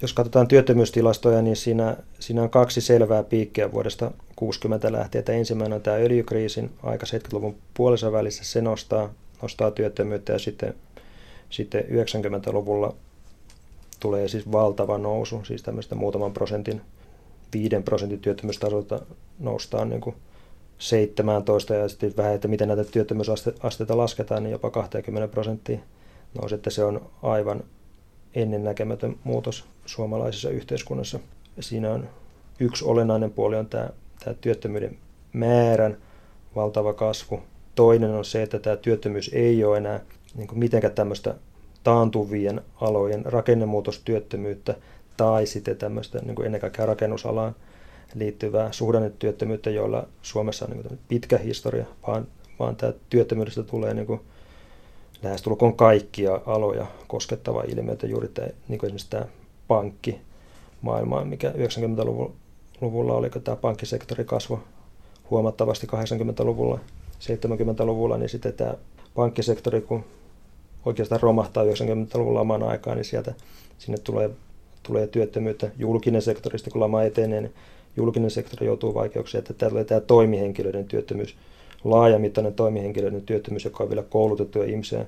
Jos 0.02 0.12
katsotaan 0.12 0.48
työttömyystilastoja, 0.48 1.42
niin 1.42 1.56
siinä, 1.56 1.96
siinä 2.18 2.42
on 2.42 2.50
kaksi 2.50 2.80
selvää 2.80 3.22
piikkiä 3.22 3.72
vuodesta 3.72 4.10
60 4.36 4.92
lähtien. 4.92 5.20
Että 5.20 5.32
ensimmäinen 5.32 5.76
on 5.76 5.82
tämä 5.82 5.96
öljykriisin 5.96 6.70
aika 6.82 7.06
70-luvun 7.06 7.56
puolessa 7.74 8.12
välissä, 8.12 8.44
se 8.44 8.60
nostaa, 8.60 9.12
nostaa 9.42 9.70
työttömyyttä 9.70 10.32
ja 10.32 10.38
sitten, 10.38 10.74
sitten 11.50 11.84
90-luvulla 11.84 12.94
tulee 14.00 14.28
siis 14.28 14.52
valtava 14.52 14.98
nousu, 14.98 15.44
siis 15.44 15.62
tämmöistä 15.62 15.94
muutaman 15.94 16.32
prosentin, 16.32 16.80
5 17.52 17.76
prosentin 17.84 18.20
työttömyystasolta 18.20 19.00
noustaan 19.38 19.88
niin 19.88 20.00
kuin 20.00 20.16
17 20.78 21.74
ja 21.74 21.88
sitten 21.88 22.16
vähän, 22.16 22.34
että 22.34 22.48
miten 22.48 22.68
näitä 22.68 22.84
työttömyysasteita 22.84 23.96
lasketaan, 23.96 24.42
niin 24.42 24.52
jopa 24.52 24.70
20 24.70 25.28
prosenttia 25.28 25.78
nousi, 26.38 26.54
että 26.54 26.70
se 26.70 26.84
on 26.84 27.10
aivan, 27.22 27.64
ennennäkemätön 28.34 29.16
muutos 29.24 29.64
suomalaisessa 29.86 30.50
yhteiskunnassa. 30.50 31.20
Siinä 31.60 31.92
on 31.92 32.08
yksi 32.60 32.84
olennainen 32.84 33.30
puoli 33.30 33.56
on 33.56 33.66
tämä, 33.66 33.90
tämä 34.24 34.34
työttömyyden 34.40 34.98
määrän 35.32 35.96
valtava 36.56 36.94
kasvu. 36.94 37.40
Toinen 37.74 38.10
on 38.10 38.24
se, 38.24 38.42
että 38.42 38.58
tämä 38.58 38.76
työttömyys 38.76 39.30
ei 39.34 39.64
ole 39.64 39.76
enää 39.76 40.00
niin 40.34 40.48
kuin 40.48 40.58
mitenkään 40.58 40.94
tämmöistä 40.94 41.34
taantuvien 41.84 42.60
alojen 42.80 43.24
rakennemuutostyöttömyyttä 43.24 44.74
tai 45.16 45.46
sitten 45.46 45.76
tämmöistä 45.76 46.18
niin 46.18 46.34
kuin 46.34 46.46
ennen 46.46 46.60
kaikkea 46.60 46.86
rakennusalaan 46.86 47.54
liittyvää 48.14 48.72
suhdannetyöttömyyttä, 48.72 49.70
joilla 49.70 50.08
Suomessa 50.22 50.64
on 50.64 50.70
niin 50.70 50.98
pitkä 51.08 51.38
historia, 51.38 51.86
vaan, 52.06 52.26
vaan 52.58 52.76
tämä 52.76 52.92
työttömyydestä 53.10 53.62
tulee 53.62 53.94
niin 53.94 54.06
kuin 54.06 54.20
lähestulkoon 55.22 55.76
kaikkia 55.76 56.40
aloja 56.46 56.86
koskettava 57.08 57.62
ilmiö, 57.62 57.92
että 57.92 58.06
juuri 58.06 58.28
tämä, 58.28 58.48
niin 58.68 58.78
kuin 58.78 58.88
esimerkiksi 58.88 59.10
tämä 59.10 59.24
pankki 59.68 60.20
maailma, 60.82 61.24
mikä 61.24 61.50
90-luvulla 61.50 63.14
oli, 63.14 63.30
kun 63.30 63.42
tämä 63.42 63.56
pankkisektori 63.56 64.24
kasvoi 64.24 64.58
huomattavasti 65.30 65.86
80-luvulla, 65.86 66.78
70-luvulla, 67.20 68.18
niin 68.18 68.28
sitten 68.28 68.52
tämä 68.52 68.74
pankkisektori, 69.14 69.80
kun 69.80 70.04
oikeastaan 70.84 71.20
romahtaa 71.20 71.64
90-luvulla 71.64 72.38
laman 72.38 72.62
aikaan, 72.62 72.96
niin 72.96 73.04
sieltä 73.04 73.34
sinne 73.78 73.98
tulee, 73.98 74.30
tulee 74.82 75.06
työttömyyttä. 75.06 75.70
Julkinen 75.78 76.22
sektorista, 76.22 76.70
kun 76.70 76.80
lama 76.80 77.02
etenee, 77.02 77.40
niin 77.40 77.54
julkinen 77.96 78.30
sektori 78.30 78.66
joutuu 78.66 78.94
vaikeuksiin, 78.94 79.38
että 79.38 79.54
täällä 79.54 79.84
tämä 79.84 80.00
toimihenkilöiden 80.00 80.84
työttömyys, 80.84 81.36
laajamittainen 81.84 82.54
toimihenkilöiden 82.54 83.22
työttömyys, 83.22 83.64
joka 83.64 83.84
on 83.84 83.90
vielä 83.90 84.02
koulutettuja 84.02 84.64
ihmisiä, 84.64 85.06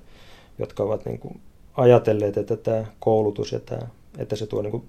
jotka 0.59 0.83
ovat 0.83 1.05
niin 1.05 1.19
kuin 1.19 1.41
ajatelleet, 1.75 2.37
että 2.37 2.57
tämä 2.57 2.85
koulutus 3.01 3.53
ja 3.53 3.61
tämä, 3.61 3.87
että 4.19 4.37
se 4.37 4.47
tuo 4.47 4.63
niin 4.63 4.71
kuin 4.71 4.85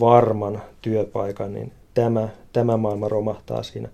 varman 0.00 0.62
työpaikan, 0.82 1.54
niin 1.54 1.72
tämä, 1.94 2.28
tämä 2.52 2.76
maailma 2.76 3.08
romahtaa 3.08 3.62
siinä. 3.62 3.88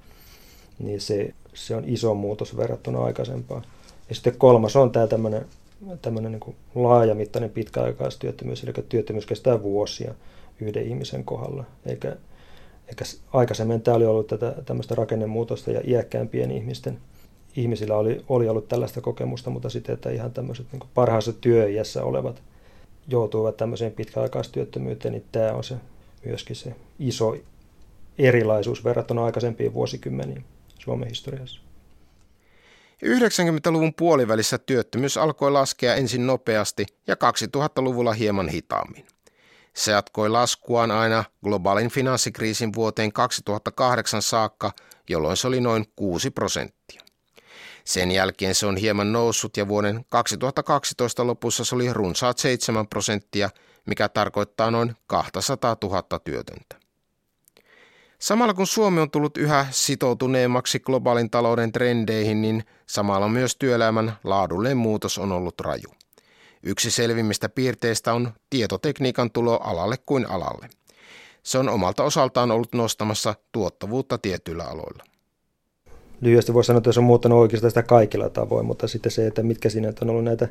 Niin 0.78 1.00
se, 1.00 1.34
se 1.54 1.76
on 1.76 1.84
iso 1.86 2.14
muutos 2.14 2.56
verrattuna 2.56 3.04
aikaisempaan. 3.04 3.62
Ja 4.08 4.14
sitten 4.14 4.36
kolmas 4.38 4.76
on 4.76 4.92
tämä 4.92 5.06
tämmöinen, 5.06 5.46
tämmöinen 6.02 6.32
niin 6.32 6.56
laajamittainen 6.74 7.50
pitkäaikaistyöttömyys, 7.50 8.64
eli 8.64 8.72
työttömyys 8.88 9.26
kestää 9.26 9.62
vuosia 9.62 10.14
yhden 10.60 10.86
ihmisen 10.86 11.24
kohdalla, 11.24 11.64
eikä 11.86 12.16
eikä 12.88 13.04
aikaisemmin 13.32 13.80
tämä 13.80 13.96
oli 13.96 14.06
ollut 14.06 14.26
tätä, 14.26 14.54
tämmöistä 14.66 14.94
rakennemuutosta 14.94 15.70
ja 15.70 15.80
iäkkäämpien 15.84 16.50
ihmisten 16.50 16.98
ihmisillä 17.56 17.96
oli, 17.96 18.24
oli 18.28 18.48
ollut 18.48 18.68
tällaista 18.68 19.00
kokemusta, 19.00 19.50
mutta 19.50 19.70
sitten, 19.70 19.92
että 19.94 20.10
ihan 20.10 20.32
tämmöiset 20.32 20.66
niin 20.72 20.82
parhaassa 20.94 21.32
työiässä 21.32 22.04
olevat 22.04 22.42
joutuivat 23.08 23.56
tämmöiseen 23.56 23.92
pitkäaikaistyöttömyyteen, 23.92 25.12
niin 25.12 25.24
tämä 25.32 25.52
on 25.52 25.64
se 25.64 25.74
myöskin 26.24 26.56
se 26.56 26.74
iso 26.98 27.36
erilaisuus 28.18 28.84
verrattuna 28.84 29.24
aikaisempiin 29.24 29.74
vuosikymmeniin 29.74 30.44
Suomen 30.78 31.08
historiassa. 31.08 31.60
90-luvun 33.04 33.94
puolivälissä 33.94 34.58
työttömyys 34.58 35.16
alkoi 35.16 35.50
laskea 35.50 35.94
ensin 35.94 36.26
nopeasti 36.26 36.86
ja 37.06 37.14
2000-luvulla 37.14 38.12
hieman 38.12 38.48
hitaammin. 38.48 39.06
Se 39.74 39.92
jatkoi 39.92 40.28
laskuaan 40.28 40.90
aina 40.90 41.24
globaalin 41.44 41.90
finanssikriisin 41.90 42.72
vuoteen 42.74 43.12
2008 43.12 44.22
saakka, 44.22 44.72
jolloin 45.08 45.36
se 45.36 45.46
oli 45.46 45.60
noin 45.60 45.84
6 45.96 46.30
prosenttia. 46.30 47.05
Sen 47.86 48.10
jälkeen 48.10 48.54
se 48.54 48.66
on 48.66 48.76
hieman 48.76 49.12
noussut 49.12 49.56
ja 49.56 49.68
vuoden 49.68 50.04
2012 50.08 51.26
lopussa 51.26 51.64
se 51.64 51.74
oli 51.74 51.92
runsaat 51.92 52.38
7 52.38 52.88
prosenttia, 52.88 53.50
mikä 53.86 54.08
tarkoittaa 54.08 54.70
noin 54.70 54.94
200 55.06 55.76
000 55.82 56.02
työtöntä. 56.24 56.76
Samalla 58.18 58.54
kun 58.54 58.66
Suomi 58.66 59.00
on 59.00 59.10
tullut 59.10 59.36
yhä 59.36 59.66
sitoutuneemmaksi 59.70 60.80
globaalin 60.80 61.30
talouden 61.30 61.72
trendeihin, 61.72 62.42
niin 62.42 62.64
samalla 62.86 63.28
myös 63.28 63.56
työelämän 63.56 64.16
laadullinen 64.24 64.76
muutos 64.76 65.18
on 65.18 65.32
ollut 65.32 65.60
raju. 65.60 65.88
Yksi 66.62 66.90
selvimmistä 66.90 67.48
piirteistä 67.48 68.12
on 68.12 68.32
tietotekniikan 68.50 69.30
tulo 69.30 69.56
alalle 69.56 69.96
kuin 70.06 70.30
alalle. 70.30 70.70
Se 71.42 71.58
on 71.58 71.68
omalta 71.68 72.04
osaltaan 72.04 72.50
ollut 72.50 72.74
nostamassa 72.74 73.34
tuottavuutta 73.52 74.18
tietyillä 74.18 74.64
aloilla. 74.64 75.04
Lyhyesti 76.20 76.54
voisi 76.54 76.66
sanoa, 76.66 76.78
että 76.78 76.92
se 76.92 77.00
on 77.00 77.04
muuttanut 77.04 77.38
oikeastaan 77.38 77.70
sitä 77.70 77.82
kaikilla 77.82 78.28
tavoin, 78.28 78.66
mutta 78.66 78.88
sitten 78.88 79.12
se, 79.12 79.26
että 79.26 79.42
mitkä 79.42 79.68
siinä 79.68 79.92
on 80.02 80.10
ollut 80.10 80.24
näitä, 80.24 80.48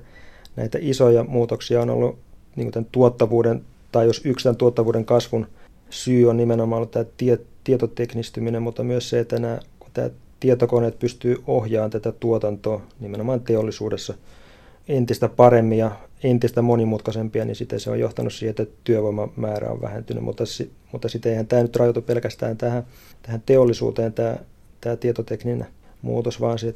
näitä 0.55 0.77
isoja 0.81 1.23
muutoksia, 1.23 1.81
on 1.81 1.89
ollut 1.89 2.17
niin 2.55 2.71
tämän 2.71 2.87
tuottavuuden, 2.91 3.61
tai 3.91 4.05
jos 4.05 4.21
yksi 4.25 4.43
tämän 4.43 4.57
tuottavuuden 4.57 5.05
kasvun 5.05 5.47
syy 5.89 6.29
on 6.29 6.37
nimenomaan 6.37 6.77
ollut 6.77 6.91
tämä 6.91 7.05
tie, 7.17 7.39
tietoteknistyminen, 7.63 8.61
mutta 8.61 8.83
myös 8.83 9.09
se, 9.09 9.19
että 9.19 9.39
nämä, 9.39 9.59
kun 9.79 9.89
tämä 9.93 10.09
tietokoneet 10.39 10.99
pystyy 10.99 11.43
ohjaamaan 11.47 11.91
tätä 11.91 12.11
tuotantoa 12.11 12.81
nimenomaan 12.99 13.41
teollisuudessa– 13.41 14.13
entistä 14.87 15.29
paremmin 15.29 15.77
ja 15.77 15.91
entistä 16.23 16.61
monimutkaisempia, 16.61 17.45
niin 17.45 17.55
sitten 17.55 17.79
se 17.79 17.89
on 17.89 17.99
johtanut 17.99 18.33
siihen, 18.33 18.49
että 18.49 18.65
työvoimamäärä 18.83 19.71
on 19.71 19.81
vähentynyt. 19.81 20.23
Mutta, 20.23 20.43
mutta 20.91 21.09
sitten 21.09 21.31
eihän 21.31 21.47
tämä 21.47 21.61
nyt 21.61 21.75
rajoitu 21.75 22.01
pelkästään 22.01 22.57
tähän, 22.57 22.85
tähän 23.21 23.43
teollisuuteen, 23.45 24.13
tämä, 24.13 24.37
tämä 24.85 24.95
tietotekninen 24.95 25.67
muutos, 26.01 26.41
vaan 26.41 26.59
se 26.59 26.75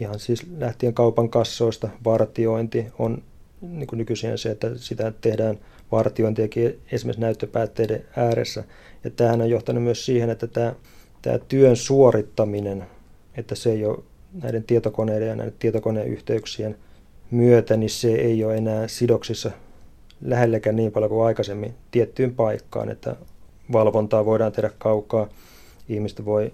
ihan 0.00 0.18
siis 0.18 0.46
lähtien 0.58 0.94
kaupan 0.94 1.28
kassoista, 1.28 1.88
vartiointi 2.04 2.86
on 2.98 3.22
niin 3.60 3.86
kuin 3.86 3.98
nykyisin 3.98 4.38
se, 4.38 4.50
että 4.50 4.70
sitä 4.76 5.12
tehdään 5.20 5.58
vartiointiakin 5.92 6.80
esimerkiksi 6.92 7.20
näyttöpäätteiden 7.20 8.04
ääressä. 8.16 8.64
Ja 9.04 9.10
tämähän 9.10 9.40
on 9.40 9.50
johtanut 9.50 9.82
myös 9.82 10.06
siihen, 10.06 10.30
että 10.30 10.46
tämä, 10.46 10.74
tämä 11.22 11.38
työn 11.38 11.76
suorittaminen, 11.76 12.86
että 13.36 13.54
se 13.54 13.72
ei 13.72 13.84
ole 13.84 13.98
näiden 14.42 14.64
tietokoneiden 14.64 15.28
ja 15.28 15.36
näiden 15.36 15.54
tietokoneyhteyksien 15.58 16.76
myötä, 17.30 17.76
niin 17.76 17.90
se 17.90 18.14
ei 18.14 18.44
ole 18.44 18.56
enää 18.56 18.88
sidoksissa 18.88 19.50
lähellekään 20.22 20.76
niin 20.76 20.92
paljon 20.92 21.10
kuin 21.10 21.26
aikaisemmin 21.26 21.74
tiettyyn 21.90 22.34
paikkaan, 22.34 22.88
että 22.88 23.16
valvontaa 23.72 24.24
voidaan 24.24 24.52
tehdä 24.52 24.70
kaukaa. 24.78 25.28
Ihmiset 25.88 26.24
voi 26.24 26.52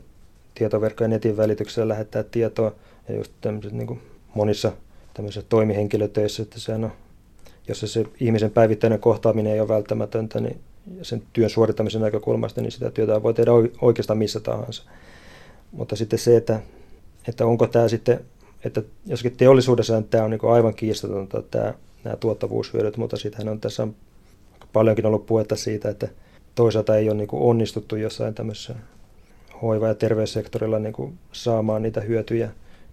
tietoverkkojen 0.55 1.11
netin 1.11 1.37
välityksellä 1.37 1.89
lähettää 1.89 2.23
tietoa 2.23 2.73
ja 3.09 3.17
just 3.17 3.33
tämmöiset 3.41 3.73
niin 3.73 4.01
monissa 4.35 4.73
tämmöisissä 5.15 5.49
toimihenkilötöissä, 5.49 6.43
että 6.43 6.61
sehän 6.61 6.85
on, 6.85 6.93
jos 7.69 7.81
se 7.81 8.07
ihmisen 8.21 8.51
päivittäinen 8.51 9.01
kohtaaminen 9.01 9.53
ei 9.53 9.61
ole 9.61 9.69
välttämätöntä, 9.69 10.41
niin 10.41 10.61
sen 11.03 11.23
työn 11.33 11.51
suorittamisen 11.51 12.01
näkökulmasta, 12.01 12.61
niin 12.61 12.73
sitä 12.73 12.91
työtä 12.91 13.23
voi 13.23 13.35
tehdä 13.35 13.51
oikeastaan 13.81 14.19
missä 14.19 14.41
tahansa. 14.41 14.83
Mutta 15.73 15.97
sitten 15.97 16.19
se, 16.19 16.37
että, 16.37 16.61
että 17.29 17.47
onko 17.47 17.67
tämä 17.67 17.89
sitten 17.89 18.21
että 18.65 18.83
joskin 19.07 19.37
teollisuudessa 19.37 20.03
tämä 20.03 20.25
on 20.25 20.31
niin 20.31 20.41
aivan 20.53 20.75
kiistatonta, 20.75 21.43
tämä, 21.43 21.75
nämä 22.05 22.17
tuottavuushyödyt, 22.17 22.97
mutta 22.97 23.17
siitähän 23.17 23.49
on 23.49 23.61
tässä 23.61 23.83
on 23.83 23.95
paljonkin 24.73 25.07
ollut 25.07 25.27
puhetta 25.27 25.57
siitä, 25.57 25.89
että 25.89 26.09
toisaalta 26.55 26.97
ei 26.97 27.09
ole 27.09 27.17
niin 27.17 27.29
onnistuttu 27.33 27.97
jossain 27.97 28.35
tämmöisessä 28.35 28.75
hoiva- 29.63 29.89
ja 29.89 29.95
terveyssektorilla 29.95 30.79
niin 30.79 31.19
saamaan 31.33 31.83
niitä 31.83 32.01
hyötyjä, 32.01 32.51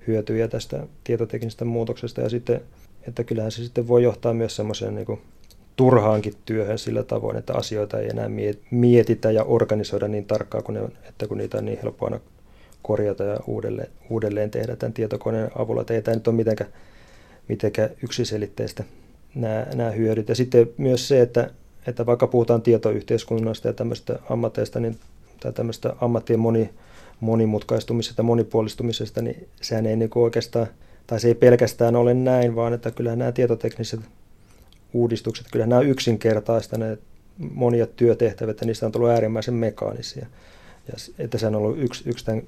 hyötyjä 0.07 0.47
tästä 0.47 0.87
tietoteknisestä 1.03 1.65
muutoksesta 1.65 2.21
ja 2.21 2.29
sitten, 2.29 2.61
että 3.07 3.23
kyllähän 3.23 3.51
se 3.51 3.63
sitten 3.63 3.87
voi 3.87 4.03
johtaa 4.03 4.33
myös 4.33 4.55
semmoiseen 4.55 4.95
niin 4.95 5.19
turhaankin 5.75 6.33
työhön 6.45 6.79
sillä 6.79 7.03
tavoin, 7.03 7.37
että 7.37 7.53
asioita 7.53 7.99
ei 7.99 8.09
enää 8.09 8.29
mietitä 8.71 9.31
ja 9.31 9.43
organisoida 9.43 10.07
niin 10.07 10.25
tarkkaan, 10.25 10.63
kun 10.63 10.73
ne, 10.73 10.81
että 11.09 11.27
kun 11.27 11.37
niitä 11.37 11.57
on 11.57 11.65
niin 11.65 11.79
helppo 11.83 12.05
aina 12.05 12.19
korjata 12.81 13.23
ja 13.23 13.39
uudelleen, 13.47 13.89
uudelleen 14.09 14.51
tehdä 14.51 14.75
tämän 14.75 14.93
tietokoneen 14.93 15.51
avulla. 15.55 15.81
Että 15.81 15.93
ei 15.93 16.01
tämä 16.01 16.15
nyt 16.15 16.27
ole 16.27 16.35
mitenkään, 16.35 16.69
mitenkään 17.47 17.89
yksiselitteistä 18.03 18.83
nämä, 19.35 19.65
nämä 19.75 19.91
hyödyt. 19.91 20.29
Ja 20.29 20.35
sitten 20.35 20.69
myös 20.77 21.07
se, 21.07 21.21
että, 21.21 21.51
että 21.87 22.05
vaikka 22.05 22.27
puhutaan 22.27 22.61
tietoyhteiskunnasta 22.61 23.67
ja 23.67 23.73
tämmöistä 23.73 24.19
ammateista, 24.29 24.79
niin, 24.79 24.97
tai 25.39 25.53
tämmöistä 25.53 25.95
ammattien 26.01 26.39
moni, 26.39 26.69
monimutkaistumisesta 27.19 28.23
monipuolistumisesta, 28.23 29.21
niin 29.21 29.47
sehän 29.61 29.85
ei 29.85 29.95
niin 29.95 30.09
oikeastaan, 30.15 30.67
tai 31.07 31.19
se 31.19 31.27
ei 31.27 31.35
pelkästään 31.35 31.95
ole 31.95 32.13
näin, 32.13 32.55
vaan 32.55 32.73
että 32.73 32.91
kyllähän 32.91 33.19
nämä 33.19 33.31
tietotekniset 33.31 33.99
uudistukset, 34.93 35.47
kyllähän 35.51 35.69
nämä 35.69 35.81
yksinkertaistaneet 35.81 36.99
monia 37.37 37.87
työtehtäviä, 37.87 38.51
että 38.51 38.65
niistä 38.65 38.85
on 38.85 38.91
tullut 38.91 39.09
äärimmäisen 39.09 39.53
mekaanisia. 39.53 40.25
Ja 40.87 40.93
että 41.19 41.37
se 41.37 41.47
on 41.47 41.55
ollut 41.55 41.79
yksi, 41.79 42.09
yksi 42.09 42.25
tämän, 42.25 42.43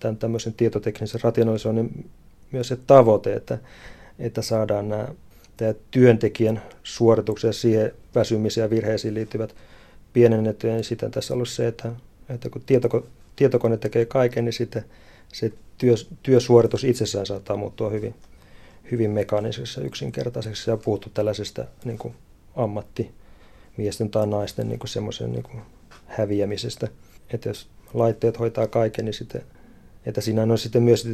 tämän 0.00 0.16
tämmöisen 0.16 0.52
tietoteknisen 0.52 1.20
rationalisoinnin 1.24 2.10
myös 2.52 2.68
se 2.68 2.78
tavoite, 2.86 3.34
että, 3.34 3.58
että 4.18 4.42
saadaan 4.42 4.88
nämä 4.88 5.08
tämä 5.56 5.74
työntekijän 5.90 6.62
suorituksia 6.82 7.52
siihen 7.52 7.92
väsymiseen 8.14 8.62
ja 8.62 8.70
virheisiin 8.70 9.14
liittyvät 9.14 9.54
pienennettyä, 10.12 10.72
niin 10.72 10.84
sitten 10.84 11.10
tässä 11.10 11.34
on 11.34 11.36
ollut 11.36 11.48
se, 11.48 11.66
että, 11.66 11.92
että 12.28 12.50
kun 12.50 12.62
tietoko, 12.66 13.06
tietokone 13.36 13.76
tekee 13.76 14.04
kaiken, 14.04 14.44
niin 14.44 14.52
sitten 14.52 14.84
se 15.32 15.52
työ, 15.78 15.94
työsuoritus 16.22 16.84
itsessään 16.84 17.26
saattaa 17.26 17.56
muuttua 17.56 17.90
hyvin, 17.90 18.14
hyvin 18.90 19.10
mekaaniseksi 19.10 19.80
ja 19.80 19.86
yksinkertaiseksi 19.86 20.70
ja 20.70 20.76
puhuttu 20.76 21.10
tällaisesta 21.14 21.64
niin 21.84 21.98
kuin 21.98 22.14
ammatti, 22.56 23.10
miesten 23.76 24.10
tai 24.10 24.26
naisten 24.26 24.68
niin 24.68 24.80
semmoisen 24.84 25.32
niin 25.32 25.62
häviämisestä. 26.06 26.88
Että 27.30 27.48
jos 27.48 27.68
laitteet 27.94 28.38
hoitaa 28.38 28.66
kaiken, 28.66 29.04
niin 29.04 29.14
sitten, 29.14 29.42
että 30.06 30.20
siinä 30.20 30.42
on 30.42 30.58
sitten 30.58 30.82
myös 30.82 31.08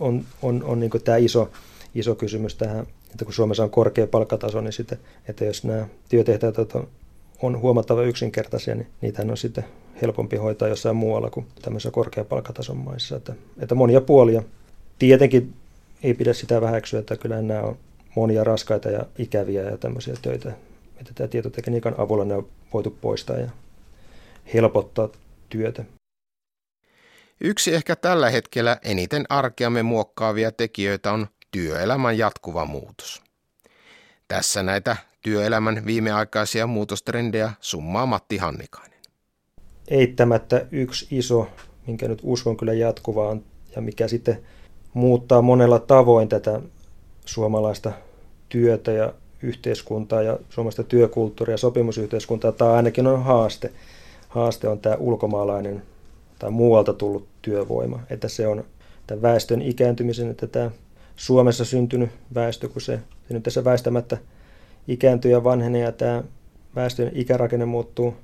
on, 0.00 0.24
on, 0.42 0.64
on 0.64 0.80
niin 0.80 0.90
tämä 1.04 1.16
iso, 1.16 1.50
iso 1.94 2.14
kysymys 2.14 2.54
tähän, 2.54 2.86
että 3.10 3.24
kun 3.24 3.34
Suomessa 3.34 3.64
on 3.64 3.70
korkea 3.70 4.06
palkkataso, 4.06 4.60
niin 4.60 4.72
sitten, 4.72 4.98
että 5.28 5.44
jos 5.44 5.64
nämä 5.64 5.88
työtehtävät 6.08 6.74
on 6.74 6.88
huomattava 7.42 8.02
yksinkertaisia, 8.02 8.74
niin 8.74 8.86
niitä 9.00 9.22
on 9.22 9.36
sitten 9.36 9.64
helpompi 10.02 10.36
hoitaa 10.36 10.68
jossain 10.68 10.96
muualla 10.96 11.30
kuin 11.30 11.46
tämmöisessä 11.62 11.90
korkeapalkkatason 11.90 12.76
maissa. 12.76 13.16
Että, 13.16 13.34
että 13.58 13.74
monia 13.74 14.00
puolia. 14.00 14.42
Tietenkin 14.98 15.54
ei 16.02 16.14
pidä 16.14 16.32
sitä 16.32 16.60
vähäksyä, 16.60 17.00
että 17.00 17.16
kyllä 17.16 17.42
nämä 17.42 17.60
on 17.60 17.76
monia 18.16 18.44
raskaita 18.44 18.90
ja 18.90 19.06
ikäviä 19.18 19.62
ja 19.62 19.76
tämmöisiä 19.76 20.14
töitä, 20.22 20.52
että 21.00 21.12
tämä 21.14 21.28
tietotekniikan 21.28 21.94
avulla 21.98 22.24
ne 22.24 22.34
on 22.34 22.48
voitu 22.74 22.90
poistaa 23.00 23.36
ja 23.36 23.50
helpottaa 24.54 25.08
työtä. 25.48 25.84
Yksi 27.40 27.74
ehkä 27.74 27.96
tällä 27.96 28.30
hetkellä 28.30 28.78
eniten 28.84 29.24
arkeamme 29.28 29.82
muokkaavia 29.82 30.52
tekijöitä 30.52 31.12
on 31.12 31.26
työelämän 31.50 32.18
jatkuva 32.18 32.64
muutos. 32.64 33.27
Tässä 34.28 34.62
näitä 34.62 34.96
työelämän 35.22 35.82
viimeaikaisia 35.86 36.66
muutostrendejä 36.66 37.52
summaa 37.60 38.06
Matti 38.06 38.36
Hannikainen. 38.36 38.98
Eittämättä 39.88 40.66
yksi 40.70 41.06
iso, 41.10 41.48
minkä 41.86 42.08
nyt 42.08 42.20
uskon 42.22 42.56
kyllä 42.56 42.72
jatkuvaan 42.72 43.42
ja 43.76 43.82
mikä 43.82 44.08
sitten 44.08 44.42
muuttaa 44.94 45.42
monella 45.42 45.78
tavoin 45.78 46.28
tätä 46.28 46.60
suomalaista 47.24 47.92
työtä 48.48 48.92
ja 48.92 49.12
yhteiskuntaa 49.42 50.22
ja 50.22 50.38
suomalaista 50.48 50.84
työkulttuuria 50.84 51.54
ja 51.54 51.58
sopimusyhteiskuntaa, 51.58 52.52
tai 52.52 52.68
ainakin 52.68 53.06
on 53.06 53.24
haaste. 53.24 53.72
Haaste 54.28 54.68
on 54.68 54.78
tämä 54.78 54.96
ulkomaalainen 54.96 55.82
tai 56.38 56.50
muualta 56.50 56.92
tullut 56.92 57.28
työvoima, 57.42 58.00
että 58.10 58.28
se 58.28 58.46
on 58.46 58.64
tämän 59.06 59.22
väestön 59.22 59.62
ikääntymisen, 59.62 60.30
että 60.30 60.46
tämä 60.46 60.70
Suomessa 61.16 61.64
syntynyt 61.64 62.10
väestö, 62.34 62.68
kun 62.68 62.82
se, 62.82 63.00
se 63.28 63.34
nyt 63.34 63.42
tässä 63.42 63.64
väistämättä 63.64 64.18
ikääntyy 64.88 65.30
ja 65.30 65.44
vanhenee 65.44 65.82
ja 65.82 65.92
tämä 65.92 66.22
väestön 66.74 67.10
ikärakenne 67.14 67.64
muuttuu 67.64 68.14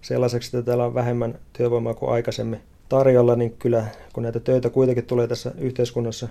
sellaiseksi, 0.00 0.56
että 0.56 0.66
täällä 0.66 0.84
on 0.84 0.94
vähemmän 0.94 1.38
työvoimaa 1.52 1.94
kuin 1.94 2.12
aikaisemmin 2.12 2.60
tarjolla, 2.88 3.36
niin 3.36 3.56
kyllä 3.58 3.86
kun 4.12 4.22
näitä 4.22 4.40
töitä 4.40 4.70
kuitenkin 4.70 5.06
tulee 5.06 5.28
tässä 5.28 5.52
yhteiskunnassa 5.58 6.28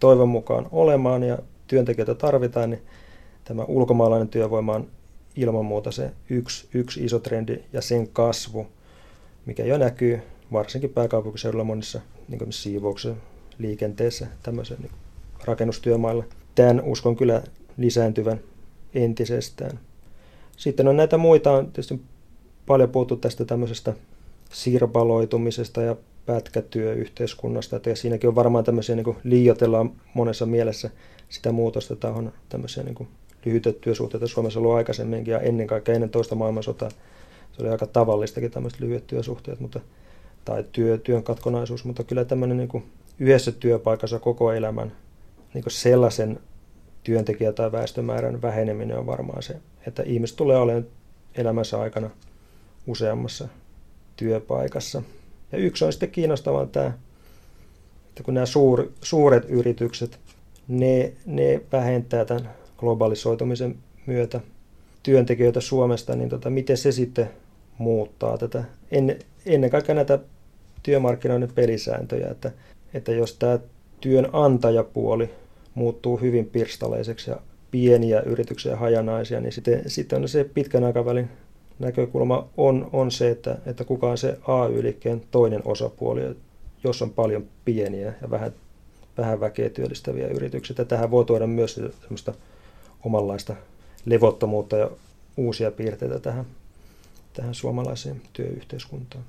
toivon 0.00 0.28
mukaan 0.28 0.66
olemaan 0.72 1.22
ja 1.22 1.38
työntekijöitä 1.66 2.14
tarvitaan, 2.14 2.70
niin 2.70 2.82
tämä 3.44 3.64
ulkomaalainen 3.64 4.28
työvoima 4.28 4.74
on 4.74 4.86
ilman 5.36 5.64
muuta 5.64 5.90
se 5.90 6.10
yksi, 6.30 6.68
yksi 6.74 7.04
iso 7.04 7.18
trendi 7.18 7.56
ja 7.72 7.80
sen 7.80 8.08
kasvu, 8.08 8.66
mikä 9.46 9.64
jo 9.64 9.78
näkyy 9.78 10.20
varsinkin 10.52 10.90
pääkaupunkiseudulla 10.90 11.64
monissa 11.64 12.00
niin 12.28 12.52
siivouksessa, 12.52 13.20
liikenteessä, 13.58 14.26
tämmöisen 14.42 14.76
niin 14.80 14.92
rakennustyömailla. 15.44 16.24
Tämän 16.54 16.80
uskon 16.80 17.16
kyllä 17.16 17.42
lisääntyvän 17.80 18.40
entisestään. 18.94 19.80
Sitten 20.56 20.88
on 20.88 20.96
näitä 20.96 21.18
muita, 21.18 21.52
on 21.52 21.66
tietysti 21.66 22.00
paljon 22.66 22.90
puhuttu 22.90 23.16
tästä 23.16 23.44
tämmöisestä 23.44 23.92
sirpaloitumisesta 24.52 25.82
ja 25.82 25.96
pätkätyöyhteiskunnasta, 26.26 27.76
että 27.76 27.94
siinäkin 27.94 28.28
on 28.28 28.34
varmaan 28.34 28.64
tämmöisiä 28.64 28.96
niin 28.96 29.16
liioitellaan 29.24 29.92
monessa 30.14 30.46
mielessä 30.46 30.90
sitä 31.28 31.52
muutosta, 31.52 31.94
että 31.94 32.08
on 32.08 32.32
tämmöisiä 32.48 32.82
niin 32.82 33.08
lyhyitä 33.44 33.72
työsuhteita 33.72 34.26
Suomessa 34.26 34.60
ollut 34.60 34.74
aikaisemminkin 34.74 35.32
ja 35.32 35.40
ennen 35.40 35.66
kaikkea 35.66 35.94
ennen 35.94 36.10
toista 36.10 36.34
maailmansotaa 36.34 36.90
se 37.52 37.62
oli 37.62 37.70
aika 37.70 37.86
tavallistakin 37.86 38.50
tämmöiset 38.50 38.80
lyhyet 38.80 39.06
työsuhteet, 39.06 39.60
mutta, 39.60 39.80
tai 40.44 40.64
työ, 40.72 40.98
työn 40.98 41.22
katkonaisuus, 41.22 41.84
mutta 41.84 42.04
kyllä 42.04 42.24
tämmöinen 42.24 42.56
niin 42.56 42.68
kuin 42.68 42.84
yhdessä 43.18 43.52
työpaikassa 43.52 44.18
koko 44.18 44.52
elämän 44.52 44.92
niin 45.54 45.64
kuin 45.64 45.72
sellaisen 45.72 46.40
työntekijä- 47.02 47.52
tai 47.52 47.72
väestömäärän 47.72 48.42
väheneminen 48.42 48.98
on 48.98 49.06
varmaan 49.06 49.42
se, 49.42 49.56
että 49.86 50.02
ihmiset 50.02 50.36
tulee 50.36 50.58
olemaan 50.58 50.86
elämänsä 51.34 51.80
aikana 51.80 52.10
useammassa 52.86 53.48
työpaikassa. 54.16 55.02
Ja 55.52 55.58
yksi 55.58 55.84
on 55.84 55.92
sitten 55.92 56.10
kiinnostavaa 56.10 56.66
tämä, 56.66 56.92
että 58.08 58.22
kun 58.22 58.34
nämä 58.34 58.46
suur, 58.46 58.92
suuret 59.02 59.44
yritykset, 59.48 60.18
ne, 60.68 61.12
ne 61.26 61.60
vähentää 61.72 62.24
tämän 62.24 62.50
globalisoitumisen 62.78 63.76
myötä 64.06 64.40
työntekijöitä 65.02 65.60
Suomesta, 65.60 66.16
niin 66.16 66.28
tota, 66.28 66.50
miten 66.50 66.76
se 66.76 66.92
sitten 66.92 67.30
muuttaa 67.78 68.38
tätä, 68.38 68.64
ennen, 68.90 69.18
ennen 69.46 69.70
kaikkea 69.70 69.94
näitä 69.94 70.18
työmarkkinoiden 70.82 71.52
pelisääntöjä, 71.54 72.28
että, 72.30 72.52
että 72.94 73.12
jos 73.12 73.34
tämä 73.34 73.58
työnantajapuoli 74.00 75.30
muuttuu 75.74 76.16
hyvin 76.16 76.46
pirstaleiseksi 76.46 77.30
ja 77.30 77.36
pieniä 77.70 78.20
yrityksiä 78.20 78.76
hajanaisia, 78.76 79.40
niin 79.40 79.52
sitten, 79.52 79.82
sitten 79.86 80.28
se 80.28 80.44
pitkän 80.44 80.84
aikavälin 80.84 81.28
näkökulma 81.78 82.48
on, 82.56 82.90
on 82.92 83.10
se, 83.10 83.30
että, 83.30 83.58
että 83.66 83.84
kuka 83.84 84.10
on 84.10 84.18
se 84.18 84.38
AY-liikkeen 84.46 85.22
toinen 85.30 85.62
osapuoli, 85.64 86.36
jos 86.84 87.02
on 87.02 87.10
paljon 87.10 87.44
pieniä 87.64 88.14
ja 88.22 88.30
vähän, 88.30 88.52
vähän 89.18 89.40
väkeä 89.40 89.70
työllistäviä 89.70 90.28
yrityksiä. 90.28 90.84
Tähän 90.84 91.10
voi 91.10 91.24
tuoda 91.24 91.46
myös 91.46 91.74
semmoista 91.74 92.34
omanlaista 93.04 93.56
levottomuutta 94.04 94.76
ja 94.76 94.90
uusia 95.36 95.70
piirteitä 95.70 96.18
tähän, 96.18 96.46
tähän 97.32 97.54
suomalaiseen 97.54 98.22
työyhteiskuntaan. 98.32 99.24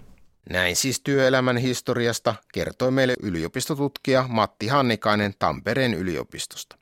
Näin 0.49 0.75
siis 0.75 1.01
työelämän 1.01 1.57
historiasta 1.57 2.35
kertoi 2.53 2.91
meille 2.91 3.15
yliopistotutkija 3.23 4.25
Matti 4.27 4.67
Hannikainen 4.67 5.33
Tampereen 5.39 5.93
yliopistosta. 5.93 6.77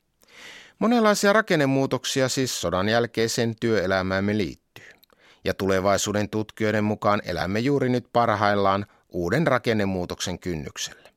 Monenlaisia 0.78 1.32
rakennemuutoksia 1.32 2.28
siis 2.28 2.60
sodan 2.60 2.88
jälkeiseen 2.88 3.56
työelämäämme 3.60 4.38
liittyy. 4.38 4.84
Ja 5.44 5.54
tulevaisuuden 5.54 6.28
tutkijoiden 6.28 6.84
mukaan 6.84 7.22
elämme 7.24 7.60
juuri 7.60 7.88
nyt 7.88 8.06
parhaillaan 8.12 8.86
uuden 9.08 9.46
rakennemuutoksen 9.46 10.38
kynnyksellä. 10.38 11.10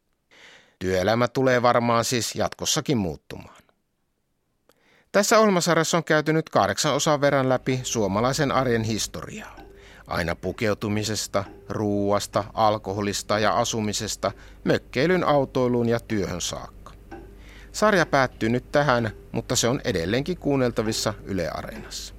Työelämä 0.80 1.28
tulee 1.28 1.62
varmaan 1.62 2.06
siis 2.06 2.36
jatkossakin 2.36 2.98
muuttumaan. 2.98 3.64
Tässä 5.12 5.40
ohjelmasarjassa 5.40 5.98
on 5.98 6.04
käyty 6.04 6.34
nyt 6.34 6.50
kahdeksan 6.50 6.94
osan 6.94 7.22
verran 7.22 7.50
läpi 7.50 7.80
suomalaisen 7.84 8.52
arjen 8.52 8.84
historiaa 8.84 9.56
aina 10.14 10.36
pukeutumisesta, 10.36 11.44
ruuasta, 11.70 12.44
alkoholista 12.54 13.40
ja 13.40 13.58
asumisesta, 13.58 14.32
mökkeilyn 14.64 15.24
autoiluun 15.24 15.90
ja 15.90 16.00
työhön 16.00 16.42
saakka. 16.42 16.94
Sarja 17.72 18.06
päättyy 18.06 18.50
nyt 18.50 18.72
tähän, 18.72 19.12
mutta 19.32 19.56
se 19.56 19.68
on 19.68 19.82
edelleenkin 19.84 20.38
kuunneltavissa 20.38 21.14
Yle 21.24 21.50
Areenassa. 21.50 22.14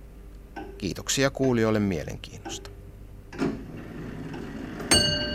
Kiitoksia 0.78 1.30
kuulijoille 1.30 1.80
mielenkiinnosta. 1.80 2.70
thank 3.38 3.50
you 3.50 5.33